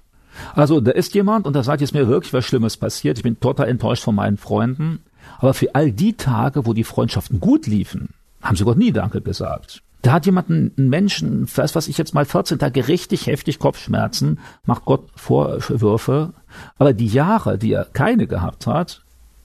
Also 0.56 0.82
da 0.82 0.92
ist 0.92 1.14
jemand 1.14 1.46
und 1.46 1.54
da 1.54 1.64
sagt 1.64 1.82
jetzt 1.82 1.94
mir 1.94 2.08
wirklich 2.08 2.34
was 2.34 2.46
Schlimmes 2.46 2.78
passiert. 2.78 3.18
Ich 3.18 3.24
bin 3.24 3.40
total 3.40 3.68
enttäuscht 3.68 4.04
von 4.04 4.16
meinen 4.16 4.38
Freunden. 4.38 5.00
Aber 5.40 5.54
für 5.54 5.74
all 5.76 5.92
die 5.92 6.14
Tage, 6.14 6.66
wo 6.66 6.74
die 6.74 6.84
Freundschaften 6.84 7.40
gut 7.40 7.68
liefen, 7.68 8.10
haben 8.42 8.56
sie 8.56 8.66
Gott 8.66 8.78
nie 8.78 8.92
Danke 8.92 9.22
gesagt. 9.22 9.82
Da 10.02 10.12
hat 10.12 10.26
jemand 10.26 10.50
einen 10.50 10.74
Menschen, 10.76 11.48
weiß 11.54 11.76
was 11.76 11.88
ich 11.88 11.98
jetzt 11.98 12.14
mal 12.14 12.26
14 12.26 12.60
Tage 12.60 12.90
richtig 12.90 13.28
heftig 13.28 13.58
Kopfschmerzen, 13.58 14.40
macht 14.66 14.84
Gott 14.84 15.08
Vorwürfe, 15.16 16.34
aber 16.78 16.92
die 16.92 17.08
Jahre, 17.08 17.58
die 17.58 17.72
er 17.72 17.86
keine 17.86 18.28
gehabt 18.28 18.68
hat, 18.68 19.02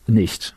nicht. 0.09 0.57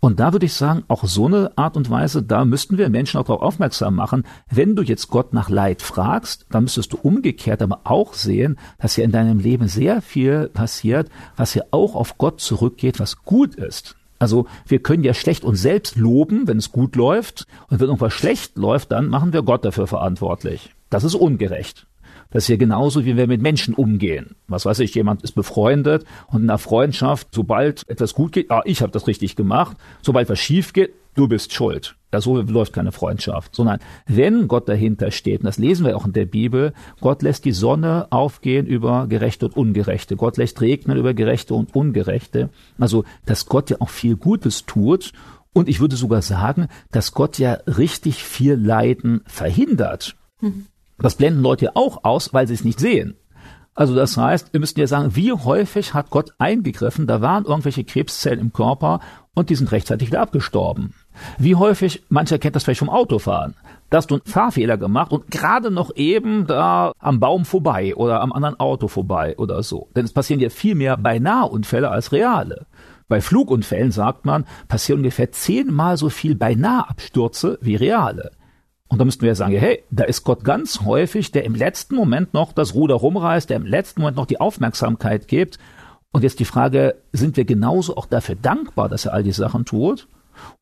Und 0.00 0.20
da 0.20 0.32
würde 0.32 0.46
ich 0.46 0.54
sagen, 0.54 0.84
auch 0.88 1.04
so 1.04 1.26
eine 1.26 1.56
Art 1.56 1.76
und 1.76 1.90
Weise, 1.90 2.22
da 2.22 2.44
müssten 2.44 2.78
wir 2.78 2.88
Menschen 2.88 3.18
auch 3.18 3.24
darauf 3.24 3.42
aufmerksam 3.42 3.94
machen. 3.94 4.24
Wenn 4.50 4.76
du 4.76 4.82
jetzt 4.82 5.08
Gott 5.08 5.32
nach 5.32 5.48
Leid 5.48 5.82
fragst, 5.82 6.46
dann 6.50 6.64
müsstest 6.64 6.92
du 6.92 6.98
umgekehrt 6.98 7.62
aber 7.62 7.80
auch 7.84 8.14
sehen, 8.14 8.58
dass 8.78 8.96
ja 8.96 9.04
in 9.04 9.12
deinem 9.12 9.38
Leben 9.38 9.68
sehr 9.68 10.02
viel 10.02 10.48
passiert, 10.48 11.10
was 11.36 11.54
ja 11.54 11.64
auch 11.70 11.94
auf 11.94 12.18
Gott 12.18 12.40
zurückgeht, 12.40 13.00
was 13.00 13.22
gut 13.22 13.54
ist. 13.54 13.96
Also 14.18 14.46
wir 14.66 14.82
können 14.82 15.04
ja 15.04 15.14
schlecht 15.14 15.44
uns 15.44 15.60
selbst 15.60 15.96
loben, 15.96 16.46
wenn 16.46 16.58
es 16.58 16.72
gut 16.72 16.96
läuft, 16.96 17.46
und 17.68 17.80
wenn 17.80 17.86
irgendwas 17.86 18.14
schlecht 18.14 18.56
läuft, 18.56 18.92
dann 18.92 19.08
machen 19.08 19.32
wir 19.32 19.42
Gott 19.42 19.64
dafür 19.64 19.86
verantwortlich. 19.86 20.74
Das 20.88 21.04
ist 21.04 21.14
ungerecht. 21.14 21.86
Das 22.36 22.44
ist 22.44 22.48
ja 22.48 22.56
genauso, 22.56 23.06
wie 23.06 23.16
wir 23.16 23.26
mit 23.26 23.40
Menschen 23.40 23.72
umgehen. 23.72 24.36
Was 24.46 24.66
weiß 24.66 24.80
ich, 24.80 24.94
jemand 24.94 25.22
ist 25.22 25.32
befreundet 25.32 26.04
und 26.26 26.42
in 26.42 26.50
einer 26.50 26.58
Freundschaft, 26.58 27.28
sobald 27.32 27.88
etwas 27.88 28.12
gut 28.12 28.32
geht, 28.32 28.50
ah, 28.50 28.60
ich 28.66 28.82
habe 28.82 28.92
das 28.92 29.06
richtig 29.06 29.36
gemacht, 29.36 29.78
sobald 30.02 30.28
was 30.28 30.38
schief 30.38 30.74
geht, 30.74 30.92
du 31.14 31.28
bist 31.28 31.54
schuld. 31.54 31.96
Ja, 32.12 32.20
so 32.20 32.38
läuft 32.42 32.74
keine 32.74 32.92
Freundschaft. 32.92 33.54
Sondern 33.54 33.78
wenn 34.06 34.48
Gott 34.48 34.68
dahinter 34.68 35.12
steht, 35.12 35.40
und 35.40 35.46
das 35.46 35.56
lesen 35.56 35.86
wir 35.86 35.96
auch 35.96 36.04
in 36.04 36.12
der 36.12 36.26
Bibel, 36.26 36.74
Gott 37.00 37.22
lässt 37.22 37.46
die 37.46 37.52
Sonne 37.52 38.06
aufgehen 38.10 38.66
über 38.66 39.06
Gerechte 39.06 39.46
und 39.46 39.56
Ungerechte. 39.56 40.16
Gott 40.16 40.36
lässt 40.36 40.60
regnen 40.60 40.98
über 40.98 41.14
Gerechte 41.14 41.54
und 41.54 41.74
Ungerechte. 41.74 42.50
Also, 42.78 43.04
dass 43.24 43.46
Gott 43.46 43.70
ja 43.70 43.78
auch 43.80 43.88
viel 43.88 44.16
Gutes 44.16 44.66
tut. 44.66 45.14
Und 45.54 45.70
ich 45.70 45.80
würde 45.80 45.96
sogar 45.96 46.20
sagen, 46.20 46.68
dass 46.92 47.12
Gott 47.12 47.38
ja 47.38 47.52
richtig 47.66 48.22
viel 48.22 48.56
Leiden 48.56 49.22
verhindert. 49.24 50.16
Mhm. 50.42 50.66
Das 50.98 51.16
blenden 51.16 51.42
Leute 51.42 51.76
auch 51.76 52.04
aus, 52.04 52.32
weil 52.32 52.46
sie 52.46 52.54
es 52.54 52.64
nicht 52.64 52.80
sehen. 52.80 53.16
Also 53.76 53.94
das 53.94 54.16
heißt, 54.16 54.54
wir 54.54 54.60
müssten 54.60 54.80
ja 54.80 54.86
sagen, 54.86 55.16
wie 55.16 55.32
häufig 55.32 55.92
hat 55.92 56.08
Gott 56.08 56.30
eingegriffen, 56.38 57.06
da 57.06 57.20
waren 57.20 57.44
irgendwelche 57.44 57.84
Krebszellen 57.84 58.40
im 58.40 58.52
Körper 58.54 59.00
und 59.34 59.50
die 59.50 59.54
sind 59.54 59.70
rechtzeitig 59.70 60.08
wieder 60.08 60.22
abgestorben. 60.22 60.94
Wie 61.36 61.56
häufig, 61.56 62.02
mancher 62.08 62.38
kennt 62.38 62.56
das 62.56 62.64
vielleicht 62.64 62.78
vom 62.78 62.88
Autofahren, 62.88 63.54
da 63.90 63.98
hast 63.98 64.10
du 64.10 64.14
einen 64.14 64.24
Fahrfehler 64.24 64.78
gemacht 64.78 65.12
und 65.12 65.30
gerade 65.30 65.70
noch 65.70 65.94
eben 65.94 66.46
da 66.46 66.92
am 66.98 67.20
Baum 67.20 67.44
vorbei 67.44 67.94
oder 67.94 68.22
am 68.22 68.32
anderen 68.32 68.58
Auto 68.58 68.88
vorbei 68.88 69.36
oder 69.36 69.62
so. 69.62 69.88
Denn 69.94 70.06
es 70.06 70.12
passieren 70.14 70.40
ja 70.40 70.48
viel 70.48 70.74
mehr 70.74 70.96
Beinahe-Unfälle 70.96 71.90
als 71.90 72.12
reale. 72.12 72.66
Bei 73.08 73.20
Flugunfällen, 73.20 73.92
sagt 73.92 74.24
man, 74.24 74.46
passieren 74.68 75.00
ungefähr 75.00 75.30
zehnmal 75.32 75.98
so 75.98 76.08
viel 76.08 76.34
Beinahe-Abstürze 76.34 77.58
wie 77.60 77.76
reale. 77.76 78.32
Und 78.88 78.98
da 78.98 79.04
müssten 79.04 79.22
wir 79.22 79.28
ja 79.28 79.34
sagen, 79.34 79.56
hey, 79.56 79.82
da 79.90 80.04
ist 80.04 80.24
Gott 80.24 80.44
ganz 80.44 80.82
häufig, 80.82 81.32
der 81.32 81.44
im 81.44 81.54
letzten 81.54 81.96
Moment 81.96 82.34
noch 82.34 82.52
das 82.52 82.74
Ruder 82.74 82.94
rumreißt, 82.94 83.50
der 83.50 83.56
im 83.56 83.66
letzten 83.66 84.00
Moment 84.00 84.16
noch 84.16 84.26
die 84.26 84.40
Aufmerksamkeit 84.40 85.28
gibt. 85.28 85.58
Und 86.12 86.22
jetzt 86.22 86.38
die 86.38 86.44
Frage, 86.44 86.96
sind 87.12 87.36
wir 87.36 87.44
genauso 87.44 87.96
auch 87.96 88.06
dafür 88.06 88.36
dankbar, 88.36 88.88
dass 88.88 89.06
er 89.06 89.12
all 89.12 89.22
die 89.22 89.32
Sachen 89.32 89.64
tut? 89.64 90.08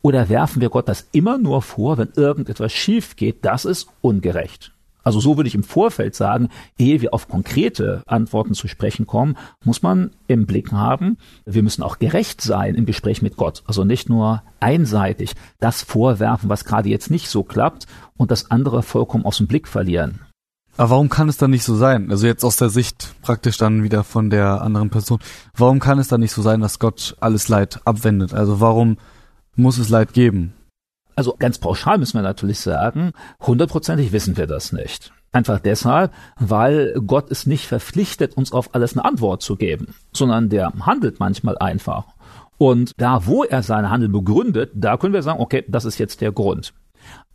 Oder 0.02 0.28
werfen 0.28 0.62
wir 0.62 0.70
Gott 0.70 0.88
das 0.88 1.08
immer 1.12 1.38
nur 1.38 1.62
vor, 1.62 1.98
wenn 1.98 2.12
irgendetwas 2.16 2.72
schief 2.72 3.16
geht? 3.16 3.44
Das 3.44 3.64
ist 3.64 3.88
ungerecht. 4.00 4.73
Also 5.05 5.21
so 5.21 5.37
würde 5.37 5.49
ich 5.49 5.55
im 5.55 5.62
Vorfeld 5.62 6.14
sagen, 6.14 6.49
ehe 6.79 7.01
wir 7.03 7.14
auf 7.14 7.29
konkrete 7.29 8.03
Antworten 8.07 8.55
zu 8.55 8.67
sprechen 8.67 9.07
kommen, 9.07 9.37
muss 9.62 9.83
man 9.83 10.11
im 10.27 10.47
Blick 10.47 10.73
haben, 10.73 11.19
wir 11.45 11.62
müssen 11.62 11.83
auch 11.83 11.99
gerecht 11.99 12.40
sein 12.40 12.75
im 12.75 12.87
Gespräch 12.87 13.23
mit 13.23 13.37
Gott. 13.37 13.62
Also 13.67 13.85
nicht 13.85 14.09
nur 14.09 14.43
einseitig 14.61 15.35
das 15.61 15.83
vorwerfen, 15.83 16.49
was 16.49 16.64
gerade 16.64 16.88
jetzt 16.88 17.11
nicht 17.11 17.29
so 17.29 17.45
klappt 17.45 17.87
und 18.17 18.31
das 18.31 18.51
andere 18.51 18.83
vollkommen 18.83 19.27
aus 19.27 19.37
dem 19.37 19.47
Blick 19.47 19.69
verlieren. 19.69 20.21
Aber 20.77 20.90
warum 20.90 21.09
kann 21.09 21.29
es 21.29 21.37
dann 21.37 21.51
nicht 21.51 21.62
so 21.62 21.77
sein? 21.77 22.11
Also 22.11 22.27
jetzt 22.27 22.45
aus 22.45 22.57
der 22.57 22.69
Sicht 22.69 23.14
praktisch 23.23 23.57
dann 23.59 23.85
wieder 23.85 24.03
von 24.03 24.31
der 24.31 24.62
anderen 24.62 24.90
Person. 24.90 25.21
Warum 25.57 25.79
kann 25.79 25.99
es 25.99 26.09
dann 26.09 26.21
nicht 26.21 26.33
so 26.33 26.43
sein, 26.43 26.61
dass 26.61 26.81
Gott 26.81 27.17
alles 27.21 27.49
Leid 27.49 27.81
abwendet? 27.85 28.35
Also 28.35 28.61
warum 28.61 28.97
muss 29.55 29.79
es 29.79 29.88
Leid 29.88 30.14
geben? 30.14 30.53
Also 31.16 31.37
ganz 31.38 31.59
pauschal 31.59 31.98
müssen 31.98 32.18
wir 32.18 32.22
natürlich 32.22 32.61
sagen, 32.61 33.12
hundertprozentig 33.40 34.12
wissen 34.12 34.37
wir 34.37 34.46
das 34.46 34.72
nicht. 34.72 35.12
Einfach 35.33 35.59
deshalb, 35.59 36.12
weil 36.38 36.94
Gott 37.07 37.29
ist 37.29 37.46
nicht 37.46 37.66
verpflichtet, 37.66 38.37
uns 38.37 38.53
auf 38.53 38.74
alles 38.74 38.92
eine 38.96 39.05
Antwort 39.05 39.42
zu 39.42 39.57
geben, 39.57 39.94
sondern 40.12 40.48
der 40.48 40.72
handelt 40.81 41.18
manchmal 41.18 41.59
einfach. 41.59 42.05
Und 42.57 42.92
da, 42.98 43.27
wo 43.27 43.42
er 43.42 43.62
seine 43.62 43.90
Handel 43.90 44.09
begründet, 44.09 44.70
da 44.74 44.96
können 44.96 45.12
wir 45.12 45.22
sagen, 45.22 45.40
okay, 45.40 45.64
das 45.66 45.85
ist 45.85 45.98
jetzt 45.98 46.20
der 46.20 46.31
Grund. 46.31 46.72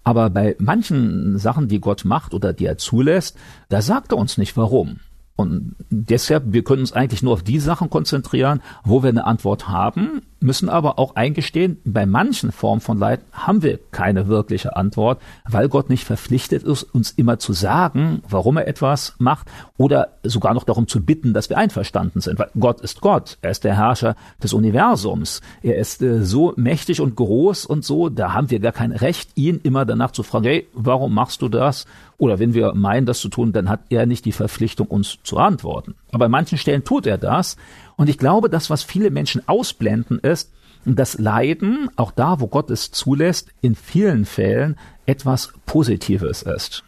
Aber 0.04 0.30
bei 0.30 0.56
manchen 0.60 1.38
Sachen, 1.38 1.68
die 1.68 1.82
Gott 1.82 2.06
macht 2.06 2.34
oder 2.34 2.54
die 2.54 2.66
er 2.66 2.78
zulässt, 2.78 3.38
da 3.68 3.82
sagt 3.82 4.14
er 4.14 4.18
uns 4.18 4.38
nicht 4.38 4.56
warum. 4.56 5.02
Und 5.40 5.78
deshalb, 5.90 6.52
wir 6.52 6.66
können 6.66 6.82
uns 6.82 6.92
eigentlich 6.92 7.24
nur 7.24 7.32
auf 7.32 7.44
die 7.44 7.60
Sachen 7.60 7.90
konzentrieren, 7.90 8.62
wo 8.84 9.04
wir 9.04 9.10
eine 9.10 9.26
Antwort 9.26 9.70
haben 9.70 10.22
müssen 10.42 10.70
aber 10.70 11.00
auch 11.00 11.16
eingestehen, 11.16 11.78
bei 11.84 12.06
manchen 12.06 12.52
Formen 12.52 12.82
von 12.82 12.98
Leid 12.98 13.22
haben 13.34 13.62
wir 13.62 13.80
keine 13.92 14.28
wirkliche 14.28 14.76
Antwort, 14.76 15.22
weil 15.48 15.68
Gott 15.68 15.90
nicht 15.90 16.06
verpflichtet 16.06 16.64
ist, 16.64 16.84
uns 16.84 17.12
immer 17.12 17.40
zu 17.40 17.54
sagen, 17.54 18.24
warum 18.28 18.58
er 18.58 18.68
etwas 18.68 19.16
macht 19.18 19.48
oder 19.78 20.10
sogar 20.24 20.54
noch 20.54 20.64
darum 20.64 20.88
zu 20.88 21.04
bitten, 21.04 21.34
dass 21.34 21.50
wir 21.50 21.58
einverstanden 21.58 22.22
sind. 22.22 22.40
Weil 22.40 22.50
Gott 22.58 22.82
ist 22.82 23.02
Gott, 23.02 23.38
er 23.42 23.52
ist 23.52 23.64
der 23.64 23.76
Herrscher 23.76 24.16
des 24.42 24.54
Universums, 24.54 25.42
er 25.62 25.76
ist 25.76 26.02
äh, 26.02 26.24
so 26.24 26.54
mächtig 26.56 27.02
und 27.02 27.16
groß 27.16 27.66
und 27.66 27.84
so, 27.84 28.10
da 28.10 28.34
haben 28.34 28.50
wir 28.50 28.60
gar 28.60 28.72
kein 28.72 28.92
Recht, 28.92 29.32
ihn 29.36 29.60
immer 29.64 29.86
danach 29.86 30.12
zu 30.12 30.24
fragen, 30.24 30.46
hey, 30.46 30.68
warum 30.74 31.14
machst 31.14 31.42
du 31.42 31.50
das? 31.50 31.86
Oder 32.20 32.38
wenn 32.38 32.54
wir 32.54 32.74
meinen, 32.76 33.08
das 33.08 33.20
zu 33.20 33.30
tun, 33.30 33.54
dann 33.54 33.70
hat 33.70 33.80
er 33.90 34.06
nicht 34.06 34.26
die 34.26 34.34
Verpflichtung, 34.34 34.88
uns 34.88 35.18
zu 35.24 35.38
antworten. 35.38 35.96
Aber 36.12 36.26
an 36.26 36.32
manchen 36.32 36.58
Stellen 36.58 36.84
tut 36.84 37.08
er 37.08 37.18
das 37.18 37.58
und 37.96 38.10
ich 38.10 38.20
glaube, 38.20 38.50
das, 38.50 38.70
was 38.70 38.84
viele 38.84 39.10
Menschen 39.10 39.48
ausblenden, 39.48 40.20
ist, 40.20 40.52
dass 40.86 41.18
Leiden, 41.18 41.90
auch 41.96 42.12
da, 42.12 42.40
wo 42.40 42.48
Gott 42.48 42.70
es 42.70 42.92
zulässt, 42.92 43.50
in 43.62 43.76
vielen 43.76 44.26
Fällen 44.26 44.78
etwas 45.06 45.54
Positives 45.66 46.44
ist. 46.44 46.84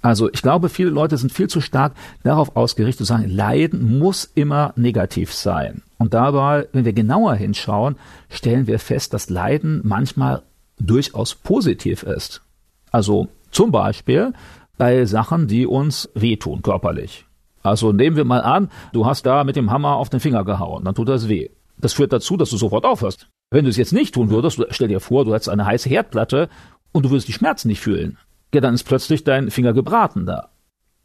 Also 0.00 0.28
ich 0.32 0.42
glaube, 0.42 0.68
viele 0.68 0.90
Leute 0.90 1.16
sind 1.16 1.32
viel 1.32 1.48
zu 1.48 1.60
stark 1.60 1.92
darauf 2.24 2.56
ausgerichtet 2.56 2.98
zu 2.98 3.04
sagen, 3.04 3.28
Leiden 3.28 3.98
muss 3.98 4.24
immer 4.34 4.72
negativ 4.76 5.32
sein. 5.32 5.82
Und 5.98 6.12
dabei, 6.14 6.66
wenn 6.72 6.84
wir 6.84 6.92
genauer 6.92 7.34
hinschauen, 7.34 7.96
stellen 8.28 8.66
wir 8.66 8.80
fest, 8.80 9.14
dass 9.14 9.30
Leiden 9.30 9.80
manchmal 9.84 10.42
durchaus 10.80 11.36
positiv 11.36 12.02
ist. 12.02 12.42
Also 12.90 13.28
zum 13.52 13.70
Beispiel 13.70 14.32
bei 14.82 15.04
Sachen, 15.04 15.46
die 15.46 15.64
uns 15.64 16.10
wehtun 16.14 16.60
körperlich. 16.60 17.24
Also 17.62 17.92
nehmen 17.92 18.16
wir 18.16 18.24
mal 18.24 18.40
an, 18.40 18.68
du 18.92 19.06
hast 19.06 19.24
da 19.24 19.44
mit 19.44 19.54
dem 19.54 19.70
Hammer 19.70 19.94
auf 19.94 20.08
den 20.08 20.18
Finger 20.18 20.44
gehauen, 20.44 20.84
dann 20.84 20.96
tut 20.96 21.08
das 21.08 21.28
weh. 21.28 21.50
Das 21.78 21.92
führt 21.92 22.12
dazu, 22.12 22.36
dass 22.36 22.50
du 22.50 22.56
sofort 22.56 22.84
aufhörst. 22.84 23.28
Wenn 23.52 23.62
du 23.62 23.70
es 23.70 23.76
jetzt 23.76 23.92
nicht 23.92 24.12
tun 24.12 24.30
würdest, 24.30 24.60
stell 24.70 24.88
dir 24.88 24.98
vor, 24.98 25.24
du 25.24 25.34
hättest 25.34 25.50
eine 25.50 25.66
heiße 25.66 25.88
Herdplatte 25.88 26.48
und 26.90 27.04
du 27.04 27.10
würdest 27.10 27.28
die 27.28 27.32
Schmerzen 27.32 27.68
nicht 27.68 27.78
fühlen. 27.78 28.18
Ja, 28.52 28.60
dann 28.60 28.74
ist 28.74 28.82
plötzlich 28.82 29.22
dein 29.22 29.52
Finger 29.52 29.72
gebraten 29.72 30.26
da. 30.26 30.48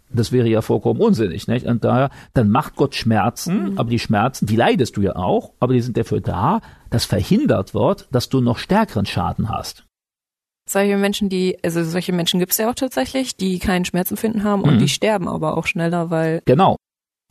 Das 0.10 0.32
wäre 0.32 0.48
ja 0.48 0.63
vollkommen 0.63 1.00
unsinnig, 1.00 1.48
nicht? 1.48 1.68
Und 1.68 1.84
daher, 1.84 2.10
dann 2.34 2.50
macht 2.50 2.78
Gott 2.78 2.96
Schmerzen, 2.96 3.74
mhm. 3.74 3.78
aber 3.78 3.92
die 3.92 4.00
Schmerzen, 4.00 4.48
die 4.48 4.56
leidest 4.56 4.98
du 4.98 5.02
ja 5.02 5.18
auch, 5.18 5.52
aber 5.60 5.74
die 5.74 5.82
sind 5.82 5.98
dafür 5.98 6.20
da, 6.20 6.62
dass 6.90 7.06
verhindert 7.06 7.76
wird, 7.76 8.08
dass 8.12 8.28
du 8.28 8.42
noch 8.42 8.58
stärkeren 8.58 9.06
Schaden 9.06 9.50
hast 9.50 9.88
solche 10.70 10.98
Menschen, 10.98 11.30
die, 11.30 11.58
also 11.64 11.84
solche 11.84 12.14
Menschen 12.14 12.40
gibt 12.40 12.52
es 12.52 12.58
ja 12.58 12.70
auch 12.70 12.76
tatsächlich, 12.76 13.38
die 13.38 13.60
keinen 13.60 13.86
Schmerzempfinden 13.86 14.44
haben 14.44 14.62
und 14.64 14.76
mhm. 14.76 14.80
die 14.80 14.90
sterben 14.90 15.28
aber 15.28 15.58
auch 15.58 15.66
schneller, 15.68 16.10
weil 16.10 16.42
genau. 16.46 16.76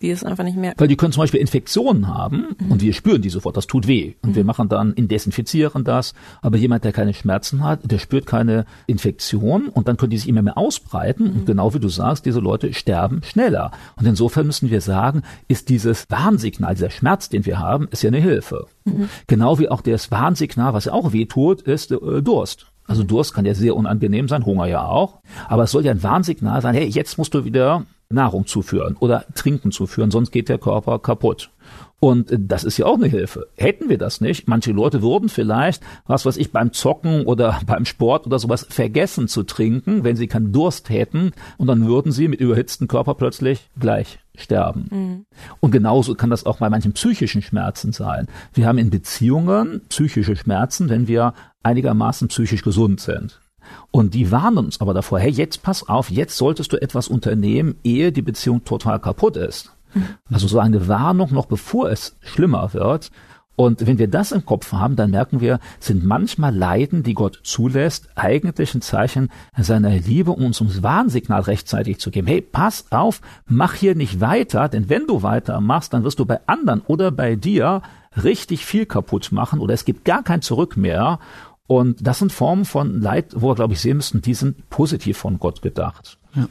die 0.01 0.11
es 0.11 0.25
einfach 0.25 0.45
nicht 0.45 0.57
merken. 0.57 0.81
Weil 0.81 0.89
die 0.89 0.97
können 0.97 1.13
zum 1.13 1.23
Beispiel 1.23 1.41
Infektionen 1.41 2.09
haben 2.09 2.57
mhm. 2.59 2.73
und 2.73 2.83
wir 2.83 2.93
spüren 2.93 3.23
die 3.23 3.29
sofort, 3.29 3.57
das 3.57 3.67
tut 3.67 3.87
weh. 3.87 4.15
Und 4.23 4.31
mhm. 4.31 4.35
wir 4.37 4.45
machen 4.45 4.69
dann, 4.69 4.95
desinfizieren 4.97 5.85
das. 5.85 6.15
Aber 6.41 6.57
jemand, 6.57 6.85
der 6.85 6.93
keine 6.93 7.15
Schmerzen 7.15 7.63
hat, 7.63 7.81
der 7.91 7.99
spürt 7.99 8.27
keine 8.27 8.65
Infektion 8.87 9.69
und 9.69 9.89
dann 9.89 9.97
können 9.97 10.11
die 10.11 10.19
sich 10.19 10.29
immer 10.29 10.43
mehr 10.43 10.59
ausbreiten. 10.59 11.27
Und 11.27 11.41
mhm. 11.43 11.47
genau 11.47 11.75
wie 11.75 11.81
du 11.81 11.89
sagst, 11.89 12.27
diese 12.27 12.41
Leute 12.41 12.73
sterben 12.73 13.23
schneller. 13.23 13.71
Und 13.97 14.07
insofern 14.07 14.47
müssen 14.47 14.71
wir 14.71 14.81
sagen, 14.81 15.23
ist 15.49 15.69
dieses 15.69 16.07
Warnsignal, 16.11 16.75
dieser 16.75 16.91
Schmerz, 16.91 17.29
den 17.29 17.45
wir 17.45 17.59
haben, 17.59 17.89
ist 17.91 18.03
ja 18.03 18.09
eine 18.09 18.21
Hilfe. 18.21 18.67
Mhm. 18.85 19.09
Genau 19.27 19.59
wie 19.59 19.69
auch 19.69 19.83
das 19.83 20.11
Warnsignal, 20.11 20.73
was 20.73 20.87
ja 20.87 20.93
auch 20.93 21.13
weh 21.13 21.27
tut, 21.27 21.63
ist 21.63 21.91
äh, 21.93 22.23
Durst. 22.23 22.73
Also 22.87 23.03
Durst 23.03 23.35
kann 23.35 23.45
ja 23.45 23.55
sehr 23.55 23.77
unangenehm 23.77 24.29
sein, 24.29 24.47
Hunger 24.47 24.67
ja 24.67 24.85
auch. 24.87 25.21
Aber 25.49 25.65
es 25.65 25.71
soll 25.71 25.85
ja 25.85 25.93
ein 25.93 26.03
Warnsignal 26.03 26.61
sein, 26.63 26.75
hey, 26.75 26.87
jetzt 26.87 27.19
musst 27.19 27.35
du 27.35 27.45
wieder 27.45 27.85
Nahrung 28.09 28.47
zuführen 28.47 28.97
oder 28.99 29.25
Trinken 29.35 29.73
zuführen, 29.73 30.11
sonst 30.11 30.31
geht 30.31 30.49
der 30.49 30.59
Körper 30.59 30.99
kaputt. 30.99 31.51
Und 31.99 32.31
äh, 32.31 32.39
das 32.39 32.65
ist 32.65 32.79
ja 32.79 32.87
auch 32.87 32.97
eine 32.97 33.09
Hilfe. 33.09 33.49
Hätten 33.57 33.89
wir 33.89 33.99
das 33.99 34.21
nicht, 34.21 34.49
manche 34.49 34.73
Leute 34.73 35.03
würden 35.03 35.29
vielleicht, 35.29 35.83
was 36.07 36.27
weiß 36.27 36.37
ich, 36.37 36.53
beim 36.53 36.73
Zocken 36.73 37.25
oder 37.25 37.61
beim 37.67 37.85
Sport 37.85 38.27
oder 38.27 38.39
sowas 38.39 38.67
vergessen 38.69 39.29
zu 39.29 39.43
trinken, 39.43 40.05
wenn 40.05 40.17
sie 40.17 40.29
keinen 40.29 40.53
Durst 40.53 40.91
hätten, 40.91 41.33
und 41.59 41.67
dann 41.67 41.87
würden 41.87 42.13
sie 42.13 42.29
mit 42.29 42.41
überhitzten 42.41 42.87
Körper 42.87 43.15
plötzlich 43.15 43.69
gleich 43.79 44.19
sterben. 44.37 44.89
Mhm. 44.91 45.27
Und 45.61 45.71
genauso 45.71 46.15
kann 46.15 46.31
das 46.31 46.45
auch 46.45 46.59
bei 46.59 46.69
manchen 46.69 46.93
psychischen 46.93 47.43
Schmerzen 47.43 47.93
sein. 47.93 48.29
Wir 48.53 48.67
haben 48.67 48.79
in 48.79 48.91
Beziehungen 48.91 49.81
psychische 49.89 50.37
Schmerzen, 50.37 50.91
wenn 50.91 51.09
wir 51.09 51.33
einigermaßen 51.67 52.29
psychisch 52.29 52.63
gesund 52.63 53.01
sind. 53.01 53.41
Und 53.91 54.15
die 54.15 54.31
warnen 54.31 54.59
uns 54.59 54.81
aber 54.81 54.95
davor, 54.95 55.19
hey, 55.19 55.31
jetzt 55.31 55.63
pass 55.63 55.89
auf, 55.89 56.11
jetzt 56.11 56.37
solltest 56.37 56.73
du 56.73 56.81
etwas 56.81 57.09
unternehmen, 57.09 57.77
ehe 57.83 58.13
die 58.13 58.23
Beziehung 58.23 58.65
total 58.65 59.01
kaputt 59.01 59.37
ist. 59.37 59.73
Mhm. 59.95 60.09
Also 60.31 60.47
so 60.47 60.59
eine 60.59 60.89
Warnung 60.89 61.33
noch 61.33 61.47
bevor 61.47 61.91
es 61.91 62.17
schlimmer 62.21 62.73
wird. 62.73 63.11
Und 63.57 63.87
wenn 63.87 63.99
wir 63.99 64.07
das 64.07 64.33
im 64.33 64.45
Kopf 64.45 64.73
haben, 64.73 64.97
dann 64.97 65.11
merken 65.11 65.41
wir, 65.41 65.61
sind 65.81 66.05
manchmal 66.05 66.55
Leiden, 66.55 67.03
die 67.03 67.15
Gott 67.15 67.41
zulässt, 67.43 68.11
eigentlich 68.15 68.75
ein 68.75 68.83
Zeichen 68.83 69.31
seiner 69.57 69.91
Liebe, 69.97 70.33
um 70.33 70.45
uns 70.45 70.61
ums 70.61 70.83
Warnsignal 70.83 71.41
rechtzeitig 71.41 71.99
zu 71.99 72.11
geben. 72.11 72.27
Hey, 72.27 72.43
pass 72.43 72.85
auf, 72.91 73.23
mach 73.47 73.73
hier 73.73 73.95
nicht 73.95 74.21
weiter, 74.21 74.69
denn 74.69 74.91
wenn 74.91 75.07
du 75.07 75.23
weiter 75.23 75.59
machst, 75.63 75.95
dann 75.95 76.05
wirst 76.05 76.19
du 76.19 76.27
bei 76.27 76.39
anderen 76.47 76.83
oder 76.83 77.11
bei 77.11 77.35
dir 77.35 77.81
richtig 78.23 78.65
viel 78.65 78.87
kaputt 78.87 79.33
machen 79.33 79.61
oder 79.61 79.75
es 79.75 79.85
gibt 79.85 80.05
gar 80.05 80.23
kein 80.23 80.43
Zurück 80.43 80.77
mehr. 80.77 81.19
Und 81.67 82.07
das 82.07 82.21
sind 82.21 82.33
Formen 82.33 82.65
von 82.65 83.01
Leid, 83.01 83.33
wo 83.35 83.49
wir, 83.49 83.55
glaube 83.55 83.73
ich, 83.73 83.81
sehen 83.81 83.97
müssten, 83.97 84.23
die 84.23 84.35
sind 84.35 84.71
positiv 84.71 85.19
von 85.19 85.39
Gott 85.39 85.63
gedacht. 85.63 86.19
Ja. 86.35 86.49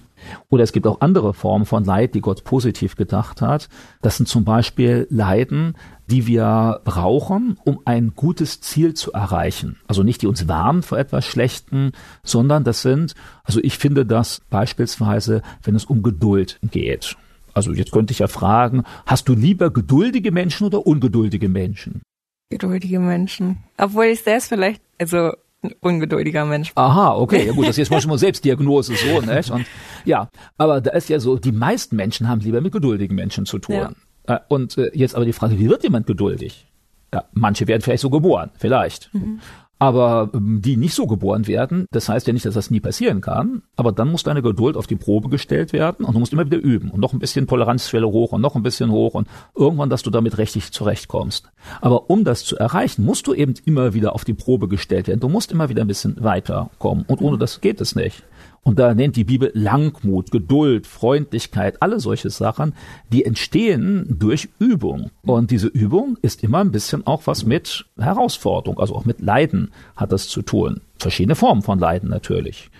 Oder 0.49 0.63
es 0.63 0.71
gibt 0.71 0.87
auch 0.87 1.01
andere 1.01 1.33
Formen 1.33 1.65
von 1.65 1.85
Leid, 1.85 2.15
die 2.15 2.21
Gott 2.21 2.43
positiv 2.43 2.95
gedacht 2.95 3.41
hat. 3.41 3.69
Das 4.01 4.17
sind 4.17 4.27
zum 4.27 4.43
Beispiel 4.43 5.07
Leiden, 5.09 5.75
die 6.07 6.27
wir 6.27 6.81
brauchen, 6.83 7.57
um 7.63 7.79
ein 7.85 8.13
gutes 8.15 8.61
Ziel 8.61 8.93
zu 8.93 9.13
erreichen. 9.13 9.77
Also 9.87 10.03
nicht 10.03 10.21
die 10.21 10.27
uns 10.27 10.47
warnen 10.47 10.81
vor 10.81 10.97
etwas 10.97 11.25
Schlechten, 11.25 11.91
sondern 12.23 12.63
das 12.63 12.81
sind, 12.81 13.13
also 13.43 13.59
ich 13.61 13.77
finde 13.77 14.05
das 14.05 14.41
beispielsweise, 14.49 15.41
wenn 15.63 15.75
es 15.75 15.85
um 15.85 16.01
Geduld 16.03 16.59
geht. 16.63 17.15
Also 17.53 17.71
jetzt 17.71 17.91
könnte 17.91 18.11
ich 18.11 18.19
ja 18.19 18.27
fragen, 18.27 18.83
hast 19.05 19.29
du 19.29 19.33
lieber 19.33 19.71
geduldige 19.71 20.31
Menschen 20.31 20.67
oder 20.67 20.85
ungeduldige 20.85 21.47
Menschen? 21.47 22.01
Geduldige 22.49 22.99
Menschen. 22.99 23.57
Obwohl 23.77 24.05
ich 24.05 24.21
selbst 24.21 24.49
vielleicht, 24.49 24.81
also 24.99 25.31
ein 25.63 25.73
ungeduldiger 25.81 26.45
Mensch. 26.45 26.71
Aha, 26.75 27.15
okay, 27.15 27.47
ja 27.47 27.53
gut, 27.53 27.67
das 27.67 27.77
ist 27.77 27.89
jetzt 27.89 28.07
mal 28.07 28.17
Selbstdiagnose 28.17 28.95
so, 28.95 29.21
ne? 29.25 29.41
Und 29.51 29.65
ja, 30.05 30.29
aber 30.57 30.81
da 30.81 30.91
ist 30.91 31.09
ja 31.09 31.19
so, 31.19 31.37
die 31.37 31.51
meisten 31.51 31.95
Menschen 31.95 32.27
haben 32.27 32.41
lieber 32.41 32.61
mit 32.61 32.71
geduldigen 32.71 33.15
Menschen 33.15 33.45
zu 33.45 33.57
tun. 33.59 33.75
Ja. 34.27 34.35
Äh, 34.35 34.39
und 34.47 34.77
äh, 34.77 34.91
jetzt 34.93 35.15
aber 35.15 35.25
die 35.25 35.33
Frage, 35.33 35.57
wie 35.59 35.69
wird 35.69 35.83
jemand 35.83 36.07
geduldig? 36.07 36.67
Ja, 37.13 37.25
manche 37.33 37.67
werden 37.67 37.81
vielleicht 37.81 38.01
so 38.01 38.09
geboren, 38.09 38.51
vielleicht. 38.57 39.13
Mhm. 39.13 39.39
Aber 39.85 40.31
ähm, 40.33 40.63
die 40.63 40.77
nicht 40.77 40.95
so 40.95 41.05
geboren 41.05 41.45
werden, 41.45 41.85
das 41.91 42.09
heißt 42.09 42.25
ja 42.25 42.33
nicht, 42.33 42.47
dass 42.47 42.55
das 42.55 42.71
nie 42.71 42.79
passieren 42.79 43.21
kann, 43.21 43.61
aber 43.75 43.91
dann 43.91 44.09
muss 44.09 44.23
deine 44.23 44.41
Geduld 44.41 44.77
auf 44.77 44.87
die 44.87 44.95
Probe 44.95 45.29
gestellt 45.29 45.73
werden 45.73 46.07
und 46.07 46.15
du 46.15 46.19
musst 46.19 46.33
immer 46.33 46.43
wieder 46.43 46.57
üben 46.57 46.89
und 46.89 46.99
noch 46.99 47.13
ein 47.13 47.19
bisschen 47.19 47.45
Toleranzschwelle 47.45 48.07
hoch 48.07 48.31
und 48.31 48.41
noch 48.41 48.55
ein 48.55 48.63
bisschen 48.63 48.89
hoch 48.89 49.13
und 49.13 49.27
irgendwann, 49.55 49.91
dass 49.91 50.01
du 50.01 50.09
damit 50.09 50.39
richtig 50.39 50.71
zurechtkommst. 50.71 51.51
Aber 51.81 52.09
um 52.09 52.23
das 52.23 52.43
zu 52.43 52.57
erreichen, 52.57 53.05
musst 53.05 53.27
du 53.27 53.35
eben 53.35 53.53
immer 53.65 53.93
wieder 53.93 54.15
auf 54.15 54.25
die 54.25 54.33
Probe 54.33 54.67
gestellt 54.67 55.07
werden. 55.07 55.19
Du 55.19 55.29
musst 55.29 55.51
immer 55.51 55.69
wieder 55.69 55.83
ein 55.83 55.87
bisschen 55.87 56.15
weiterkommen 56.23 57.05
und 57.07 57.21
ohne 57.21 57.37
das 57.37 57.61
geht 57.61 57.79
es 57.79 57.95
nicht. 57.95 58.23
Und 58.67 58.79
da 58.79 58.95
nennt 58.95 59.15
die 59.15 59.25
Bibel 59.25 59.51
Langmut, 59.53 60.31
Geduld, 60.31 60.87
Freundlichkeit, 60.87 61.83
alle 61.83 61.99
solche 61.99 62.31
Sachen, 62.31 62.73
die 63.13 63.23
entstehen 63.23 64.17
durch 64.19 64.49
Übung. 64.57 65.11
Und 65.21 65.51
diese 65.51 65.67
Übung 65.67 66.17
ist 66.23 66.43
immer 66.43 66.61
ein 66.61 66.71
bisschen 66.71 67.05
auch 67.05 67.21
was 67.27 67.45
mit 67.45 67.85
Herausforderung, 67.95 68.79
also 68.79 68.95
auch 68.95 69.05
mit 69.05 69.21
Leiden 69.21 69.71
hat 69.95 70.11
das 70.11 70.27
zu 70.27 70.41
tun. 70.41 70.81
Verschiedene 70.97 71.35
Formen 71.35 71.61
von 71.61 71.77
Leiden 71.77 72.09
natürlich. 72.09 72.71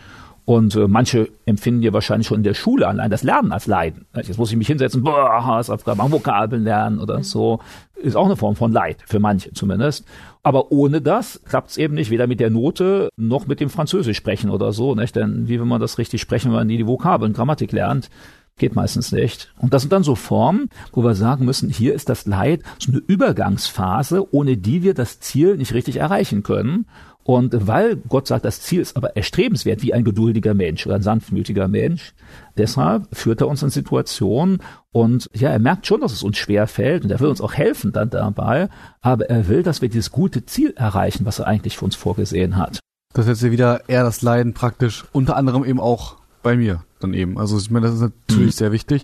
Und 0.45 0.75
äh, 0.75 0.88
manche 0.88 1.27
empfinden 1.45 1.81
ja 1.81 1.91
wahrscheinlich 1.91 2.27
schon 2.27 2.38
in 2.38 2.43
der 2.43 2.53
Schule 2.53 2.88
allein 2.88 3.10
das 3.10 3.23
Lernen 3.23 3.51
als 3.51 3.65
Leiden. 3.65 4.05
Jetzt 4.15 4.38
muss 4.38 4.51
ich 4.51 4.58
mich 4.58 4.67
hinsetzen, 4.67 5.01
boah, 5.03 5.43
Hausaufgaben, 5.45 6.12
Vokabeln 6.12 6.63
lernen 6.63 6.99
oder 6.99 7.23
so. 7.23 7.60
Ist 7.95 8.15
auch 8.15 8.25
eine 8.25 8.36
Form 8.36 8.55
von 8.55 8.71
Leid, 8.71 8.97
für 9.08 9.19
manche 9.19 9.53
zumindest. 9.53 10.05
Aber 10.43 10.71
ohne 10.71 11.01
das 11.01 11.41
klappt 11.45 11.71
es 11.71 11.77
eben 11.77 11.95
nicht, 11.95 12.12
weder 12.12 12.27
mit 12.27 12.39
der 12.39 12.51
Note 12.51 13.10
noch 13.17 13.47
mit 13.47 13.60
dem 13.60 13.71
Französisch 13.71 14.17
sprechen 14.17 14.51
oder 14.51 14.71
so. 14.71 14.93
Nicht? 14.93 15.15
Denn 15.15 15.47
wie 15.47 15.60
will 15.60 15.65
man 15.65 15.81
das 15.81 15.97
richtig 15.97 16.21
sprechen, 16.21 16.51
wenn 16.51 16.60
man 16.60 16.67
nie 16.67 16.77
die 16.77 16.88
Vokabeln, 16.88 17.34
Grammatik 17.34 17.71
lernt? 17.71 18.12
Geht 18.58 18.75
meistens 18.75 19.12
nicht. 19.12 19.51
Und 19.58 19.73
das 19.73 19.81
sind 19.81 19.91
dann 19.91 20.03
so 20.03 20.15
Formen, 20.15 20.69
wo 20.93 21.03
wir 21.03 21.15
sagen 21.15 21.43
müssen, 21.43 21.69
hier 21.69 21.93
ist 21.93 22.08
das 22.08 22.25
Leid 22.25 22.62
so 22.79 22.91
eine 22.91 23.01
Übergangsphase, 23.05 24.34
ohne 24.34 24.55
die 24.55 24.84
wir 24.84 24.93
das 24.93 25.19
Ziel 25.19 25.58
nicht 25.58 25.73
richtig 25.73 25.97
erreichen 25.97 26.43
können. 26.43 26.86
Und 27.27 27.67
weil 27.67 27.95
Gott 27.95 28.27
sagt, 28.27 28.45
das 28.45 28.61
Ziel 28.61 28.81
ist 28.81 28.95
aber 28.95 29.17
erstrebenswert 29.17 29.81
wie 29.81 29.95
ein 29.95 30.03
geduldiger 30.03 30.53
Mensch 30.53 30.85
oder 30.85 30.95
ein 30.95 31.01
sanftmütiger 31.01 31.67
Mensch, 31.67 32.13
deshalb 32.55 33.07
führt 33.15 33.41
er 33.41 33.47
uns 33.47 33.63
in 33.63 33.71
Situationen 33.71 34.59
und 34.91 35.27
ja, 35.33 35.49
er 35.49 35.57
merkt 35.57 35.88
schon, 35.88 36.01
dass 36.01 36.13
es 36.13 36.21
uns 36.21 36.38
schwer 36.38 36.67
fällt 36.67 37.03
und 37.03 37.09
er 37.09 37.19
will 37.19 37.29
uns 37.29 37.41
auch 37.41 37.55
helfen 37.55 37.91
dann 37.91 38.11
dabei, 38.11 38.69
aber 39.01 39.27
er 39.27 39.47
will, 39.47 39.63
dass 39.63 39.81
wir 39.81 39.89
dieses 39.89 40.11
gute 40.11 40.45
Ziel 40.45 40.73
erreichen, 40.75 41.25
was 41.25 41.39
er 41.39 41.47
eigentlich 41.47 41.77
für 41.77 41.85
uns 41.85 41.95
vorgesehen 41.95 42.57
hat. 42.57 42.79
Das 43.13 43.25
ist 43.25 43.41
jetzt 43.41 43.51
wieder 43.51 43.89
eher 43.89 44.03
das 44.03 44.21
Leiden 44.21 44.53
praktisch, 44.53 45.05
unter 45.11 45.35
anderem 45.35 45.65
eben 45.65 45.79
auch 45.79 46.17
bei 46.43 46.55
mir 46.55 46.83
dann 46.99 47.15
eben. 47.15 47.39
Also 47.39 47.57
ich 47.57 47.71
meine, 47.71 47.88
das 47.88 47.95
ist 47.95 48.01
natürlich 48.01 48.53
mhm. 48.53 48.57
sehr 48.57 48.71
wichtig. 48.71 49.03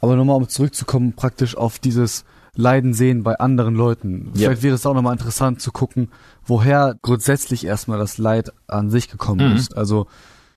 Aber 0.00 0.16
nochmal, 0.16 0.34
um 0.34 0.48
zurückzukommen, 0.48 1.12
praktisch 1.12 1.56
auf 1.56 1.78
dieses 1.78 2.24
Leiden 2.56 2.92
sehen 2.92 3.22
bei 3.22 3.38
anderen 3.38 3.74
Leuten. 3.74 4.30
Ja. 4.34 4.48
Vielleicht 4.48 4.62
wäre 4.62 4.74
es 4.74 4.84
auch 4.84 4.94
nochmal 4.94 5.14
interessant 5.14 5.60
zu 5.60 5.72
gucken, 5.72 6.08
woher 6.44 6.96
grundsätzlich 7.00 7.64
erstmal 7.64 7.98
das 7.98 8.18
Leid 8.18 8.52
an 8.66 8.90
sich 8.90 9.08
gekommen 9.08 9.50
mhm. 9.50 9.56
ist. 9.56 9.76
Also 9.76 10.06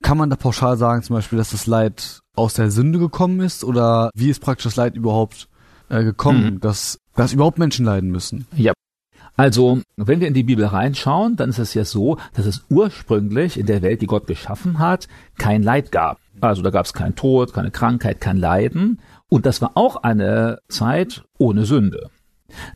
kann 0.02 0.18
man 0.18 0.28
da 0.28 0.36
pauschal 0.36 0.76
sagen 0.76 1.02
zum 1.02 1.16
Beispiel, 1.16 1.38
dass 1.38 1.50
das 1.50 1.66
Leid 1.66 2.20
aus 2.34 2.54
der 2.54 2.70
Sünde 2.70 2.98
gekommen 2.98 3.40
ist 3.40 3.64
oder 3.64 4.10
wie 4.14 4.30
ist 4.30 4.40
praktisch 4.40 4.64
das 4.64 4.76
Leid 4.76 4.94
überhaupt 4.94 5.48
äh, 5.88 6.04
gekommen, 6.04 6.54
mhm. 6.54 6.60
dass, 6.60 6.98
dass 7.14 7.32
überhaupt 7.32 7.58
Menschen 7.58 7.86
leiden 7.86 8.10
müssen? 8.10 8.46
Ja. 8.54 8.72
Also, 9.38 9.80
wenn 9.96 10.20
wir 10.20 10.28
in 10.28 10.34
die 10.34 10.44
Bibel 10.44 10.64
reinschauen, 10.64 11.36
dann 11.36 11.50
ist 11.50 11.58
es 11.58 11.74
ja 11.74 11.84
so, 11.84 12.16
dass 12.34 12.46
es 12.46 12.64
ursprünglich 12.70 13.58
in 13.58 13.66
der 13.66 13.82
Welt, 13.82 14.00
die 14.00 14.06
Gott 14.06 14.26
geschaffen 14.26 14.78
hat, 14.78 15.08
kein 15.36 15.62
Leid 15.62 15.92
gab. 15.92 16.18
Also 16.40 16.62
da 16.62 16.70
gab 16.70 16.86
es 16.86 16.92
keinen 16.92 17.14
Tod, 17.14 17.52
keine 17.52 17.70
Krankheit, 17.70 18.20
kein 18.20 18.36
Leiden. 18.36 19.00
Und 19.28 19.46
das 19.46 19.60
war 19.62 19.72
auch 19.74 19.96
eine 19.96 20.60
Zeit 20.68 21.24
ohne 21.38 21.64
Sünde. 21.64 22.10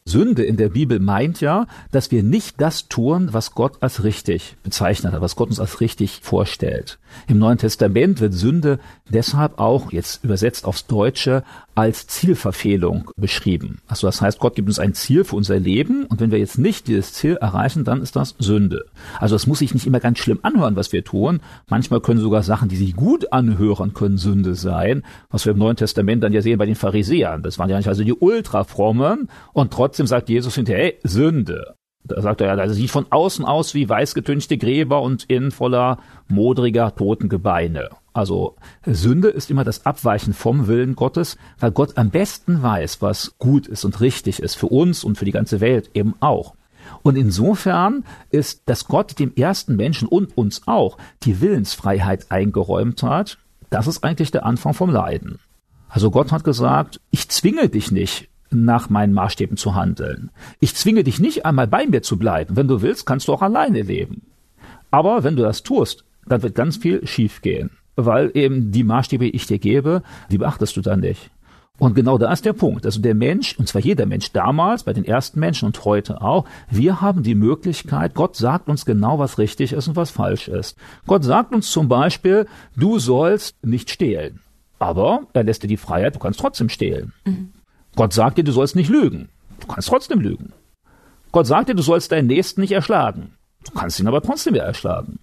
Sünde 0.04 0.42
in 0.42 0.56
der 0.56 0.68
Bibel 0.68 0.98
meint 0.98 1.40
ja, 1.40 1.66
dass 1.90 2.10
wir 2.10 2.22
nicht 2.22 2.60
das 2.60 2.88
tun, 2.88 3.28
was 3.32 3.52
Gott 3.52 3.78
als 3.80 4.04
richtig 4.04 4.56
bezeichnet 4.62 5.12
hat, 5.12 5.20
was 5.20 5.36
Gott 5.36 5.48
uns 5.48 5.60
als 5.60 5.80
richtig 5.80 6.20
vorstellt. 6.22 6.98
Im 7.26 7.38
Neuen 7.38 7.58
Testament 7.58 8.20
wird 8.20 8.34
Sünde 8.34 8.78
deshalb 9.08 9.58
auch, 9.58 9.92
jetzt 9.92 10.24
übersetzt 10.24 10.64
aufs 10.64 10.86
Deutsche, 10.86 11.42
als 11.74 12.06
Zielverfehlung 12.06 13.10
beschrieben. 13.16 13.78
Also 13.88 14.06
das 14.06 14.20
heißt, 14.20 14.38
Gott 14.38 14.54
gibt 14.54 14.68
uns 14.68 14.78
ein 14.78 14.92
Ziel 14.92 15.24
für 15.24 15.36
unser 15.36 15.58
Leben 15.58 16.04
und 16.04 16.20
wenn 16.20 16.30
wir 16.30 16.38
jetzt 16.38 16.58
nicht 16.58 16.88
dieses 16.88 17.12
Ziel 17.12 17.36
erreichen, 17.36 17.84
dann 17.84 18.02
ist 18.02 18.16
das 18.16 18.34
Sünde. 18.38 18.84
Also 19.18 19.36
es 19.36 19.46
muss 19.46 19.60
sich 19.60 19.72
nicht 19.72 19.86
immer 19.86 20.00
ganz 20.00 20.18
schlimm 20.18 20.40
anhören, 20.42 20.76
was 20.76 20.92
wir 20.92 21.04
tun. 21.04 21.40
Manchmal 21.68 22.00
können 22.00 22.20
sogar 22.20 22.42
Sachen, 22.42 22.68
die 22.68 22.76
sich 22.76 22.96
gut 22.96 23.32
anhören, 23.32 23.94
können 23.94 24.18
Sünde 24.18 24.54
sein, 24.56 25.02
was 25.30 25.46
wir 25.46 25.52
im 25.52 25.58
Neuen 25.58 25.76
Testament 25.76 26.22
dann 26.22 26.32
ja 26.32 26.42
sehen 26.42 26.58
bei 26.58 26.66
den 26.66 26.74
Pharisäern. 26.74 27.42
Das 27.42 27.58
waren 27.58 27.70
ja 27.70 27.76
nicht 27.76 27.88
also 27.88 28.04
die 28.04 28.14
Ultrafrommen 28.14 29.28
und 29.60 29.74
trotzdem 29.74 30.06
sagt 30.06 30.30
Jesus 30.30 30.54
hinterher, 30.54 30.84
hey, 30.84 30.98
Sünde. 31.02 31.74
Da 32.02 32.22
sagt 32.22 32.40
er 32.40 32.46
ja, 32.46 32.56
das 32.56 32.74
sieht 32.76 32.90
von 32.90 33.06
außen 33.10 33.44
aus 33.44 33.74
wie 33.74 33.86
weißgetünchte 33.86 34.56
Gräber 34.56 35.02
und 35.02 35.24
innen 35.24 35.50
voller 35.50 35.98
modriger 36.28 36.94
toten 36.94 37.28
Gebeine. 37.28 37.90
Also 38.14 38.56
Sünde 38.86 39.28
ist 39.28 39.50
immer 39.50 39.62
das 39.62 39.84
Abweichen 39.84 40.32
vom 40.32 40.66
Willen 40.66 40.96
Gottes, 40.96 41.36
weil 41.58 41.72
Gott 41.72 41.98
am 41.98 42.08
besten 42.08 42.62
weiß, 42.62 43.02
was 43.02 43.34
gut 43.38 43.66
ist 43.66 43.84
und 43.84 44.00
richtig 44.00 44.40
ist 44.40 44.54
für 44.54 44.68
uns 44.68 45.04
und 45.04 45.18
für 45.18 45.26
die 45.26 45.30
ganze 45.30 45.60
Welt 45.60 45.90
eben 45.92 46.14
auch. 46.20 46.54
Und 47.02 47.16
insofern 47.16 48.04
ist, 48.30 48.62
dass 48.64 48.86
Gott 48.86 49.18
dem 49.18 49.34
ersten 49.36 49.76
Menschen 49.76 50.08
und 50.08 50.38
uns 50.38 50.62
auch 50.66 50.96
die 51.22 51.42
Willensfreiheit 51.42 52.30
eingeräumt 52.30 53.02
hat, 53.02 53.36
das 53.68 53.86
ist 53.86 54.04
eigentlich 54.04 54.30
der 54.30 54.46
Anfang 54.46 54.72
vom 54.72 54.88
Leiden. 54.88 55.38
Also 55.90 56.10
Gott 56.10 56.32
hat 56.32 56.44
gesagt, 56.44 57.02
ich 57.10 57.28
zwinge 57.28 57.68
dich 57.68 57.90
nicht, 57.92 58.30
nach 58.50 58.90
meinen 58.90 59.12
Maßstäben 59.12 59.56
zu 59.56 59.74
handeln. 59.74 60.30
Ich 60.58 60.74
zwinge 60.74 61.04
dich 61.04 61.20
nicht 61.20 61.46
einmal 61.46 61.66
bei 61.66 61.86
mir 61.86 62.02
zu 62.02 62.18
bleiben. 62.18 62.56
Wenn 62.56 62.68
du 62.68 62.82
willst, 62.82 63.06
kannst 63.06 63.28
du 63.28 63.32
auch 63.32 63.42
alleine 63.42 63.82
leben. 63.82 64.22
Aber 64.90 65.22
wenn 65.24 65.36
du 65.36 65.42
das 65.42 65.62
tust, 65.62 66.04
dann 66.26 66.42
wird 66.42 66.54
ganz 66.54 66.76
viel 66.76 67.06
schiefgehen, 67.06 67.70
weil 67.96 68.30
eben 68.34 68.72
die 68.72 68.84
Maßstäbe, 68.84 69.24
die 69.24 69.36
ich 69.36 69.46
dir 69.46 69.58
gebe, 69.58 70.02
die 70.30 70.38
beachtest 70.38 70.76
du 70.76 70.80
dann 70.80 71.00
nicht. 71.00 71.30
Und 71.78 71.94
genau 71.94 72.18
da 72.18 72.30
ist 72.30 72.44
der 72.44 72.52
Punkt. 72.52 72.84
Also 72.84 73.00
der 73.00 73.14
Mensch, 73.14 73.58
und 73.58 73.66
zwar 73.66 73.80
jeder 73.80 74.04
Mensch 74.04 74.32
damals, 74.32 74.84
bei 74.84 74.92
den 74.92 75.06
ersten 75.06 75.40
Menschen 75.40 75.64
und 75.64 75.82
heute 75.86 76.20
auch, 76.20 76.44
wir 76.68 77.00
haben 77.00 77.22
die 77.22 77.34
Möglichkeit, 77.34 78.14
Gott 78.14 78.36
sagt 78.36 78.68
uns 78.68 78.84
genau, 78.84 79.18
was 79.18 79.38
richtig 79.38 79.72
ist 79.72 79.88
und 79.88 79.96
was 79.96 80.10
falsch 80.10 80.48
ist. 80.48 80.76
Gott 81.06 81.24
sagt 81.24 81.54
uns 81.54 81.70
zum 81.70 81.88
Beispiel, 81.88 82.46
du 82.76 82.98
sollst 82.98 83.64
nicht 83.64 83.88
stehlen. 83.88 84.40
Aber 84.78 85.22
er 85.32 85.44
lässt 85.44 85.62
dir 85.62 85.68
die 85.68 85.78
Freiheit, 85.78 86.14
du 86.14 86.18
kannst 86.18 86.40
trotzdem 86.40 86.68
stehlen. 86.68 87.14
Mhm. 87.24 87.52
Gott 87.96 88.12
sagt 88.12 88.38
dir, 88.38 88.44
du 88.44 88.52
sollst 88.52 88.76
nicht 88.76 88.90
lügen. 88.90 89.28
Du 89.60 89.66
kannst 89.66 89.88
trotzdem 89.88 90.20
lügen. 90.20 90.52
Gott 91.32 91.46
sagt 91.46 91.68
dir, 91.68 91.74
du 91.74 91.82
sollst 91.82 92.12
deinen 92.12 92.26
Nächsten 92.26 92.60
nicht 92.60 92.72
erschlagen. 92.72 93.34
Du 93.64 93.72
kannst 93.72 94.00
ihn 94.00 94.08
aber 94.08 94.22
trotzdem 94.22 94.54
wieder 94.54 94.64
erschlagen. 94.64 95.20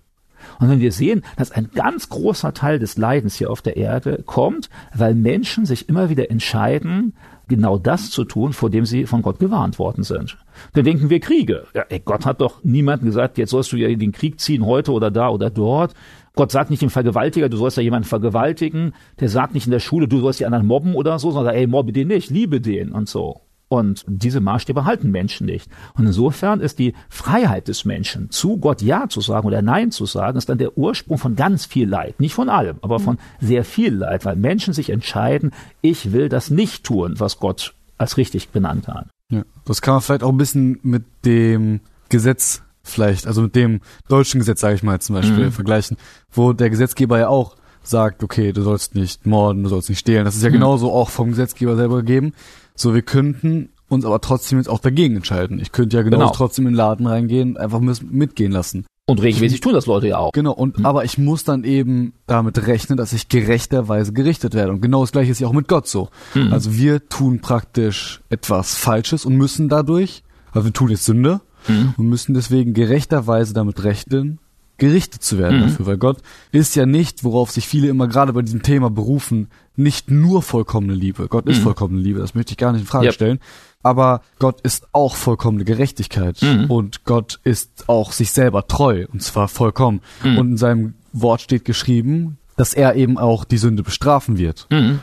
Und 0.60 0.69
wenn 0.69 0.80
wir 0.80 0.91
sehen, 0.91 1.23
dass 1.36 1.51
ein 1.51 1.69
ganz 1.73 2.10
großer 2.10 2.53
Teil 2.53 2.80
des 2.80 2.97
Leidens 2.97 3.36
hier 3.36 3.49
auf 3.49 3.62
der 3.62 3.77
Erde 3.77 4.23
kommt, 4.25 4.69
weil 4.93 5.15
Menschen 5.15 5.65
sich 5.65 5.89
immer 5.89 6.10
wieder 6.10 6.30
entscheiden, 6.30 7.15
genau 7.47 7.77
das 7.77 8.10
zu 8.10 8.23
tun, 8.23 8.53
vor 8.53 8.69
dem 8.69 8.86
sie 8.86 9.06
von 9.06 9.21
Gott 9.21 9.39
gewarnt 9.39 9.80
worden 9.80 10.03
sind. 10.03 10.38
Dann 10.73 10.86
denken 10.86 11.10
wir 11.10 11.19
Kriege. 11.19 11.65
Ja, 11.73 11.84
ey, 11.89 11.99
Gott 11.99 12.25
hat 12.25 12.41
doch 12.41 12.63
niemandem 12.63 13.08
gesagt, 13.08 13.38
jetzt 13.38 13.51
sollst 13.51 13.71
du 13.71 13.77
ja 13.77 13.93
den 13.93 14.12
Krieg 14.12 14.39
ziehen, 14.39 14.65
heute 14.65 14.91
oder 14.91 15.12
da 15.12 15.30
oder 15.30 15.49
dort. 15.49 15.93
Gott 16.38 16.52
sagt 16.52 16.69
nicht 16.69 16.82
dem 16.82 16.89
Vergewaltiger, 16.89 17.50
du 17.50 17.58
sollst 17.58 17.78
ja 17.78 17.84
jemanden 17.84 18.08
vergewaltigen. 18.08 18.93
Der 19.19 19.28
sagt 19.28 19.54
nicht 19.54 19.65
in 19.65 19.71
der 19.71 19.80
Schule, 19.80 20.08
du 20.08 20.19
sollst 20.21 20.39
die 20.39 20.45
anderen 20.45 20.67
mobben 20.67 20.95
oder 20.95 21.19
so, 21.19 21.32
sondern 21.32 21.56
ey, 21.56 21.67
mobbe 21.67 21.91
den 21.91 22.08
nicht, 22.08 22.30
liebe 22.30 22.62
den 22.62 22.91
und 22.91 23.10
so. 23.10 23.41
Und 23.69 24.06
diese 24.08 24.39
Maßstäbe 24.39 24.86
halten 24.86 25.12
Menschen 25.12 25.45
nicht. 25.45 25.69
Und 25.95 26.06
insofern 26.06 26.62
ist 26.62 26.80
die 26.80 26.93
Freiheit 27.10 27.67
des 27.67 27.84
Menschen, 27.84 28.30
zu 28.30 28.58
Gott 28.58 28.82
Ja 28.82 29.10
zu 29.10 29.19
sagen 29.19 29.45
oder 29.47 29.62
Nein 29.62 29.91
zu 29.91 30.06
sagen, 30.06 30.38
ist 30.38 30.47
dann 30.47 30.58
der 30.58 30.78
Ursprung 30.78 31.17
von 31.17 31.36
ganz 31.36 31.65
viel 31.65 31.89
Leid. 31.89 32.19
Nicht 32.19 32.34
von 32.34 32.50
allem, 32.50 32.78
aber 32.82 33.00
von 33.00 33.17
sehr 33.41 33.65
viel 33.65 33.93
Leid, 33.93 34.23
weil 34.23 34.38
Menschen 34.38 34.73
sich 34.73 34.89
entscheiden, 34.89 35.52
ich 35.82 36.13
will 36.13 36.30
das 36.30 36.50
nicht 36.50 36.86
tun, 36.86 37.15
was 37.17 37.39
Gott 37.39 37.73
als 37.97 38.15
richtig 38.15 38.50
benannt 38.50 38.88
hat. 38.88 39.08
Ja, 39.30 39.41
das 39.65 39.82
kann 39.82 39.95
man 39.95 40.02
vielleicht 40.02 40.23
auch 40.23 40.32
ein 40.32 40.38
bisschen 40.38 40.80
mit 40.84 41.04
dem 41.26 41.82
Gesetz 42.08 42.62
vielleicht, 42.88 43.28
also 43.28 43.41
mit 43.43 43.56
dem 43.56 43.82
deutschen 44.08 44.39
Gesetz, 44.39 44.62
sage 44.62 44.76
ich 44.76 44.84
mal 44.84 45.00
zum 45.00 45.15
Beispiel, 45.15 45.45
mhm. 45.45 45.52
vergleichen, 45.52 45.97
wo 46.32 46.54
der 46.54 46.69
Gesetzgeber 46.69 47.19
ja 47.19 47.28
auch 47.28 47.56
sagt, 47.84 48.23
okay, 48.23 48.52
du 48.52 48.62
sollst 48.62 48.95
nicht 48.95 49.26
morden, 49.26 49.63
du 49.63 49.69
sollst 49.69 49.89
nicht 49.89 50.00
stehlen. 50.00 50.26
Das 50.26 50.36
ist 50.36 50.43
ja 50.43 50.50
mhm. 50.50 50.56
genauso 50.56 50.91
auch 50.91 51.10
vom 51.10 51.30
Gesetzgeber 51.30 51.76
selber 51.76 51.97
gegeben. 51.97 52.34
So, 52.76 52.93
wir 52.93 53.02
könnten 53.02 53.69
uns 53.89 54.06
aber 54.06 54.19
trotzdem 54.21 54.60
jetzt 54.60 54.67
auch 54.67 54.80
dagegen 54.80 55.15
entscheiden. 55.15 55.60
Ich 55.60 55.71
könnte 55.71 55.95
ja 55.97 56.04
genau, 56.04 56.17
genau. 56.17 56.32
trotzdem 56.32 56.67
in 56.67 56.73
den 56.73 56.78
Laden 56.78 57.08
reingehen, 57.08 57.58
einfach 57.58 57.80
mitgehen 57.80 58.52
lassen. 58.52 58.86
Und 59.10 59.21
regelmäßig 59.21 59.62
tun 59.62 59.73
das 59.73 59.86
Leute 59.86 60.10
ja 60.10 60.17
auch. 60.17 60.34
Genau, 60.34 60.52
und 60.52 60.80
mhm. 60.80 60.86
aber 60.86 61.06
ich 61.06 61.17
muss 61.17 61.45
dann 61.45 61.63
eben 61.63 62.12
damit 62.26 62.67
rechnen, 62.67 62.97
dass 62.97 63.13
ich 63.13 63.30
gerechterweise 63.30 64.12
gerichtet 64.12 64.54
werde. 64.54 64.73
Und 64.73 64.82
genau 64.82 65.02
das 65.02 65.13
gleiche 65.13 65.32
ist 65.32 65.39
ja 65.39 65.47
auch 65.47 65.54
mit 65.54 65.69
Gott 65.69 65.88
so. 65.88 66.10
Mhm. 66.36 66.52
Also 66.52 66.76
wir 66.76 67.08
tun 67.08 67.39
praktisch 67.39 68.19
etwas 68.30 68.76
Falsches 68.76 69.26
und 69.26 69.38
müssen 69.38 69.69
dadurch, 69.69 70.23
also 70.52 70.65
wir 70.65 70.73
tun 70.73 70.89
jetzt 70.89 71.06
Sünde, 71.06 71.39
mhm. 71.67 71.93
und 71.97 72.08
müssen 72.08 72.34
deswegen 72.34 72.73
gerechterweise 72.73 73.53
damit 73.53 73.84
rechnen, 73.84 74.39
gerichtet 74.77 75.23
zu 75.23 75.38
werden 75.38 75.58
mhm. 75.58 75.62
dafür, 75.63 75.86
weil 75.86 75.97
Gott 75.97 76.17
ist 76.51 76.75
ja 76.75 76.86
nicht, 76.86 77.23
worauf 77.23 77.51
sich 77.51 77.67
viele 77.67 77.88
immer 77.88 78.08
gerade 78.08 78.34
bei 78.34 78.41
diesem 78.41 78.62
Thema 78.62 78.89
berufen, 78.89 79.47
nicht 79.75 80.12
nur 80.12 80.41
vollkommene 80.41 80.93
Liebe. 80.93 81.27
Gott 81.27 81.47
ist 81.47 81.60
mhm. 81.60 81.63
vollkommene 81.63 82.01
Liebe, 82.01 82.19
das 82.19 82.36
möchte 82.36 82.51
ich 82.51 82.58
gar 82.58 82.71
nicht 82.71 82.82
in 82.82 82.88
Frage 82.88 83.06
yep. 83.06 83.13
stellen. 83.13 83.39
Aber 83.84 84.21
Gott 84.39 84.62
ist 84.62 84.88
auch 84.91 85.15
vollkommene 85.15 85.63
Gerechtigkeit 85.63 86.41
mhm. 86.41 86.65
und 86.69 87.06
Gott 87.06 87.39
ist 87.43 87.88
auch 87.88 88.12
sich 88.12 88.32
selber 88.32 88.67
treu 88.67 89.06
und 89.12 89.21
zwar 89.23 89.47
vollkommen. 89.47 90.01
Mhm. 90.23 90.38
Und 90.38 90.51
in 90.51 90.58
seinem 90.58 90.93
Wort 91.13 91.41
steht 91.41 91.65
geschrieben, 91.65 92.38
dass 92.56 92.73
er 92.73 92.95
eben 92.95 93.17
auch 93.17 93.45
die 93.45 93.58
Sünde 93.58 93.84
bestrafen 93.84 94.38
wird. 94.38 94.67
Mhm. 94.71 94.99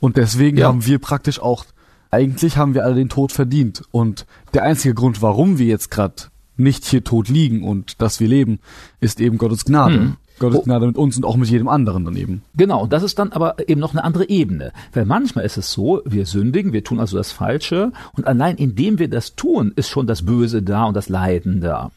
Und 0.00 0.16
deswegen 0.16 0.58
ja. 0.58 0.68
haben 0.68 0.86
wir 0.86 0.98
praktisch 0.98 1.40
auch 1.40 1.64
eigentlich 2.10 2.56
haben 2.56 2.74
wir 2.74 2.84
alle 2.84 2.94
den 2.94 3.08
Tod 3.08 3.32
verdient. 3.32 3.82
Und 3.90 4.26
der 4.54 4.64
einzige 4.64 4.94
Grund, 4.94 5.22
warum 5.22 5.58
wir 5.58 5.66
jetzt 5.66 5.90
gerade 5.90 6.14
nicht 6.56 6.84
hier 6.84 7.04
tot 7.04 7.28
liegen 7.28 7.64
und 7.64 8.00
dass 8.02 8.20
wir 8.20 8.28
leben, 8.28 8.60
ist 9.00 9.20
eben 9.20 9.38
Gottes 9.38 9.64
Gnade. 9.64 9.94
Hm. 9.94 10.16
Gottes 10.38 10.64
Gnade 10.64 10.86
mit 10.86 10.96
uns 10.96 11.16
und 11.18 11.24
auch 11.24 11.36
mit 11.36 11.50
jedem 11.50 11.68
anderen 11.68 12.04
daneben. 12.04 12.42
Genau, 12.56 12.86
das 12.86 13.02
ist 13.02 13.18
dann 13.18 13.30
aber 13.32 13.68
eben 13.68 13.80
noch 13.80 13.92
eine 13.92 14.02
andere 14.02 14.28
Ebene. 14.28 14.72
Weil 14.92 15.04
manchmal 15.04 15.44
ist 15.44 15.58
es 15.58 15.70
so, 15.70 16.00
wir 16.06 16.24
sündigen, 16.24 16.72
wir 16.72 16.82
tun 16.82 16.98
also 16.98 17.18
das 17.18 17.30
Falsche 17.30 17.92
und 18.14 18.26
allein 18.26 18.56
indem 18.56 18.98
wir 18.98 19.08
das 19.08 19.36
tun, 19.36 19.72
ist 19.76 19.88
schon 19.88 20.06
das 20.06 20.24
Böse 20.24 20.62
da 20.62 20.84
und 20.84 20.96
das 20.96 21.10
Leiden 21.10 21.60
da. 21.60 21.90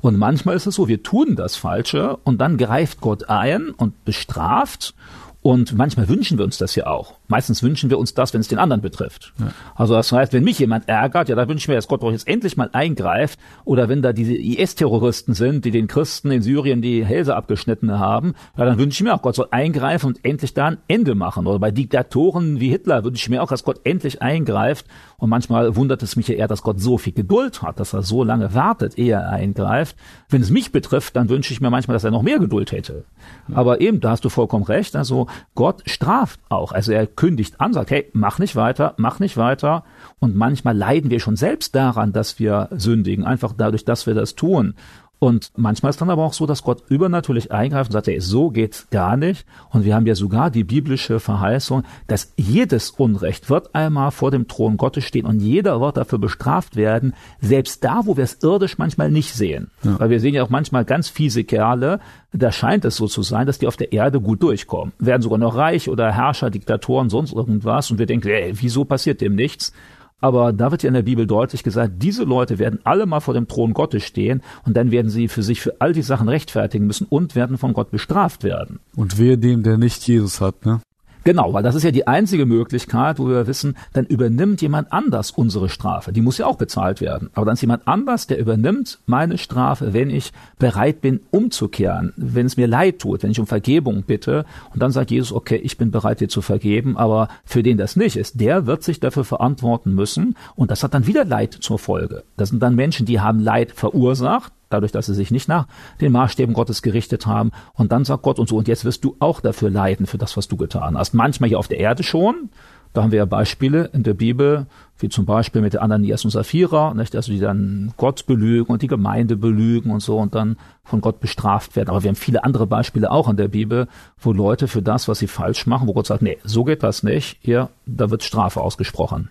Und 0.00 0.16
manchmal 0.16 0.54
ist 0.54 0.66
es 0.66 0.76
so, 0.76 0.86
wir 0.86 1.02
tun 1.02 1.34
das 1.34 1.56
Falsche 1.56 2.16
und 2.18 2.40
dann 2.40 2.56
greift 2.56 3.00
Gott 3.00 3.28
ein 3.28 3.70
und 3.70 4.04
bestraft 4.04 4.94
und 5.42 5.76
manchmal 5.76 6.08
wünschen 6.08 6.38
wir 6.38 6.44
uns 6.44 6.58
das 6.58 6.76
ja 6.76 6.86
auch. 6.86 7.17
Meistens 7.28 7.62
wünschen 7.62 7.90
wir 7.90 7.98
uns 7.98 8.14
das, 8.14 8.32
wenn 8.32 8.40
es 8.40 8.48
den 8.48 8.58
anderen 8.58 8.80
betrifft. 8.80 9.34
Ja. 9.38 9.52
Also 9.74 9.94
das 9.94 10.10
heißt, 10.10 10.32
wenn 10.32 10.44
mich 10.44 10.58
jemand 10.58 10.88
ärgert, 10.88 11.28
ja, 11.28 11.36
da 11.36 11.46
wünsche 11.46 11.64
ich 11.64 11.68
mir, 11.68 11.74
dass 11.74 11.86
Gott 11.86 12.02
doch 12.02 12.10
jetzt 12.10 12.26
endlich 12.26 12.56
mal 12.56 12.70
eingreift. 12.72 13.38
Oder 13.64 13.88
wenn 13.88 14.00
da 14.00 14.12
diese 14.12 14.34
IS-Terroristen 14.34 15.34
sind, 15.34 15.64
die 15.64 15.70
den 15.70 15.88
Christen 15.88 16.30
in 16.30 16.42
Syrien 16.42 16.80
die 16.80 17.04
Hälse 17.04 17.36
abgeschnitten 17.36 17.98
haben, 17.98 18.34
ja, 18.56 18.64
dann 18.64 18.78
wünsche 18.78 18.96
ich 18.96 19.04
mir 19.04 19.14
auch, 19.14 19.22
Gott 19.22 19.34
soll 19.34 19.48
eingreifen 19.50 20.06
und 20.06 20.24
endlich 20.24 20.54
da 20.54 20.66
ein 20.66 20.78
Ende 20.88 21.14
machen. 21.14 21.46
Oder 21.46 21.58
bei 21.58 21.70
Diktatoren 21.70 22.60
wie 22.60 22.70
Hitler 22.70 23.04
wünsche 23.04 23.22
ich 23.22 23.28
mir 23.28 23.42
auch, 23.42 23.48
dass 23.48 23.62
Gott 23.62 23.80
endlich 23.84 24.22
eingreift. 24.22 24.86
Und 25.18 25.28
manchmal 25.28 25.76
wundert 25.76 26.02
es 26.02 26.16
mich 26.16 26.28
ja 26.28 26.34
eher, 26.34 26.48
dass 26.48 26.62
Gott 26.62 26.80
so 26.80 26.96
viel 26.96 27.12
Geduld 27.12 27.62
hat, 27.62 27.78
dass 27.78 27.92
er 27.92 28.02
so 28.02 28.24
lange 28.24 28.54
wartet, 28.54 28.96
ehe 28.96 29.12
er 29.12 29.30
eingreift. 29.30 29.96
Wenn 30.30 30.40
es 30.40 30.50
mich 30.50 30.72
betrifft, 30.72 31.16
dann 31.16 31.28
wünsche 31.28 31.52
ich 31.52 31.60
mir 31.60 31.70
manchmal, 31.70 31.94
dass 31.94 32.04
er 32.04 32.10
noch 32.10 32.22
mehr 32.22 32.38
Geduld 32.38 32.72
hätte. 32.72 33.04
Aber 33.52 33.80
eben, 33.80 34.00
da 34.00 34.10
hast 34.10 34.24
du 34.24 34.28
vollkommen 34.28 34.64
recht. 34.64 34.96
Also 34.96 35.26
Gott 35.54 35.82
straft 35.86 36.40
auch. 36.48 36.72
Also 36.72 36.92
er 36.92 37.06
kündigt 37.18 37.60
an, 37.60 37.72
sagt, 37.72 37.90
hey, 37.90 38.08
mach 38.12 38.38
nicht 38.38 38.54
weiter, 38.54 38.94
mach 38.96 39.18
nicht 39.18 39.36
weiter. 39.36 39.82
Und 40.20 40.36
manchmal 40.36 40.76
leiden 40.76 41.10
wir 41.10 41.18
schon 41.18 41.34
selbst 41.34 41.74
daran, 41.74 42.12
dass 42.12 42.38
wir 42.38 42.68
sündigen, 42.70 43.24
einfach 43.24 43.52
dadurch, 43.58 43.84
dass 43.84 44.06
wir 44.06 44.14
das 44.14 44.36
tun. 44.36 44.74
Und 45.18 45.50
manchmal 45.56 45.90
ist 45.90 46.00
dann 46.00 46.10
aber 46.10 46.24
auch 46.24 46.32
so, 46.32 46.46
dass 46.46 46.62
Gott 46.62 46.84
übernatürlich 46.88 47.50
eingreift 47.50 47.90
und 47.90 47.92
sagt, 47.92 48.06
hey, 48.06 48.20
so 48.20 48.50
geht's 48.50 48.88
gar 48.90 49.16
nicht. 49.16 49.46
Und 49.70 49.84
wir 49.84 49.94
haben 49.94 50.06
ja 50.06 50.14
sogar 50.14 50.50
die 50.50 50.62
biblische 50.62 51.18
Verheißung, 51.18 51.82
dass 52.06 52.32
jedes 52.36 52.90
Unrecht 52.90 53.50
wird 53.50 53.74
einmal 53.74 54.12
vor 54.12 54.30
dem 54.30 54.46
Thron 54.46 54.76
Gottes 54.76 55.04
stehen 55.04 55.26
und 55.26 55.40
jeder 55.40 55.80
wird 55.80 55.96
dafür 55.96 56.18
bestraft 56.18 56.76
werden, 56.76 57.14
selbst 57.40 57.82
da, 57.82 58.02
wo 58.04 58.16
wir 58.16 58.24
es 58.24 58.38
irdisch 58.42 58.78
manchmal 58.78 59.10
nicht 59.10 59.34
sehen. 59.34 59.70
Ja. 59.82 59.98
Weil 59.98 60.10
wir 60.10 60.20
sehen 60.20 60.34
ja 60.34 60.44
auch 60.44 60.50
manchmal 60.50 60.84
ganz 60.84 61.08
fiese 61.08 61.42
Kerle, 61.42 61.98
da 62.32 62.52
scheint 62.52 62.84
es 62.84 62.96
so 62.96 63.06
zu 63.06 63.22
sein, 63.22 63.46
dass 63.46 63.58
die 63.58 63.66
auf 63.66 63.76
der 63.76 63.92
Erde 63.92 64.20
gut 64.20 64.42
durchkommen. 64.42 64.92
Werden 64.98 65.22
sogar 65.22 65.38
noch 65.38 65.56
reich 65.56 65.88
oder 65.88 66.12
Herrscher, 66.12 66.50
Diktatoren, 66.50 67.08
sonst 67.08 67.32
irgendwas. 67.32 67.90
Und 67.90 67.98
wir 67.98 68.06
denken, 68.06 68.28
ey, 68.28 68.52
wieso 68.54 68.84
passiert 68.84 69.20
dem 69.20 69.34
nichts? 69.34 69.72
Aber 70.20 70.52
da 70.52 70.70
wird 70.70 70.82
ja 70.82 70.88
in 70.88 70.94
der 70.94 71.02
Bibel 71.02 71.26
deutlich 71.26 71.62
gesagt, 71.62 71.94
diese 72.02 72.24
Leute 72.24 72.58
werden 72.58 72.80
alle 72.84 73.06
mal 73.06 73.20
vor 73.20 73.34
dem 73.34 73.46
Thron 73.46 73.72
Gottes 73.72 74.04
stehen 74.04 74.42
und 74.66 74.76
dann 74.76 74.90
werden 74.90 75.10
sie 75.10 75.28
für 75.28 75.42
sich 75.42 75.60
für 75.60 75.80
all 75.80 75.92
die 75.92 76.02
Sachen 76.02 76.28
rechtfertigen 76.28 76.86
müssen 76.86 77.06
und 77.08 77.34
werden 77.34 77.58
von 77.58 77.72
Gott 77.72 77.90
bestraft 77.90 78.42
werden. 78.42 78.80
Und 78.96 79.18
wer 79.18 79.36
dem, 79.36 79.62
der 79.62 79.78
nicht 79.78 80.06
Jesus 80.08 80.40
hat, 80.40 80.66
ne? 80.66 80.80
Genau, 81.28 81.52
weil 81.52 81.62
das 81.62 81.74
ist 81.74 81.82
ja 81.82 81.90
die 81.90 82.06
einzige 82.06 82.46
Möglichkeit, 82.46 83.18
wo 83.18 83.28
wir 83.28 83.46
wissen, 83.46 83.76
dann 83.92 84.06
übernimmt 84.06 84.62
jemand 84.62 84.94
anders 84.94 85.30
unsere 85.30 85.68
Strafe. 85.68 86.10
Die 86.10 86.22
muss 86.22 86.38
ja 86.38 86.46
auch 86.46 86.56
bezahlt 86.56 87.02
werden. 87.02 87.28
Aber 87.34 87.44
dann 87.44 87.52
ist 87.52 87.60
jemand 87.60 87.86
anders, 87.86 88.28
der 88.28 88.38
übernimmt 88.38 88.98
meine 89.04 89.36
Strafe, 89.36 89.92
wenn 89.92 90.08
ich 90.08 90.32
bereit 90.58 91.02
bin, 91.02 91.20
umzukehren, 91.30 92.14
wenn 92.16 92.46
es 92.46 92.56
mir 92.56 92.66
leid 92.66 93.00
tut, 93.00 93.22
wenn 93.22 93.30
ich 93.30 93.40
um 93.40 93.46
Vergebung 93.46 94.04
bitte. 94.04 94.46
Und 94.72 94.82
dann 94.82 94.90
sagt 94.90 95.10
Jesus, 95.10 95.34
okay, 95.34 95.56
ich 95.56 95.76
bin 95.76 95.90
bereit, 95.90 96.20
dir 96.20 96.30
zu 96.30 96.40
vergeben, 96.40 96.96
aber 96.96 97.28
für 97.44 97.62
den 97.62 97.76
das 97.76 97.94
nicht 97.94 98.16
ist, 98.16 98.40
der 98.40 98.64
wird 98.64 98.82
sich 98.82 98.98
dafür 98.98 99.24
verantworten 99.24 99.94
müssen. 99.94 100.34
Und 100.56 100.70
das 100.70 100.82
hat 100.82 100.94
dann 100.94 101.06
wieder 101.06 101.26
Leid 101.26 101.52
zur 101.52 101.78
Folge. 101.78 102.24
Das 102.38 102.48
sind 102.48 102.62
dann 102.62 102.74
Menschen, 102.74 103.04
die 103.04 103.20
haben 103.20 103.40
Leid 103.40 103.72
verursacht 103.72 104.54
dadurch, 104.68 104.92
dass 104.92 105.06
sie 105.06 105.14
sich 105.14 105.30
nicht 105.30 105.48
nach 105.48 105.66
den 106.00 106.12
Maßstäben 106.12 106.54
Gottes 106.54 106.82
gerichtet 106.82 107.26
haben. 107.26 107.52
Und 107.74 107.92
dann 107.92 108.04
sagt 108.04 108.22
Gott 108.22 108.38
und 108.38 108.48
so, 108.48 108.56
und 108.56 108.68
jetzt 108.68 108.84
wirst 108.84 109.04
du 109.04 109.16
auch 109.18 109.40
dafür 109.40 109.70
leiden, 109.70 110.06
für 110.06 110.18
das, 110.18 110.36
was 110.36 110.48
du 110.48 110.56
getan 110.56 110.96
hast. 110.96 111.14
Manchmal 111.14 111.48
hier 111.48 111.58
auf 111.58 111.68
der 111.68 111.80
Erde 111.80 112.02
schon. 112.02 112.50
Da 112.94 113.02
haben 113.02 113.12
wir 113.12 113.18
ja 113.18 113.26
Beispiele 113.26 113.90
in 113.92 114.02
der 114.02 114.14
Bibel, 114.14 114.66
wie 114.98 115.10
zum 115.10 115.26
Beispiel 115.26 115.60
mit 115.60 115.74
der 115.74 115.82
Ananias 115.82 116.24
und 116.24 116.30
Sapphira, 116.30 116.94
nicht? 116.94 117.14
also 117.14 117.30
die 117.30 117.38
dann 117.38 117.92
Gott 117.98 118.26
belügen 118.26 118.72
und 118.72 118.80
die 118.80 118.86
Gemeinde 118.88 119.36
belügen 119.36 119.90
und 119.90 120.00
so 120.00 120.18
und 120.18 120.34
dann 120.34 120.56
von 120.84 121.02
Gott 121.02 121.20
bestraft 121.20 121.76
werden. 121.76 121.90
Aber 121.90 122.02
wir 122.02 122.08
haben 122.08 122.16
viele 122.16 122.44
andere 122.44 122.66
Beispiele 122.66 123.10
auch 123.10 123.28
in 123.28 123.36
der 123.36 123.48
Bibel, 123.48 123.88
wo 124.18 124.32
Leute 124.32 124.68
für 124.68 124.82
das, 124.82 125.06
was 125.06 125.18
sie 125.18 125.26
falsch 125.26 125.66
machen, 125.66 125.86
wo 125.86 125.92
Gott 125.92 126.06
sagt, 126.06 126.22
nee, 126.22 126.38
so 126.44 126.64
geht 126.64 126.82
das 126.82 127.02
nicht, 127.02 127.36
hier, 127.40 127.68
da 127.84 128.10
wird 128.10 128.22
Strafe 128.22 128.60
ausgesprochen. 128.60 129.28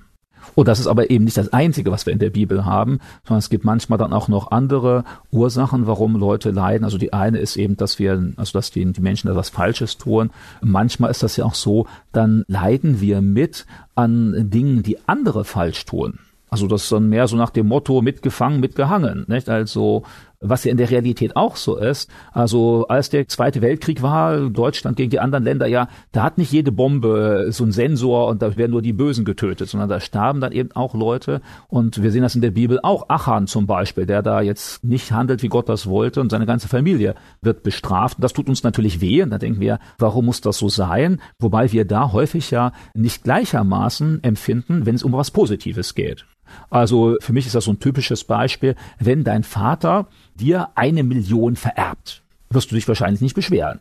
Und 0.56 0.68
das 0.68 0.80
ist 0.80 0.88
aber 0.88 1.10
eben 1.10 1.26
nicht 1.26 1.38
das 1.38 1.54
Einzige, 1.54 1.92
was 1.92 2.06
wir 2.06 2.14
in 2.14 2.20
der 2.20 2.30
Bibel 2.30 2.66
haben, 2.66 3.00
sondern 3.26 3.40
es 3.40 3.50
gibt 3.50 3.64
manchmal 3.64 4.00
dann 4.00 4.14
auch 4.14 4.28
noch 4.28 4.52
andere 4.52 5.04
Ursachen, 5.32 5.88
warum 5.88 6.16
Leute 6.16 6.52
leiden. 6.52 6.84
Also 6.84 6.98
die 6.98 7.14
eine 7.14 7.38
ist 7.40 7.58
eben, 7.58 7.78
dass 7.78 8.00
wir, 8.00 8.34
also 8.38 8.54
dass 8.54 8.72
die, 8.72 8.86
die 8.92 9.02
Menschen 9.02 9.30
etwas 9.30 9.50
Falsches 9.50 9.98
tun. 9.98 10.32
Manchmal 10.62 11.12
ist 11.12 11.24
das 11.24 11.36
ja 11.38 11.46
auch 11.46 11.56
so, 11.56 11.88
dann 12.12 12.44
leiden 12.48 13.02
wir 13.02 13.22
mit 13.22 13.66
an 13.96 14.50
Dingen, 14.50 14.84
die 14.84 14.98
andere 15.08 15.46
falsch 15.46 15.86
tun. 15.86 16.20
Also 16.50 16.68
das 16.68 16.84
ist 16.84 16.92
dann 16.92 17.10
mehr 17.10 17.28
so 17.28 17.36
nach 17.36 17.50
dem 17.50 17.68
Motto 17.68 18.02
mitgefangen, 18.02 18.62
mitgehangen. 18.62 19.26
Nicht? 19.28 19.50
Also 19.50 20.04
was 20.40 20.64
ja 20.64 20.72
in 20.72 20.78
der 20.78 20.90
Realität 20.90 21.36
auch 21.36 21.56
so 21.56 21.78
ist. 21.78 22.10
Also 22.32 22.88
als 22.88 23.10
der 23.10 23.28
Zweite 23.28 23.62
Weltkrieg 23.62 24.02
war, 24.02 24.50
Deutschland 24.50 24.98
gegen 24.98 25.10
die 25.10 25.20
anderen 25.20 25.44
Länder, 25.44 25.68
ja, 25.68 25.88
da 26.12 26.24
hat 26.24 26.38
nicht 26.38 26.52
jede 26.52 26.72
Bombe 26.72 27.48
so 27.50 27.64
einen 27.64 27.72
Sensor 27.72 28.28
und 28.28 28.42
da 28.42 28.56
werden 28.58 28.72
nur 28.72 28.82
die 28.82 28.94
Bösen 28.94 29.26
getötet, 29.26 29.70
sondern 29.70 29.90
da 29.90 30.00
starben 30.00 30.42
dann 30.42 30.52
eben 30.52 30.72
auch 30.74 30.94
Leute. 30.94 31.42
Und 31.68 32.02
wir 32.02 32.12
sehen 32.12 32.22
das 32.22 32.36
in 32.36 32.42
der 32.42 32.52
Bibel 32.52 32.80
auch. 32.84 33.10
Achan 33.10 33.48
zum 33.48 33.66
Beispiel, 33.66 34.06
der 34.06 34.22
da 34.22 34.42
jetzt 34.42 34.84
nicht 34.84 35.12
handelt, 35.12 35.44
wie 35.44 35.50
Gott 35.50 35.70
das 35.70 35.88
wollte 35.88 36.22
und 36.22 36.30
seine 36.30 36.46
ganze 36.46 36.68
Familie 36.68 37.16
wird 37.42 37.64
bestraft. 37.64 38.18
Das 38.20 38.34
tut 38.34 38.50
uns 38.50 38.64
natürlich 38.64 39.02
weh 39.02 39.24
und 39.24 39.30
da 39.30 39.38
denken 39.38 39.60
wir, 39.60 39.80
warum 39.98 40.26
muss 40.26 40.42
das 40.42 40.58
so 40.58 40.70
sein? 40.70 41.22
Wobei 41.40 41.72
wir 41.72 41.86
da 41.86 42.12
häufig 42.12 42.52
ja 42.52 42.72
nicht 42.94 43.24
gleichermaßen 43.24 44.24
empfinden, 44.24 44.86
wenn 44.86 44.96
es 44.96 45.04
um 45.04 45.14
was 45.14 45.32
Positives 45.32 45.96
geht. 45.96 46.26
Also 46.70 47.18
für 47.20 47.34
mich 47.34 47.46
ist 47.46 47.56
das 47.56 47.66
so 47.66 47.72
ein 47.72 47.80
typisches 47.80 48.24
Beispiel, 48.24 48.76
wenn 49.00 49.24
dein 49.24 49.44
Vater 49.44 50.08
dir 50.36 50.70
eine 50.76 51.04
Million 51.04 51.56
vererbt, 51.56 52.24
wirst 52.50 52.72
du 52.72 52.76
dich 52.76 52.88
wahrscheinlich 52.88 53.22
nicht 53.22 53.36
beschweren. 53.36 53.80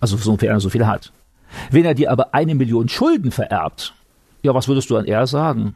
Also 0.00 0.16
sofern 0.16 0.50
er 0.50 0.60
so 0.60 0.70
viel 0.70 0.86
hat. 0.86 1.12
Wenn 1.70 1.84
er 1.84 1.94
dir 1.94 2.10
aber 2.10 2.34
eine 2.34 2.54
Million 2.54 2.88
Schulden 2.88 3.30
vererbt, 3.30 3.94
ja, 4.42 4.54
was 4.54 4.68
würdest 4.68 4.90
du 4.90 4.96
an 4.96 5.06
er 5.06 5.26
sagen? 5.26 5.74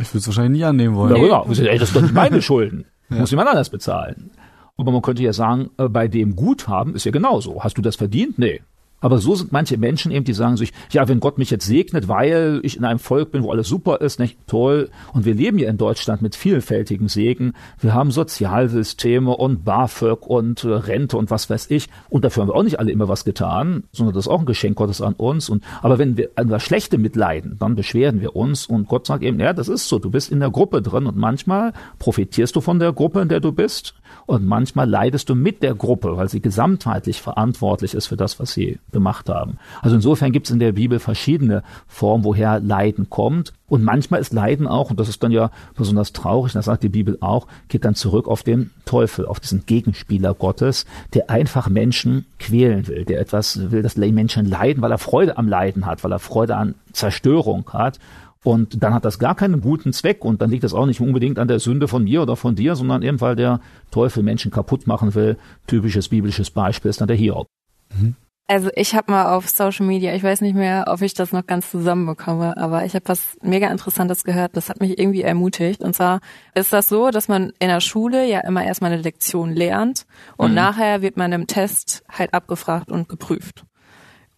Ich 0.00 0.08
würde 0.10 0.18
es 0.18 0.26
wahrscheinlich 0.26 0.60
nie 0.60 0.64
annehmen 0.64 0.96
wollen. 0.96 1.14
Ja, 1.14 1.22
genau. 1.22 1.46
Ey, 1.48 1.78
das 1.78 1.90
sind 1.90 1.96
doch 1.96 2.02
nicht 2.02 2.14
meine 2.14 2.42
Schulden. 2.42 2.84
Ja. 3.10 3.20
Muss 3.20 3.30
jemand 3.30 3.48
anders 3.48 3.70
bezahlen. 3.70 4.32
Aber 4.76 4.92
man 4.92 5.00
könnte 5.00 5.22
ja 5.22 5.32
sagen, 5.32 5.70
äh, 5.78 5.88
bei 5.88 6.08
dem 6.08 6.36
Guthaben 6.36 6.94
ist 6.94 7.04
ja 7.04 7.10
genauso. 7.10 7.64
Hast 7.64 7.78
du 7.78 7.80
das 7.80 7.96
verdient? 7.96 8.38
Nee. 8.38 8.60
Aber 9.00 9.18
so 9.18 9.34
sind 9.34 9.52
manche 9.52 9.76
Menschen 9.76 10.10
eben, 10.10 10.24
die 10.24 10.32
sagen 10.32 10.56
sich, 10.56 10.72
ja, 10.90 11.06
wenn 11.08 11.20
Gott 11.20 11.38
mich 11.38 11.50
jetzt 11.50 11.66
segnet, 11.66 12.08
weil 12.08 12.60
ich 12.64 12.76
in 12.76 12.84
einem 12.84 12.98
Volk 12.98 13.30
bin, 13.30 13.44
wo 13.44 13.50
alles 13.52 13.68
super 13.68 14.00
ist, 14.00 14.18
nicht 14.18 14.36
toll. 14.46 14.90
Und 15.12 15.24
wir 15.24 15.34
leben 15.34 15.58
ja 15.58 15.68
in 15.68 15.78
Deutschland 15.78 16.20
mit 16.20 16.34
vielfältigem 16.34 17.08
Segen. 17.08 17.52
Wir 17.80 17.94
haben 17.94 18.10
Sozialsysteme 18.10 19.36
und 19.36 19.64
BAföG 19.64 20.26
und 20.26 20.64
äh, 20.64 20.68
Rente 20.68 21.16
und 21.16 21.30
was 21.30 21.48
weiß 21.48 21.70
ich. 21.70 21.88
Und 22.08 22.24
dafür 22.24 22.42
haben 22.42 22.48
wir 22.48 22.56
auch 22.56 22.62
nicht 22.64 22.80
alle 22.80 22.90
immer 22.90 23.08
was 23.08 23.24
getan, 23.24 23.84
sondern 23.92 24.14
das 24.14 24.26
ist 24.26 24.32
auch 24.32 24.40
ein 24.40 24.46
Geschenk 24.46 24.76
Gottes 24.76 25.00
an 25.00 25.14
uns. 25.14 25.48
Und, 25.48 25.62
aber 25.82 25.98
wenn 25.98 26.16
wir 26.16 26.30
an 26.34 26.48
das 26.48 26.62
Schlechte 26.62 26.98
mitleiden, 26.98 27.56
dann 27.58 27.76
beschweren 27.76 28.20
wir 28.20 28.34
uns 28.34 28.66
und 28.66 28.88
Gott 28.88 29.06
sagt 29.06 29.22
eben, 29.22 29.38
ja, 29.38 29.52
das 29.52 29.68
ist 29.68 29.88
so. 29.88 29.98
Du 29.98 30.10
bist 30.10 30.32
in 30.32 30.40
der 30.40 30.50
Gruppe 30.50 30.82
drin 30.82 31.06
und 31.06 31.16
manchmal 31.16 31.72
profitierst 31.98 32.56
du 32.56 32.60
von 32.60 32.78
der 32.78 32.92
Gruppe, 32.92 33.20
in 33.20 33.28
der 33.28 33.40
du 33.40 33.52
bist. 33.52 33.94
Und 34.26 34.46
manchmal 34.46 34.88
leidest 34.88 35.28
du 35.28 35.34
mit 35.34 35.62
der 35.62 35.74
Gruppe, 35.74 36.16
weil 36.16 36.28
sie 36.28 36.40
gesamtheitlich 36.40 37.22
verantwortlich 37.22 37.94
ist 37.94 38.06
für 38.06 38.16
das, 38.16 38.38
was 38.40 38.52
sie 38.52 38.78
gemacht 38.92 39.28
haben. 39.28 39.58
Also 39.82 39.96
insofern 39.96 40.32
gibt 40.32 40.46
es 40.46 40.52
in 40.52 40.58
der 40.58 40.72
Bibel 40.72 40.98
verschiedene 40.98 41.62
Formen, 41.86 42.24
woher 42.24 42.60
Leiden 42.60 43.10
kommt. 43.10 43.52
Und 43.66 43.84
manchmal 43.84 44.20
ist 44.20 44.32
Leiden 44.32 44.66
auch, 44.66 44.90
und 44.90 44.98
das 44.98 45.08
ist 45.08 45.22
dann 45.22 45.30
ja 45.30 45.50
besonders 45.76 46.12
traurig, 46.12 46.54
das 46.54 46.64
sagt 46.64 46.82
die 46.82 46.88
Bibel 46.88 47.18
auch, 47.20 47.46
geht 47.68 47.84
dann 47.84 47.94
zurück 47.94 48.26
auf 48.26 48.42
den 48.42 48.70
Teufel, 48.86 49.26
auf 49.26 49.40
diesen 49.40 49.66
Gegenspieler 49.66 50.34
Gottes, 50.34 50.86
der 51.12 51.28
einfach 51.28 51.68
Menschen 51.68 52.24
quälen 52.38 52.86
will, 52.86 53.04
der 53.04 53.20
etwas 53.20 53.70
will, 53.70 53.82
dass 53.82 53.96
Menschen 53.96 54.46
leiden, 54.46 54.82
weil 54.82 54.90
er 54.90 54.98
Freude 54.98 55.36
am 55.36 55.48
Leiden 55.48 55.84
hat, 55.84 56.02
weil 56.02 56.12
er 56.12 56.18
Freude 56.18 56.56
an 56.56 56.74
Zerstörung 56.92 57.68
hat. 57.72 57.98
Und 58.44 58.82
dann 58.82 58.94
hat 58.94 59.04
das 59.04 59.18
gar 59.18 59.34
keinen 59.34 59.60
guten 59.60 59.92
Zweck 59.92 60.24
und 60.24 60.40
dann 60.40 60.50
liegt 60.50 60.64
das 60.64 60.72
auch 60.72 60.86
nicht 60.86 61.00
unbedingt 61.00 61.38
an 61.38 61.48
der 61.48 61.58
Sünde 61.58 61.88
von 61.88 62.04
mir 62.04 62.22
oder 62.22 62.36
von 62.36 62.54
dir, 62.54 62.76
sondern 62.76 63.02
eben 63.02 63.20
weil 63.20 63.36
der 63.36 63.60
Teufel 63.90 64.22
Menschen 64.22 64.50
kaputt 64.50 64.86
machen 64.86 65.14
will. 65.14 65.36
Typisches 65.66 66.08
biblisches 66.08 66.50
Beispiel 66.50 66.88
ist 66.88 67.00
dann 67.00 67.08
der 67.08 67.16
Hiob. 67.16 67.48
Mhm. 67.94 68.14
Also 68.50 68.70
ich 68.74 68.94
habe 68.94 69.12
mal 69.12 69.36
auf 69.36 69.46
Social 69.46 69.84
Media, 69.84 70.14
ich 70.14 70.22
weiß 70.22 70.40
nicht 70.40 70.54
mehr, 70.54 70.86
ob 70.88 71.02
ich 71.02 71.12
das 71.12 71.32
noch 71.32 71.46
ganz 71.46 71.70
zusammenbekomme, 71.70 72.56
aber 72.56 72.86
ich 72.86 72.94
habe 72.94 73.06
was 73.06 73.36
mega 73.42 73.70
Interessantes 73.70 74.24
gehört, 74.24 74.56
das 74.56 74.70
hat 74.70 74.80
mich 74.80 74.98
irgendwie 74.98 75.20
ermutigt. 75.20 75.82
Und 75.82 75.94
zwar 75.94 76.20
ist 76.54 76.72
das 76.72 76.88
so, 76.88 77.10
dass 77.10 77.28
man 77.28 77.52
in 77.58 77.68
der 77.68 77.80
Schule 77.80 78.26
ja 78.26 78.40
immer 78.40 78.64
erstmal 78.64 78.90
eine 78.90 79.02
Lektion 79.02 79.52
lernt 79.52 80.06
und 80.38 80.48
mhm. 80.50 80.54
nachher 80.54 81.02
wird 81.02 81.18
man 81.18 81.30
im 81.32 81.46
Test 81.46 82.02
halt 82.10 82.32
abgefragt 82.32 82.90
und 82.90 83.06
geprüft. 83.06 83.66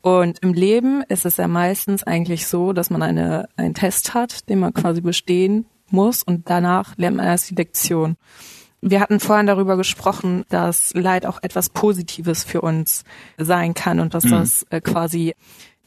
Und 0.02 0.40
im 0.40 0.54
Leben 0.54 1.04
ist 1.08 1.24
es 1.24 1.36
ja 1.36 1.46
meistens 1.46 2.02
eigentlich 2.02 2.48
so, 2.48 2.72
dass 2.72 2.90
man 2.90 3.02
eine, 3.02 3.48
einen 3.56 3.74
Test 3.74 4.12
hat, 4.12 4.48
den 4.48 4.58
man 4.58 4.74
quasi 4.74 5.02
bestehen 5.02 5.66
muss 5.88 6.24
und 6.24 6.50
danach 6.50 6.96
lernt 6.96 7.16
man 7.16 7.26
erst 7.26 7.50
die 7.50 7.54
Lektion. 7.54 8.16
Wir 8.82 9.00
hatten 9.00 9.20
vorhin 9.20 9.46
darüber 9.46 9.76
gesprochen, 9.76 10.44
dass 10.48 10.94
Leid 10.94 11.26
auch 11.26 11.38
etwas 11.42 11.68
Positives 11.68 12.44
für 12.44 12.62
uns 12.62 13.04
sein 13.36 13.74
kann 13.74 14.00
und 14.00 14.14
dass 14.14 14.24
mhm. 14.24 14.30
das 14.30 14.66
äh, 14.70 14.80
quasi 14.80 15.34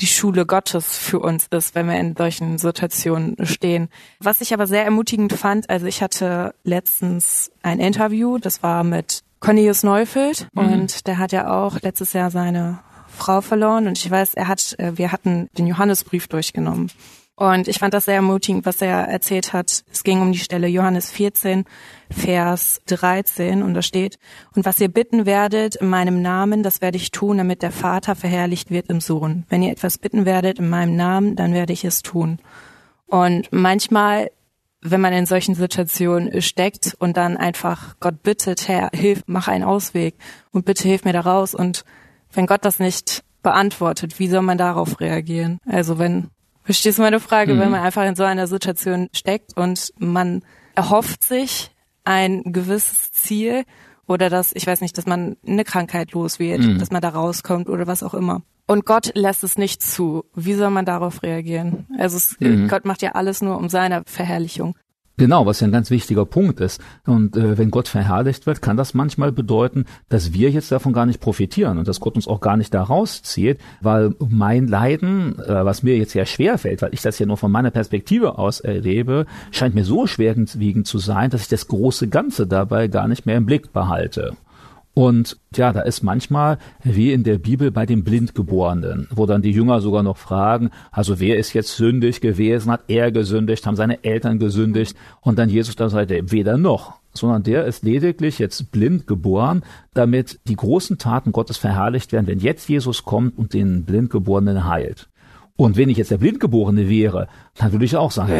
die 0.01 0.07
Schule 0.07 0.45
Gottes 0.45 0.97
für 0.97 1.19
uns 1.19 1.47
ist, 1.47 1.75
wenn 1.75 1.87
wir 1.87 1.99
in 1.99 2.15
solchen 2.15 2.57
Situationen 2.57 3.35
stehen. 3.45 3.89
Was 4.19 4.41
ich 4.41 4.53
aber 4.53 4.67
sehr 4.67 4.83
ermutigend 4.83 5.33
fand, 5.33 5.69
also 5.69 5.85
ich 5.85 6.01
hatte 6.01 6.55
letztens 6.63 7.51
ein 7.61 7.79
Interview, 7.79 8.37
das 8.37 8.63
war 8.63 8.83
mit 8.83 9.23
Cornelius 9.39 9.83
Neufeld 9.83 10.47
mhm. 10.53 10.61
und 10.61 11.07
der 11.07 11.17
hat 11.17 11.31
ja 11.31 11.53
auch 11.53 11.79
letztes 11.81 12.13
Jahr 12.13 12.31
seine 12.31 12.79
Frau 13.07 13.41
verloren 13.41 13.87
und 13.87 13.97
ich 13.97 14.09
weiß, 14.09 14.33
er 14.33 14.47
hat, 14.47 14.75
äh, 14.79 14.97
wir 14.97 15.11
hatten 15.11 15.49
den 15.57 15.67
Johannesbrief 15.67 16.27
durchgenommen. 16.27 16.89
Und 17.35 17.67
ich 17.67 17.79
fand 17.79 17.95
das 17.95 18.05
sehr 18.05 18.15
ermutigend, 18.15 18.65
was 18.65 18.81
er 18.81 19.07
erzählt 19.07 19.53
hat. 19.53 19.83
Es 19.91 20.03
ging 20.03 20.21
um 20.21 20.31
die 20.31 20.39
Stelle 20.39 20.67
Johannes 20.67 21.09
14, 21.09 21.65
Vers 22.11 22.81
13 22.85 23.63
und 23.63 23.73
da 23.73 23.81
steht, 23.81 24.19
und 24.55 24.65
was 24.65 24.79
ihr 24.79 24.87
bitten 24.87 25.25
werdet 25.25 25.75
in 25.75 25.89
meinem 25.89 26.21
Namen, 26.21 26.61
das 26.61 26.81
werde 26.81 26.97
ich 26.97 27.09
tun, 27.09 27.39
damit 27.39 27.63
der 27.63 27.71
Vater 27.71 28.15
verherrlicht 28.15 28.69
wird 28.69 28.89
im 28.89 29.01
Sohn. 29.01 29.45
Wenn 29.49 29.63
ihr 29.63 29.71
etwas 29.71 29.97
bitten 29.97 30.25
werdet 30.25 30.59
in 30.59 30.69
meinem 30.69 30.95
Namen, 30.95 31.35
dann 31.35 31.53
werde 31.53 31.73
ich 31.73 31.83
es 31.85 32.03
tun. 32.03 32.37
Und 33.07 33.51
manchmal, 33.51 34.29
wenn 34.81 35.01
man 35.01 35.13
in 35.13 35.25
solchen 35.25 35.55
Situationen 35.55 36.39
steckt 36.43 36.95
und 36.99 37.17
dann 37.17 37.35
einfach 37.35 37.95
Gott 37.99 38.21
bittet, 38.21 38.67
Herr, 38.67 38.91
hilf, 38.93 39.23
mach 39.25 39.47
einen 39.47 39.63
Ausweg 39.63 40.15
und 40.51 40.65
bitte 40.65 40.87
hilf 40.87 41.03
mir 41.03 41.13
da 41.13 41.21
raus. 41.21 41.55
Und 41.55 41.83
wenn 42.31 42.45
Gott 42.45 42.63
das 42.63 42.77
nicht 42.77 43.23
beantwortet, 43.41 44.19
wie 44.19 44.27
soll 44.27 44.43
man 44.43 44.57
darauf 44.57 44.99
reagieren? 44.99 45.59
Also 45.65 45.97
wenn 45.97 46.29
Verstehst 46.63 46.97
du 46.97 47.01
meine 47.01 47.19
Frage, 47.19 47.53
mhm. 47.53 47.59
wenn 47.59 47.71
man 47.71 47.81
einfach 47.81 48.05
in 48.05 48.15
so 48.15 48.23
einer 48.23 48.47
Situation 48.47 49.09
steckt 49.13 49.55
und 49.57 49.93
man 49.97 50.43
erhofft 50.75 51.23
sich 51.23 51.71
ein 52.03 52.43
gewisses 52.43 53.11
Ziel 53.11 53.63
oder 54.07 54.29
dass, 54.29 54.53
ich 54.53 54.67
weiß 54.67 54.81
nicht, 54.81 54.97
dass 54.97 55.05
man 55.05 55.37
eine 55.45 55.63
Krankheit 55.63 56.11
los 56.11 56.39
wird, 56.39 56.61
mhm. 56.61 56.79
dass 56.79 56.91
man 56.91 57.01
da 57.01 57.09
rauskommt 57.09 57.69
oder 57.69 57.87
was 57.87 58.03
auch 58.03 58.13
immer. 58.13 58.41
Und 58.65 58.85
Gott 58.85 59.11
lässt 59.13 59.43
es 59.43 59.57
nicht 59.57 59.81
zu. 59.81 60.23
Wie 60.35 60.53
soll 60.53 60.69
man 60.69 60.85
darauf 60.85 61.21
reagieren? 61.21 61.85
Also 61.97 62.17
es, 62.17 62.37
mhm. 62.39 62.69
Gott 62.69 62.85
macht 62.85 63.01
ja 63.01 63.11
alles 63.11 63.41
nur 63.41 63.57
um 63.57 63.67
seiner 63.69 64.03
Verherrlichung. 64.05 64.77
Genau, 65.15 65.45
was 65.45 65.59
ja 65.59 65.67
ein 65.67 65.71
ganz 65.71 65.91
wichtiger 65.91 66.25
Punkt 66.25 66.59
ist. 66.59 66.81
Und 67.05 67.37
äh, 67.37 67.55
wenn 67.57 67.69
Gott 67.69 67.87
verherrlicht 67.87 68.47
wird, 68.47 68.63
kann 68.63 68.77
das 68.77 68.95
manchmal 68.95 69.31
bedeuten, 69.31 69.85
dass 70.09 70.33
wir 70.33 70.49
jetzt 70.49 70.71
davon 70.71 70.91
gar 70.91 71.05
nicht 71.05 71.19
profitieren 71.19 71.77
und 71.77 71.87
dass 71.87 71.99
Gott 71.99 72.15
uns 72.15 72.27
auch 72.27 72.41
gar 72.41 72.57
nicht 72.57 72.73
da 72.73 72.81
rauszieht, 72.81 73.59
weil 73.81 74.15
mein 74.17 74.67
Leiden, 74.67 75.37
äh, 75.39 75.65
was 75.65 75.83
mir 75.83 75.97
jetzt 75.97 76.13
sehr 76.13 76.25
schwer 76.25 76.57
fällt, 76.57 76.81
weil 76.81 76.93
ich 76.95 77.01
das 77.03 77.19
ja 77.19 77.27
nur 77.27 77.37
von 77.37 77.51
meiner 77.51 77.69
Perspektive 77.69 78.39
aus 78.39 78.59
erlebe, 78.59 79.27
scheint 79.51 79.75
mir 79.75 79.85
so 79.85 80.07
schwerwiegend 80.07 80.87
zu 80.87 80.97
sein, 80.97 81.29
dass 81.29 81.41
ich 81.41 81.47
das 81.47 81.67
große 81.67 82.07
Ganze 82.07 82.47
dabei 82.47 82.87
gar 82.87 83.07
nicht 83.07 83.27
mehr 83.27 83.37
im 83.37 83.45
Blick 83.45 83.71
behalte. 83.71 84.35
Und 84.95 85.37
ja, 85.55 85.73
da 85.73 85.81
ist 85.81 86.03
manchmal 86.03 86.59
wie 86.83 87.13
in 87.13 87.23
der 87.23 87.39
Bibel 87.39 87.71
bei 87.71 87.85
den 87.87 88.03
Blindgeborenen, 88.03 89.07
wo 89.11 89.25
dann 89.25 89.41
die 89.41 89.51
Jünger 89.51 89.81
sogar 89.81 90.03
noch 90.03 90.17
fragen, 90.17 90.69
also 90.91 91.19
wer 91.19 91.37
ist 91.37 91.53
jetzt 91.53 91.75
sündig 91.75 92.21
gewesen, 92.21 92.71
hat 92.71 92.83
er 92.87 93.11
gesündigt, 93.11 93.65
haben 93.65 93.75
seine 93.75 94.03
Eltern 94.03 94.37
gesündigt 94.37 94.95
und 95.21 95.39
dann 95.39 95.49
Jesus 95.49 95.75
da 95.75 95.89
sagt, 95.89 96.11
weder 96.31 96.57
noch, 96.57 96.99
sondern 97.11 97.41
der 97.41 97.65
ist 97.65 97.83
lediglich 97.83 98.37
jetzt 98.37 98.71
blind 98.71 99.07
geboren, 99.07 99.63
damit 99.95 100.39
die 100.47 100.55
großen 100.55 100.99
Taten 100.99 101.31
Gottes 101.31 101.57
verherrlicht 101.57 102.11
werden, 102.11 102.27
wenn 102.27 102.39
jetzt 102.39 102.69
Jesus 102.69 103.03
kommt 103.03 103.35
und 103.37 103.53
den 103.53 103.85
Blindgeborenen 103.85 104.67
heilt. 104.67 105.09
Und 105.55 105.77
wenn 105.77 105.89
ich 105.89 105.97
jetzt 105.97 106.11
der 106.11 106.17
Blindgeborene 106.17 106.89
wäre, 106.89 107.27
dann 107.57 107.71
würde 107.71 107.85
ich 107.85 107.95
auch 107.95 108.11
sagen, 108.11 108.33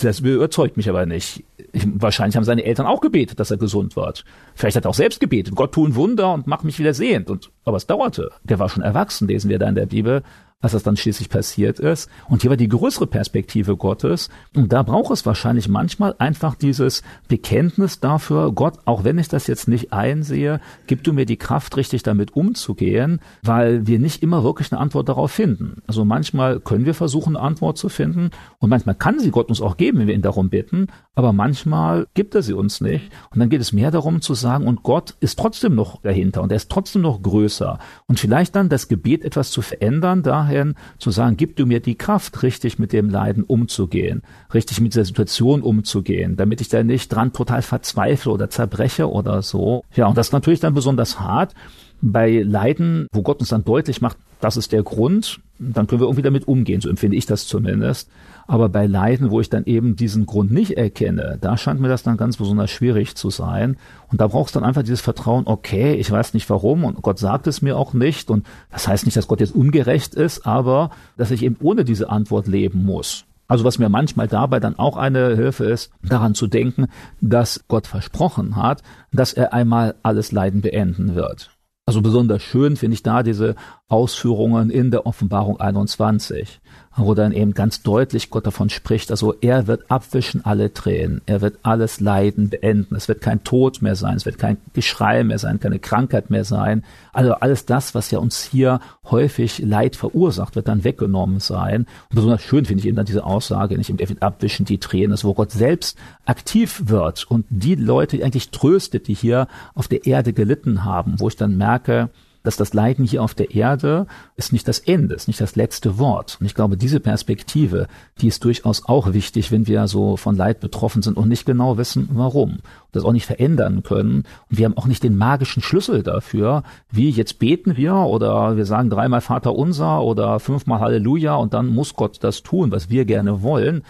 das 0.00 0.20
überzeugt 0.20 0.76
mich 0.76 0.88
aber 0.88 1.04
nicht. 1.04 1.44
Ich, 1.74 1.86
wahrscheinlich 1.94 2.36
haben 2.36 2.44
seine 2.44 2.64
Eltern 2.64 2.86
auch 2.86 3.00
gebetet, 3.00 3.40
dass 3.40 3.50
er 3.50 3.56
gesund 3.56 3.96
wird. 3.96 4.24
Vielleicht 4.54 4.76
hat 4.76 4.86
er 4.86 4.90
auch 4.90 4.94
selbst 4.94 5.20
gebetet, 5.20 5.54
Gott 5.54 5.72
tun 5.72 5.94
Wunder 5.96 6.32
und 6.32 6.46
mach 6.46 6.62
mich 6.62 6.78
wieder 6.78 6.94
sehend. 6.94 7.28
Und, 7.30 7.50
aber 7.64 7.76
es 7.76 7.86
dauerte. 7.86 8.30
Der 8.44 8.58
war 8.58 8.68
schon 8.68 8.82
erwachsen, 8.82 9.28
lesen 9.28 9.50
wir 9.50 9.58
da 9.58 9.68
in 9.68 9.74
der 9.74 9.86
Bibel 9.86 10.22
als 10.64 10.72
das 10.72 10.82
dann 10.82 10.96
schließlich 10.96 11.28
passiert 11.28 11.78
ist. 11.78 12.08
Und 12.26 12.40
hier 12.40 12.50
war 12.50 12.56
die 12.56 12.68
größere 12.68 13.06
Perspektive 13.06 13.76
Gottes. 13.76 14.30
Und 14.56 14.72
da 14.72 14.82
braucht 14.82 15.12
es 15.12 15.26
wahrscheinlich 15.26 15.68
manchmal 15.68 16.14
einfach 16.18 16.54
dieses 16.54 17.02
Bekenntnis 17.28 18.00
dafür, 18.00 18.50
Gott, 18.52 18.78
auch 18.86 19.04
wenn 19.04 19.18
ich 19.18 19.28
das 19.28 19.46
jetzt 19.46 19.68
nicht 19.68 19.92
einsehe, 19.92 20.60
gib 20.86 21.04
du 21.04 21.12
mir 21.12 21.26
die 21.26 21.36
Kraft, 21.36 21.76
richtig 21.76 22.02
damit 22.02 22.34
umzugehen, 22.34 23.20
weil 23.42 23.86
wir 23.86 23.98
nicht 23.98 24.22
immer 24.22 24.42
wirklich 24.42 24.72
eine 24.72 24.80
Antwort 24.80 25.10
darauf 25.10 25.30
finden. 25.30 25.82
Also 25.86 26.06
manchmal 26.06 26.60
können 26.60 26.86
wir 26.86 26.94
versuchen, 26.94 27.36
eine 27.36 27.44
Antwort 27.44 27.76
zu 27.76 27.90
finden 27.90 28.30
und 28.58 28.70
manchmal 28.70 28.94
kann 28.94 29.18
sie 29.18 29.30
Gott 29.30 29.50
uns 29.50 29.60
auch 29.60 29.76
geben, 29.76 29.98
wenn 29.98 30.06
wir 30.06 30.14
ihn 30.14 30.22
darum 30.22 30.48
bitten, 30.48 30.86
aber 31.14 31.34
manchmal 31.34 32.06
gibt 32.14 32.34
er 32.34 32.42
sie 32.42 32.54
uns 32.54 32.80
nicht. 32.80 33.10
Und 33.30 33.38
dann 33.38 33.50
geht 33.50 33.60
es 33.60 33.74
mehr 33.74 33.90
darum 33.90 34.22
zu 34.22 34.32
sagen, 34.32 34.66
und 34.66 34.82
Gott 34.82 35.14
ist 35.20 35.38
trotzdem 35.38 35.74
noch 35.74 36.00
dahinter 36.00 36.42
und 36.42 36.50
er 36.50 36.56
ist 36.56 36.70
trotzdem 36.70 37.02
noch 37.02 37.20
größer. 37.20 37.78
Und 38.06 38.18
vielleicht 38.18 38.56
dann 38.56 38.70
das 38.70 38.88
Gebet 38.88 39.24
etwas 39.24 39.50
zu 39.50 39.60
verändern, 39.60 40.22
daher 40.22 40.43
dahin 40.44 40.74
zu 40.98 41.10
sagen, 41.10 41.36
gib 41.36 41.56
du 41.56 41.66
mir 41.66 41.80
die 41.80 41.96
Kraft, 41.96 42.42
richtig 42.42 42.78
mit 42.78 42.92
dem 42.92 43.08
Leiden 43.08 43.44
umzugehen, 43.44 44.22
richtig 44.52 44.80
mit 44.80 44.94
dieser 44.94 45.04
Situation 45.04 45.62
umzugehen, 45.62 46.36
damit 46.36 46.60
ich 46.60 46.68
da 46.68 46.82
nicht 46.82 47.12
dran 47.12 47.32
total 47.32 47.62
verzweifle 47.62 48.32
oder 48.32 48.50
zerbreche 48.50 49.10
oder 49.10 49.42
so. 49.42 49.84
Ja, 49.94 50.06
und 50.06 50.16
das 50.16 50.28
ist 50.28 50.32
natürlich 50.32 50.60
dann 50.60 50.74
besonders 50.74 51.20
hart 51.20 51.54
bei 52.00 52.42
Leiden, 52.42 53.06
wo 53.12 53.22
Gott 53.22 53.40
uns 53.40 53.48
dann 53.48 53.64
deutlich 53.64 54.00
macht, 54.00 54.16
das 54.40 54.56
ist 54.56 54.72
der 54.72 54.82
Grund, 54.82 55.40
dann 55.58 55.86
können 55.86 56.00
wir 56.00 56.06
irgendwie 56.06 56.22
damit 56.22 56.46
umgehen, 56.48 56.80
so 56.80 56.90
empfinde 56.90 57.16
ich 57.16 57.26
das 57.26 57.46
zumindest. 57.46 58.10
Aber 58.46 58.68
bei 58.68 58.86
Leiden, 58.86 59.30
wo 59.30 59.40
ich 59.40 59.48
dann 59.48 59.64
eben 59.64 59.96
diesen 59.96 60.26
Grund 60.26 60.50
nicht 60.52 60.72
erkenne, 60.72 61.38
da 61.40 61.56
scheint 61.56 61.80
mir 61.80 61.88
das 61.88 62.02
dann 62.02 62.18
ganz 62.18 62.36
besonders 62.36 62.70
schwierig 62.70 63.14
zu 63.14 63.30
sein. 63.30 63.78
Und 64.10 64.20
da 64.20 64.26
brauchst 64.26 64.54
du 64.54 64.60
dann 64.60 64.68
einfach 64.68 64.82
dieses 64.82 65.00
Vertrauen, 65.00 65.46
okay, 65.46 65.94
ich 65.94 66.10
weiß 66.10 66.34
nicht 66.34 66.50
warum 66.50 66.84
und 66.84 67.00
Gott 67.00 67.18
sagt 67.18 67.46
es 67.46 67.62
mir 67.62 67.78
auch 67.78 67.94
nicht. 67.94 68.30
Und 68.30 68.46
das 68.70 68.86
heißt 68.86 69.06
nicht, 69.06 69.16
dass 69.16 69.28
Gott 69.28 69.40
jetzt 69.40 69.54
ungerecht 69.54 70.14
ist, 70.14 70.46
aber 70.46 70.90
dass 71.16 71.30
ich 71.30 71.42
eben 71.42 71.56
ohne 71.62 71.84
diese 71.84 72.10
Antwort 72.10 72.46
leben 72.46 72.84
muss. 72.84 73.24
Also 73.46 73.64
was 73.64 73.78
mir 73.78 73.88
manchmal 73.88 74.28
dabei 74.28 74.60
dann 74.60 74.78
auch 74.78 74.96
eine 74.96 75.36
Hilfe 75.36 75.64
ist, 75.64 75.90
daran 76.02 76.34
zu 76.34 76.46
denken, 76.46 76.86
dass 77.20 77.64
Gott 77.68 77.86
versprochen 77.86 78.56
hat, 78.56 78.82
dass 79.12 79.32
er 79.32 79.52
einmal 79.52 79.94
alles 80.02 80.32
Leiden 80.32 80.60
beenden 80.60 81.14
wird. 81.14 81.53
Also 81.86 82.00
besonders 82.00 82.42
schön 82.42 82.76
finde 82.76 82.94
ich 82.94 83.02
da 83.02 83.22
diese 83.22 83.56
Ausführungen 83.88 84.70
in 84.70 84.90
der 84.90 85.06
Offenbarung 85.06 85.60
21 85.60 86.60
wo 86.96 87.14
dann 87.14 87.32
eben 87.32 87.54
ganz 87.54 87.82
deutlich 87.82 88.30
Gott 88.30 88.46
davon 88.46 88.70
spricht, 88.70 89.10
also 89.10 89.34
er 89.40 89.66
wird 89.66 89.90
abwischen 89.90 90.44
alle 90.44 90.72
Tränen, 90.72 91.22
er 91.26 91.40
wird 91.40 91.58
alles 91.62 92.00
Leiden 92.00 92.50
beenden, 92.50 92.94
es 92.94 93.08
wird 93.08 93.20
kein 93.20 93.42
Tod 93.42 93.82
mehr 93.82 93.96
sein, 93.96 94.16
es 94.16 94.26
wird 94.26 94.38
kein 94.38 94.58
Geschrei 94.72 95.24
mehr 95.24 95.38
sein, 95.38 95.60
keine 95.60 95.78
Krankheit 95.78 96.30
mehr 96.30 96.44
sein. 96.44 96.84
Also 97.12 97.34
alles 97.34 97.66
das, 97.66 97.94
was 97.94 98.10
ja 98.10 98.18
uns 98.18 98.44
hier 98.44 98.80
häufig 99.10 99.58
Leid 99.58 99.96
verursacht, 99.96 100.56
wird 100.56 100.68
dann 100.68 100.84
weggenommen 100.84 101.40
sein. 101.40 101.86
Und 102.10 102.14
besonders 102.14 102.42
schön 102.42 102.64
finde 102.64 102.80
ich 102.80 102.86
eben 102.86 102.96
dann 102.96 103.06
diese 103.06 103.24
Aussage, 103.24 103.76
nicht 103.76 103.90
eben, 103.90 103.98
er 103.98 104.08
wird 104.08 104.22
abwischen 104.22 104.64
die 104.64 104.78
Tränen, 104.78 105.12
also 105.12 105.28
wo 105.28 105.34
Gott 105.34 105.50
selbst 105.50 105.98
aktiv 106.26 106.82
wird 106.86 107.24
und 107.28 107.46
die 107.50 107.74
Leute 107.74 108.22
eigentlich 108.24 108.50
tröstet, 108.50 109.08
die 109.08 109.14
hier 109.14 109.48
auf 109.74 109.88
der 109.88 110.06
Erde 110.06 110.32
gelitten 110.32 110.84
haben, 110.84 111.18
wo 111.18 111.28
ich 111.28 111.36
dann 111.36 111.56
merke, 111.56 112.10
dass 112.44 112.56
das 112.56 112.74
Leiden 112.74 113.04
hier 113.04 113.22
auf 113.22 113.34
der 113.34 113.52
Erde 113.52 114.06
ist 114.36 114.52
nicht 114.52 114.68
das 114.68 114.78
Ende, 114.78 115.14
ist 115.14 115.26
nicht 115.26 115.40
das 115.40 115.56
letzte 115.56 115.98
Wort. 115.98 116.36
Und 116.38 116.46
ich 116.46 116.54
glaube, 116.54 116.76
diese 116.76 117.00
Perspektive, 117.00 117.88
die 118.20 118.28
ist 118.28 118.44
durchaus 118.44 118.84
auch 118.86 119.12
wichtig, 119.12 119.50
wenn 119.50 119.66
wir 119.66 119.88
so 119.88 120.16
von 120.16 120.36
Leid 120.36 120.60
betroffen 120.60 121.02
sind 121.02 121.16
und 121.16 121.28
nicht 121.28 121.46
genau 121.46 121.76
wissen, 121.78 122.08
warum. 122.12 122.50
Und 122.50 122.62
das 122.92 123.04
auch 123.04 123.12
nicht 123.12 123.26
verändern 123.26 123.82
können. 123.82 124.24
Und 124.50 124.58
wir 124.58 124.66
haben 124.66 124.76
auch 124.76 124.86
nicht 124.86 125.02
den 125.02 125.16
magischen 125.16 125.62
Schlüssel 125.62 126.02
dafür, 126.02 126.62
wie 126.90 127.10
jetzt 127.10 127.38
beten 127.38 127.76
wir 127.76 127.94
oder 127.94 128.56
wir 128.56 128.66
sagen 128.66 128.90
dreimal 128.90 129.22
Vater 129.22 129.54
unser 129.54 130.02
oder 130.02 130.38
fünfmal 130.38 130.80
Halleluja 130.80 131.34
und 131.34 131.54
dann 131.54 131.66
muss 131.68 131.94
Gott 131.94 132.18
das 132.22 132.42
tun, 132.42 132.70
was 132.70 132.90
wir 132.90 133.06
gerne 133.06 133.42
wollen, 133.42 133.82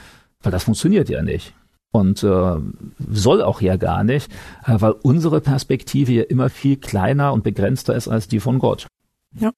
weil 0.43 0.53
das 0.53 0.65
funktioniert 0.65 1.09
ja 1.09 1.23
nicht 1.23 1.55
und 1.95 2.25
äh, 2.25 2.57
soll 3.09 3.41
auch 3.41 3.61
ja 3.61 3.77
gar 3.77 4.03
nicht, 4.03 4.29
äh, 4.67 4.75
weil 4.81 4.97
unsere 5.03 5.41
Perspektive 5.41 6.13
ja 6.13 6.23
immer 6.25 6.51
viel 6.51 6.77
kleiner 6.77 7.33
und 7.33 7.45
begrenzter 7.45 7.95
ist 7.95 8.09
als 8.09 8.27
die 8.27 8.41
von 8.41 8.59
Gott. 8.59 8.89
Ja. 9.39 9.53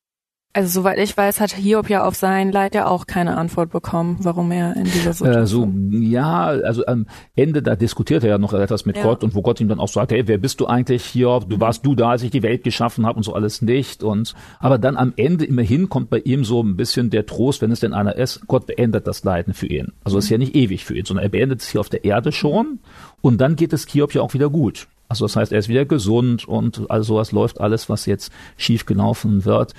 Also 0.57 0.81
soweit 0.81 0.97
ich 0.97 1.15
weiß, 1.15 1.41
hat 1.41 1.53
Hiob 1.53 1.91
ja 1.91 2.07
auf 2.07 2.15
sein 2.15 2.51
Leid 2.51 2.75
ja 2.75 2.87
auch 2.87 3.07
keine 3.07 3.37
Antwort 3.37 3.69
bekommen, 3.69 4.17
warum 4.21 4.51
er 4.51 4.75
in 4.75 4.85
dieser 4.85 5.13
Situation. 5.13 5.93
Äh, 5.93 5.93
so, 5.93 5.99
ja, 5.99 6.47
also 6.47 6.87
am 6.87 7.05
Ende 7.35 7.61
da 7.61 7.77
diskutiert 7.77 8.25
er 8.25 8.31
ja 8.31 8.39
noch 8.39 8.55
etwas 8.55 8.87
mit 8.87 8.97
ja. 8.97 9.03
Gott 9.03 9.23
und 9.23 9.35
wo 9.35 9.43
Gott 9.43 9.61
ihm 9.61 9.69
dann 9.69 9.81
auch 9.81 9.89
sagt, 9.89 10.13
hey, 10.13 10.27
wer 10.27 10.39
bist 10.39 10.61
du 10.61 10.67
eigentlich 10.67 11.05
hier? 11.05 11.41
Du 11.47 11.61
warst 11.61 11.85
du 11.85 11.95
da, 11.95 12.13
als 12.13 12.23
ich 12.23 12.31
die 12.31 12.43
Welt 12.43 12.65
geschaffen 12.65 13.05
habe 13.05 13.19
und 13.19 13.23
so 13.23 13.35
alles 13.35 13.61
nicht. 13.61 14.03
Und 14.03 14.35
aber 14.59 14.79
dann 14.79 14.97
am 14.97 15.13
Ende 15.17 15.45
immerhin 15.45 15.91
kommt 15.91 16.09
bei 16.09 16.21
ihm 16.21 16.43
so 16.43 16.63
ein 16.63 16.75
bisschen 16.75 17.11
der 17.11 17.27
Trost, 17.27 17.61
wenn 17.61 17.71
es 17.71 17.81
denn 17.81 17.93
einer 17.93 18.17
ist, 18.17 18.47
Gott 18.47 18.65
beendet 18.65 19.07
das 19.07 19.25
Leiden 19.25 19.53
für 19.53 19.67
ihn. 19.67 19.93
Also 20.05 20.17
mhm. 20.17 20.21
ist 20.21 20.31
ja 20.31 20.39
nicht 20.39 20.55
ewig 20.55 20.87
für 20.87 20.97
ihn, 20.97 21.05
sondern 21.05 21.25
er 21.25 21.29
beendet 21.29 21.61
es 21.61 21.69
hier 21.69 21.83
auf 21.83 21.91
der 21.91 22.07
Erde 22.07 22.33
schon 22.33 22.79
und 23.21 23.43
dann 23.43 23.57
geht 23.57 23.75
es 23.75 23.87
Hiob 23.87 24.15
ja 24.15 24.23
auch 24.23 24.33
wieder 24.33 24.49
gut. 24.49 24.89
Also 25.09 25.25
das 25.25 25.37
heißt, 25.37 25.53
er 25.53 25.59
ist 25.59 25.69
wieder 25.69 25.85
gesund 25.85 26.49
und 26.49 26.91
all 26.91 27.03
sowas 27.03 27.31
läuft 27.31 27.61
alles, 27.61 27.89
was 27.89 28.07
jetzt 28.07 28.33
schief 28.57 28.87
gelaufen 28.87 29.45
wird 29.45 29.75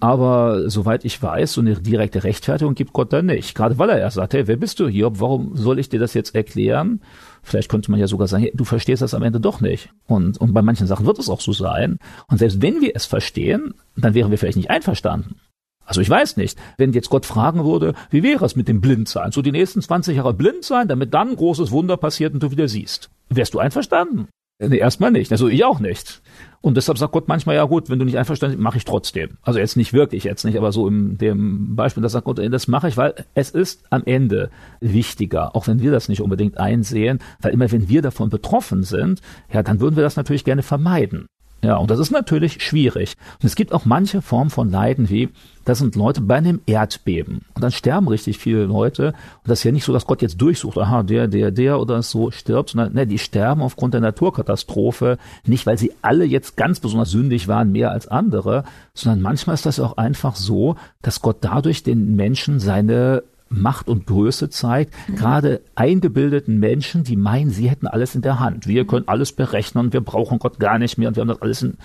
aber 0.00 0.70
soweit 0.70 1.04
ich 1.04 1.22
weiß, 1.22 1.52
so 1.52 1.60
eine 1.60 1.74
direkte 1.74 2.24
Rechtfertigung 2.24 2.74
gibt 2.74 2.94
Gott 2.94 3.12
da 3.12 3.20
nicht. 3.20 3.54
Gerade 3.54 3.78
weil 3.78 3.90
er 3.90 3.98
ja 3.98 4.10
sagt, 4.10 4.32
hey, 4.32 4.46
wer 4.46 4.56
bist 4.56 4.80
du 4.80 4.88
hier? 4.88 5.20
Warum 5.20 5.54
soll 5.54 5.78
ich 5.78 5.90
dir 5.90 6.00
das 6.00 6.14
jetzt 6.14 6.34
erklären? 6.34 7.02
Vielleicht 7.42 7.68
könnte 7.68 7.90
man 7.90 8.00
ja 8.00 8.06
sogar 8.06 8.26
sagen, 8.26 8.44
hey, 8.44 8.52
du 8.54 8.64
verstehst 8.64 9.02
das 9.02 9.12
am 9.12 9.22
Ende 9.22 9.38
doch 9.38 9.60
nicht. 9.60 9.90
Und, 10.06 10.38
und 10.38 10.54
bei 10.54 10.62
manchen 10.62 10.86
Sachen 10.86 11.04
wird 11.04 11.18
es 11.18 11.28
auch 11.28 11.42
so 11.42 11.52
sein. 11.52 11.98
Und 12.28 12.38
selbst 12.38 12.62
wenn 12.62 12.80
wir 12.80 12.92
es 12.94 13.04
verstehen, 13.04 13.74
dann 13.96 14.14
wären 14.14 14.30
wir 14.30 14.38
vielleicht 14.38 14.56
nicht 14.56 14.70
einverstanden. 14.70 15.36
Also 15.84 16.00
ich 16.00 16.08
weiß 16.08 16.36
nicht, 16.36 16.58
wenn 16.78 16.92
jetzt 16.92 17.10
Gott 17.10 17.26
fragen 17.26 17.64
würde, 17.64 17.94
wie 18.10 18.22
wäre 18.22 18.44
es 18.44 18.56
mit 18.56 18.68
dem 18.68 18.80
Blindsein? 18.80 19.32
So 19.32 19.42
die 19.42 19.52
nächsten 19.52 19.82
20 19.82 20.16
Jahre 20.16 20.32
blind 20.32 20.64
sein, 20.64 20.88
damit 20.88 21.12
dann 21.12 21.30
ein 21.30 21.36
großes 21.36 21.70
Wunder 21.70 21.96
passiert 21.96 22.32
und 22.32 22.42
du 22.42 22.50
wieder 22.50 22.68
siehst. 22.68 23.10
Wärst 23.28 23.52
du 23.54 23.58
einverstanden? 23.58 24.28
Nee, 24.60 24.78
erstmal 24.78 25.10
nicht. 25.10 25.32
Also 25.32 25.48
ich 25.48 25.64
auch 25.64 25.80
nicht. 25.80 26.22
Und 26.62 26.76
deshalb 26.76 26.98
sagt 26.98 27.12
Gott 27.12 27.26
manchmal, 27.26 27.56
ja 27.56 27.64
gut, 27.64 27.88
wenn 27.88 27.98
du 27.98 28.04
nicht 28.04 28.18
einverstanden 28.18 28.56
bist, 28.56 28.62
mache 28.62 28.76
ich 28.76 28.84
trotzdem. 28.84 29.38
Also 29.42 29.58
jetzt 29.58 29.76
nicht 29.76 29.92
wirklich, 29.92 30.24
jetzt 30.24 30.44
nicht, 30.44 30.58
aber 30.58 30.72
so 30.72 30.88
in 30.88 31.16
dem 31.16 31.74
Beispiel, 31.74 32.02
das 32.02 32.12
sagt 32.12 32.26
Gott, 32.26 32.38
das 32.38 32.68
mache 32.68 32.88
ich, 32.88 32.96
weil 32.98 33.14
es 33.34 33.50
ist 33.50 33.84
am 33.88 34.02
Ende 34.04 34.50
wichtiger, 34.80 35.56
auch 35.56 35.66
wenn 35.66 35.80
wir 35.80 35.90
das 35.90 36.08
nicht 36.10 36.20
unbedingt 36.20 36.58
einsehen, 36.58 37.20
weil 37.40 37.52
immer 37.52 37.70
wenn 37.72 37.88
wir 37.88 38.02
davon 38.02 38.28
betroffen 38.28 38.82
sind, 38.82 39.22
ja, 39.50 39.62
dann 39.62 39.80
würden 39.80 39.96
wir 39.96 40.02
das 40.02 40.16
natürlich 40.16 40.44
gerne 40.44 40.62
vermeiden. 40.62 41.26
Ja, 41.62 41.76
und 41.76 41.90
das 41.90 41.98
ist 41.98 42.10
natürlich 42.10 42.62
schwierig. 42.62 43.16
Und 43.40 43.46
es 43.46 43.54
gibt 43.54 43.72
auch 43.72 43.84
manche 43.84 44.22
Formen 44.22 44.50
von 44.50 44.70
Leiden, 44.70 45.10
wie 45.10 45.28
das 45.66 45.78
sind 45.78 45.94
Leute 45.94 46.22
bei 46.22 46.36
einem 46.36 46.60
Erdbeben. 46.64 47.42
Und 47.54 47.62
dann 47.62 47.70
sterben 47.70 48.08
richtig 48.08 48.38
viele 48.38 48.64
Leute. 48.64 49.08
Und 49.08 49.48
das 49.48 49.60
ist 49.60 49.64
ja 49.64 49.72
nicht 49.72 49.84
so, 49.84 49.92
dass 49.92 50.06
Gott 50.06 50.22
jetzt 50.22 50.40
durchsucht, 50.40 50.78
aha, 50.78 51.02
der, 51.02 51.28
der, 51.28 51.50
der 51.50 51.78
oder 51.78 52.02
so 52.02 52.30
stirbt, 52.30 52.70
sondern 52.70 52.94
ne, 52.94 53.06
die 53.06 53.18
sterben 53.18 53.60
aufgrund 53.60 53.92
der 53.92 54.00
Naturkatastrophe. 54.00 55.18
Nicht, 55.44 55.66
weil 55.66 55.76
sie 55.76 55.92
alle 56.00 56.24
jetzt 56.24 56.56
ganz 56.56 56.80
besonders 56.80 57.10
sündig 57.10 57.46
waren, 57.46 57.72
mehr 57.72 57.90
als 57.90 58.08
andere, 58.08 58.64
sondern 58.94 59.20
manchmal 59.20 59.54
ist 59.54 59.66
das 59.66 59.80
auch 59.80 59.98
einfach 59.98 60.34
so, 60.34 60.76
dass 61.02 61.20
Gott 61.20 61.38
dadurch 61.42 61.82
den 61.82 62.16
Menschen 62.16 62.58
seine 62.58 63.22
Macht 63.50 63.88
und 63.88 64.06
Größe 64.06 64.48
zeigt, 64.48 64.94
mhm. 65.08 65.16
gerade 65.16 65.60
eingebildeten 65.74 66.58
Menschen, 66.58 67.04
die 67.04 67.16
meinen, 67.16 67.50
sie 67.50 67.68
hätten 67.68 67.88
alles 67.88 68.14
in 68.14 68.22
der 68.22 68.38
Hand. 68.38 68.66
Wir 68.66 68.86
können 68.86 69.08
alles 69.08 69.32
berechnen 69.32 69.86
und 69.86 69.92
wir 69.92 70.00
brauchen 70.00 70.38
Gott 70.38 70.60
gar 70.60 70.78
nicht 70.78 70.98
mehr 70.98 71.08
und 71.08 71.16
wir 71.16 71.22
haben 71.22 71.28
das 71.28 71.42
alles 71.42 71.62
in, 71.62 71.76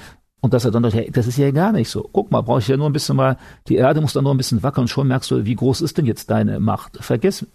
und 0.41 0.53
dass 0.53 0.63
er 0.63 0.69
dann 0.69 0.83
sagt, 0.83 0.93
hey, 0.93 1.09
das 1.11 1.25
ist 1.25 1.37
ja 1.37 1.49
gar 1.49 1.71
nicht 1.71 1.89
so. 1.89 2.07
Guck 2.13 2.31
mal, 2.31 2.41
brauche 2.41 2.59
ich 2.59 2.67
ja 2.67 2.77
nur 2.77 2.87
ein 2.87 2.93
bisschen 2.93 3.15
mal, 3.15 3.37
die 3.67 3.77
Erde 3.77 3.99
muss 3.99 4.13
dann 4.13 4.23
nur 4.23 4.33
ein 4.33 4.37
bisschen 4.37 4.61
wackeln 4.61 4.83
und 4.83 4.89
schon 4.89 5.07
merkst 5.07 5.31
du, 5.31 5.43
wie 5.43 5.55
groß 5.55 5.81
ist 5.81 5.97
denn 5.97 6.05
jetzt 6.05 6.29
deine 6.29 6.59
Macht? 6.59 7.03
Vergiss 7.03 7.47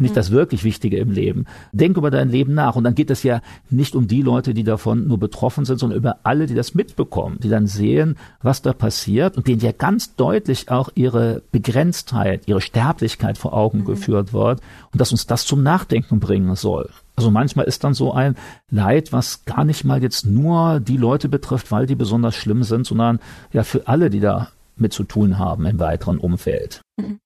nicht 0.00 0.16
das 0.16 0.30
wirklich 0.30 0.64
Wichtige 0.64 0.98
im 0.98 1.10
Leben. 1.10 1.46
Denk 1.72 1.96
über 1.96 2.10
dein 2.10 2.30
Leben 2.30 2.54
nach. 2.54 2.76
Und 2.76 2.84
dann 2.84 2.94
geht 2.94 3.10
es 3.10 3.22
ja 3.22 3.40
nicht 3.70 3.94
um 3.94 4.08
die 4.08 4.22
Leute, 4.22 4.54
die 4.54 4.64
davon 4.64 5.06
nur 5.06 5.18
betroffen 5.18 5.64
sind, 5.64 5.78
sondern 5.78 5.98
über 5.98 6.18
alle, 6.22 6.46
die 6.46 6.54
das 6.54 6.74
mitbekommen, 6.74 7.38
die 7.42 7.48
dann 7.48 7.66
sehen, 7.66 8.16
was 8.42 8.62
da 8.62 8.72
passiert 8.72 9.36
und 9.36 9.46
denen 9.46 9.60
ja 9.60 9.72
ganz 9.72 10.14
deutlich 10.16 10.70
auch 10.70 10.90
ihre 10.94 11.42
Begrenztheit, 11.52 12.42
ihre 12.46 12.60
Sterblichkeit 12.60 13.38
vor 13.38 13.52
Augen 13.54 13.80
mhm. 13.80 13.84
geführt 13.84 14.32
wird 14.32 14.60
und 14.92 15.00
dass 15.00 15.12
uns 15.12 15.26
das 15.26 15.46
zum 15.46 15.62
Nachdenken 15.62 16.20
bringen 16.20 16.54
soll. 16.54 16.90
Also 17.16 17.32
manchmal 17.32 17.66
ist 17.66 17.82
dann 17.82 17.94
so 17.94 18.12
ein 18.12 18.36
Leid, 18.70 19.12
was 19.12 19.44
gar 19.44 19.64
nicht 19.64 19.84
mal 19.84 20.00
jetzt 20.00 20.24
nur 20.24 20.78
die 20.78 20.96
Leute 20.96 21.28
betrifft, 21.28 21.72
weil 21.72 21.86
die 21.86 21.96
besonders 21.96 22.36
schlimm 22.36 22.62
sind, 22.62 22.86
sondern 22.86 23.18
ja 23.52 23.64
für 23.64 23.88
alle, 23.88 24.08
die 24.08 24.20
da 24.20 24.48
mit 24.76 24.92
zu 24.92 25.02
tun 25.02 25.38
haben 25.38 25.66
im 25.66 25.80
weiteren 25.80 26.18
Umfeld. 26.18 26.80
Mhm. 26.96 27.18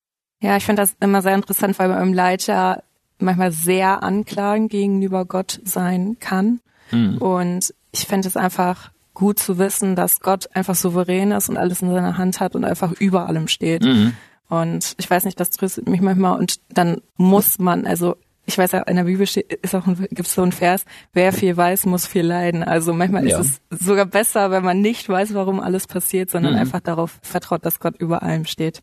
Ja, 0.43 0.57
ich 0.57 0.65
finde 0.65 0.83
das 0.83 0.97
immer 1.01 1.23
sehr 1.23 1.35
interessant, 1.35 1.79
weil 1.79 1.89
man 1.89 2.03
im 2.03 2.13
Leiter 2.13 2.83
manchmal 3.19 3.53
sehr 3.53 4.03
anklagend 4.03 4.71
gegenüber 4.71 5.25
Gott 5.25 5.61
sein 5.65 6.17
kann. 6.19 6.61
Mhm. 6.91 7.19
Und 7.19 7.75
ich 7.93 8.07
finde 8.07 8.29
es 8.29 8.37
einfach 8.37 8.91
gut 9.15 9.39
zu 9.39 9.59
wissen, 9.59 9.95
dass 9.95 10.21
Gott 10.21 10.49
einfach 10.55 10.75
souverän 10.75 11.31
ist 11.31 11.49
und 11.49 11.57
alles 11.57 11.81
in 11.81 11.91
seiner 11.91 12.19
Hand 12.19 12.41
hat 12.41 12.57
und 12.57 12.65
einfach 12.65 12.93
über 12.93 13.29
allem 13.29 13.47
steht. 13.47 13.85
Mhm. 13.85 14.15
Und 14.49 14.95
ich 14.99 15.09
weiß 15.09 15.25
nicht, 15.25 15.39
das 15.39 15.51
tröstet 15.51 15.89
mich 15.89 16.01
manchmal 16.01 16.39
und 16.39 16.61
dann 16.69 17.01
muss 17.17 17.59
man, 17.59 17.87
also 17.87 18.17
ich 18.45 18.59
weiß 18.59 18.73
ja, 18.73 18.81
in 18.83 18.97
der 18.97 19.05
Bibel 19.05 19.27
steht, 19.27 19.53
ist 19.53 19.75
auch 19.75 19.87
ein, 19.87 19.97
gibt 20.11 20.27
es 20.27 20.35
so 20.35 20.43
ein 20.43 20.51
Vers, 20.51 20.85
wer 21.13 21.33
viel 21.33 21.57
weiß, 21.57 21.87
muss 21.87 22.07
viel 22.07 22.27
leiden. 22.27 22.65
Also 22.65 22.93
manchmal 22.93 23.27
ja. 23.29 23.39
ist 23.39 23.63
es 23.71 23.87
sogar 23.87 24.07
besser, 24.07 24.51
wenn 24.51 24.65
man 24.65 24.81
nicht 24.81 25.09
weiß, 25.09 25.35
warum 25.35 25.61
alles 25.61 25.87
passiert, 25.87 26.31
sondern 26.31 26.55
mhm. 26.55 26.59
einfach 26.59 26.81
darauf 26.81 27.21
vertraut, 27.23 27.65
dass 27.65 27.79
Gott 27.79 27.97
über 27.99 28.23
allem 28.23 28.45
steht. 28.45 28.83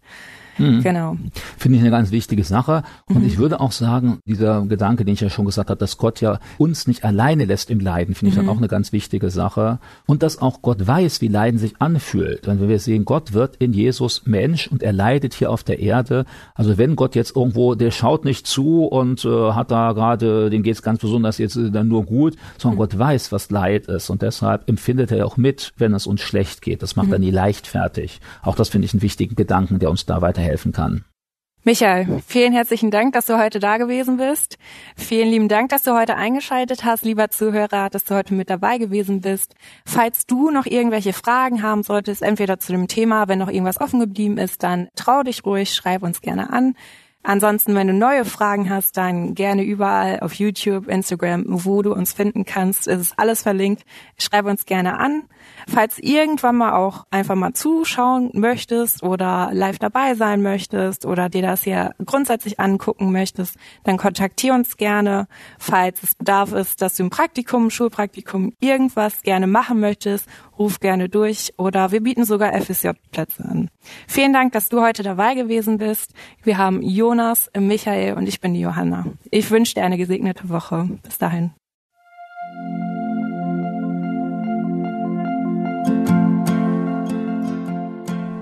Mhm. 0.59 0.83
Genau. 0.83 1.17
Finde 1.57 1.77
ich 1.77 1.83
eine 1.83 1.91
ganz 1.91 2.11
wichtige 2.11 2.43
Sache. 2.43 2.83
Und 3.07 3.21
mhm. 3.21 3.27
ich 3.27 3.37
würde 3.37 3.59
auch 3.59 3.71
sagen, 3.71 4.19
dieser 4.25 4.65
Gedanke, 4.65 5.05
den 5.05 5.13
ich 5.13 5.21
ja 5.21 5.29
schon 5.29 5.45
gesagt 5.45 5.69
habe, 5.69 5.79
dass 5.79 5.97
Gott 5.97 6.21
ja 6.21 6.39
uns 6.57 6.87
nicht 6.87 7.03
alleine 7.03 7.45
lässt 7.45 7.69
im 7.69 7.79
Leiden, 7.79 8.15
finde 8.15 8.29
ich 8.29 8.35
dann 8.35 8.45
mhm. 8.45 8.51
auch 8.51 8.57
eine 8.57 8.67
ganz 8.67 8.91
wichtige 8.91 9.29
Sache. 9.29 9.79
Und 10.05 10.23
dass 10.23 10.41
auch 10.41 10.61
Gott 10.61 10.85
weiß, 10.85 11.21
wie 11.21 11.27
Leiden 11.27 11.59
sich 11.59 11.75
anfühlt. 11.79 12.47
Wenn 12.47 12.67
wir 12.67 12.79
sehen, 12.79 13.05
Gott 13.05 13.33
wird 13.33 13.55
in 13.57 13.73
Jesus 13.73 14.25
Mensch 14.25 14.67
und 14.67 14.83
er 14.83 14.93
leidet 14.93 15.33
hier 15.33 15.51
auf 15.51 15.63
der 15.63 15.79
Erde. 15.79 16.25
Also 16.55 16.77
wenn 16.77 16.95
Gott 16.95 17.15
jetzt 17.15 17.35
irgendwo, 17.35 17.75
der 17.75 17.91
schaut 17.91 18.25
nicht 18.25 18.45
zu 18.45 18.85
und 18.85 19.23
äh, 19.25 19.51
hat 19.51 19.71
da 19.71 19.93
gerade, 19.93 20.49
dem 20.49 20.63
geht's 20.63 20.81
ganz 20.81 20.99
besonders 20.99 21.37
jetzt 21.37 21.55
äh, 21.55 21.71
dann 21.71 21.87
nur 21.87 22.05
gut, 22.05 22.35
sondern 22.57 22.77
Gott 22.77 22.97
weiß, 22.97 23.31
was 23.31 23.49
Leid 23.49 23.87
ist. 23.87 24.09
Und 24.09 24.21
deshalb 24.21 24.67
empfindet 24.67 25.11
er 25.11 25.25
auch 25.25 25.37
mit, 25.37 25.73
wenn 25.77 25.93
es 25.93 26.07
uns 26.07 26.21
schlecht 26.21 26.61
geht. 26.61 26.83
Das 26.83 26.95
macht 26.95 27.07
mhm. 27.07 27.13
er 27.13 27.19
nie 27.19 27.31
leichtfertig. 27.31 28.19
Auch 28.41 28.55
das 28.55 28.69
finde 28.69 28.85
ich 28.85 28.93
einen 28.93 29.01
wichtigen 29.01 29.35
Gedanken, 29.35 29.79
der 29.79 29.89
uns 29.89 30.05
da 30.05 30.21
weiterhilft 30.21 30.48
helfen 30.49 30.71
kann. 30.71 31.05
Michael, 31.65 32.21
vielen 32.25 32.53
herzlichen 32.53 32.89
Dank, 32.89 33.13
dass 33.13 33.25
du 33.25 33.37
heute 33.37 33.59
da 33.59 33.77
gewesen 33.77 34.17
bist. 34.17 34.57
Vielen 34.95 35.29
lieben 35.29 35.49
Dank, 35.49 35.69
dass 35.69 35.83
du 35.83 35.91
heute 35.91 36.15
eingeschaltet 36.15 36.85
hast, 36.85 37.03
lieber 37.03 37.29
Zuhörer, 37.29 37.89
dass 37.89 38.05
du 38.05 38.15
heute 38.15 38.33
mit 38.33 38.49
dabei 38.49 38.77
gewesen 38.77 39.19
bist. 39.19 39.55
Falls 39.85 40.25
du 40.25 40.51
noch 40.51 40.65
irgendwelche 40.65 41.11
Fragen 41.11 41.61
haben 41.61 41.83
solltest, 41.83 42.21
entweder 42.21 42.59
zu 42.59 42.71
dem 42.71 42.87
Thema, 42.87 43.27
wenn 43.27 43.39
noch 43.39 43.49
irgendwas 43.49 43.81
offen 43.81 43.99
geblieben 43.99 44.37
ist, 44.37 44.63
dann 44.63 44.87
trau 44.95 45.21
dich 45.21 45.45
ruhig, 45.45 45.75
schreib 45.75 46.01
uns 46.01 46.21
gerne 46.21 46.51
an. 46.51 46.75
Ansonsten, 47.23 47.75
wenn 47.75 47.87
du 47.87 47.93
neue 47.93 48.23
Fragen 48.23 48.69
hast, 48.69 48.95
dann 48.95 49.35
gerne 49.35 49.63
überall 49.63 50.21
auf 50.21 50.33
YouTube, 50.35 50.87
Instagram, 50.87 51.43
wo 51.47 51.81
du 51.81 51.93
uns 51.93 52.13
finden 52.13 52.45
kannst. 52.45 52.87
Ist 52.87 53.19
alles 53.19 53.41
verlinkt. 53.41 53.83
Schreib 54.17 54.45
uns 54.45 54.65
gerne 54.65 54.97
an. 54.97 55.23
Falls 55.69 55.99
irgendwann 55.99 56.57
mal 56.57 56.73
auch 56.73 57.05
einfach 57.11 57.35
mal 57.35 57.53
zuschauen 57.53 58.31
möchtest 58.33 59.03
oder 59.03 59.51
live 59.53 59.77
dabei 59.77 60.15
sein 60.15 60.41
möchtest 60.41 61.05
oder 61.05 61.29
dir 61.29 61.43
das 61.43 61.63
hier 61.63 61.93
grundsätzlich 62.03 62.59
angucken 62.59 63.11
möchtest, 63.11 63.55
dann 63.83 63.97
kontaktier 63.97 64.55
uns 64.55 64.77
gerne. 64.77 65.27
Falls 65.59 66.01
es 66.01 66.15
Bedarf 66.15 66.53
ist, 66.53 66.81
dass 66.81 66.95
du 66.95 67.03
im 67.03 67.11
Praktikum, 67.11 67.69
Schulpraktikum 67.69 68.53
irgendwas 68.59 69.21
gerne 69.21 69.45
machen 69.45 69.79
möchtest, 69.79 70.27
ruf 70.57 70.79
gerne 70.79 71.07
durch 71.07 71.53
oder 71.57 71.91
wir 71.91 72.01
bieten 72.01 72.25
sogar 72.25 72.53
FSJ-Plätze 72.59 73.45
an. 73.45 73.69
Vielen 74.07 74.33
Dank, 74.33 74.53
dass 74.53 74.69
du 74.69 74.81
heute 74.81 75.03
dabei 75.03 75.35
gewesen 75.35 75.77
bist. 75.77 76.13
Wir 76.41 76.57
haben 76.57 76.81
Jonas, 76.81 77.51
Michael 77.55 78.15
und 78.15 78.27
ich 78.27 78.41
bin 78.41 78.55
die 78.55 78.61
Johanna. 78.61 79.05
Ich 79.29 79.51
wünsche 79.51 79.75
dir 79.75 79.83
eine 79.83 79.97
gesegnete 79.97 80.49
Woche. 80.49 80.89
Bis 81.03 81.19
dahin. 81.19 81.51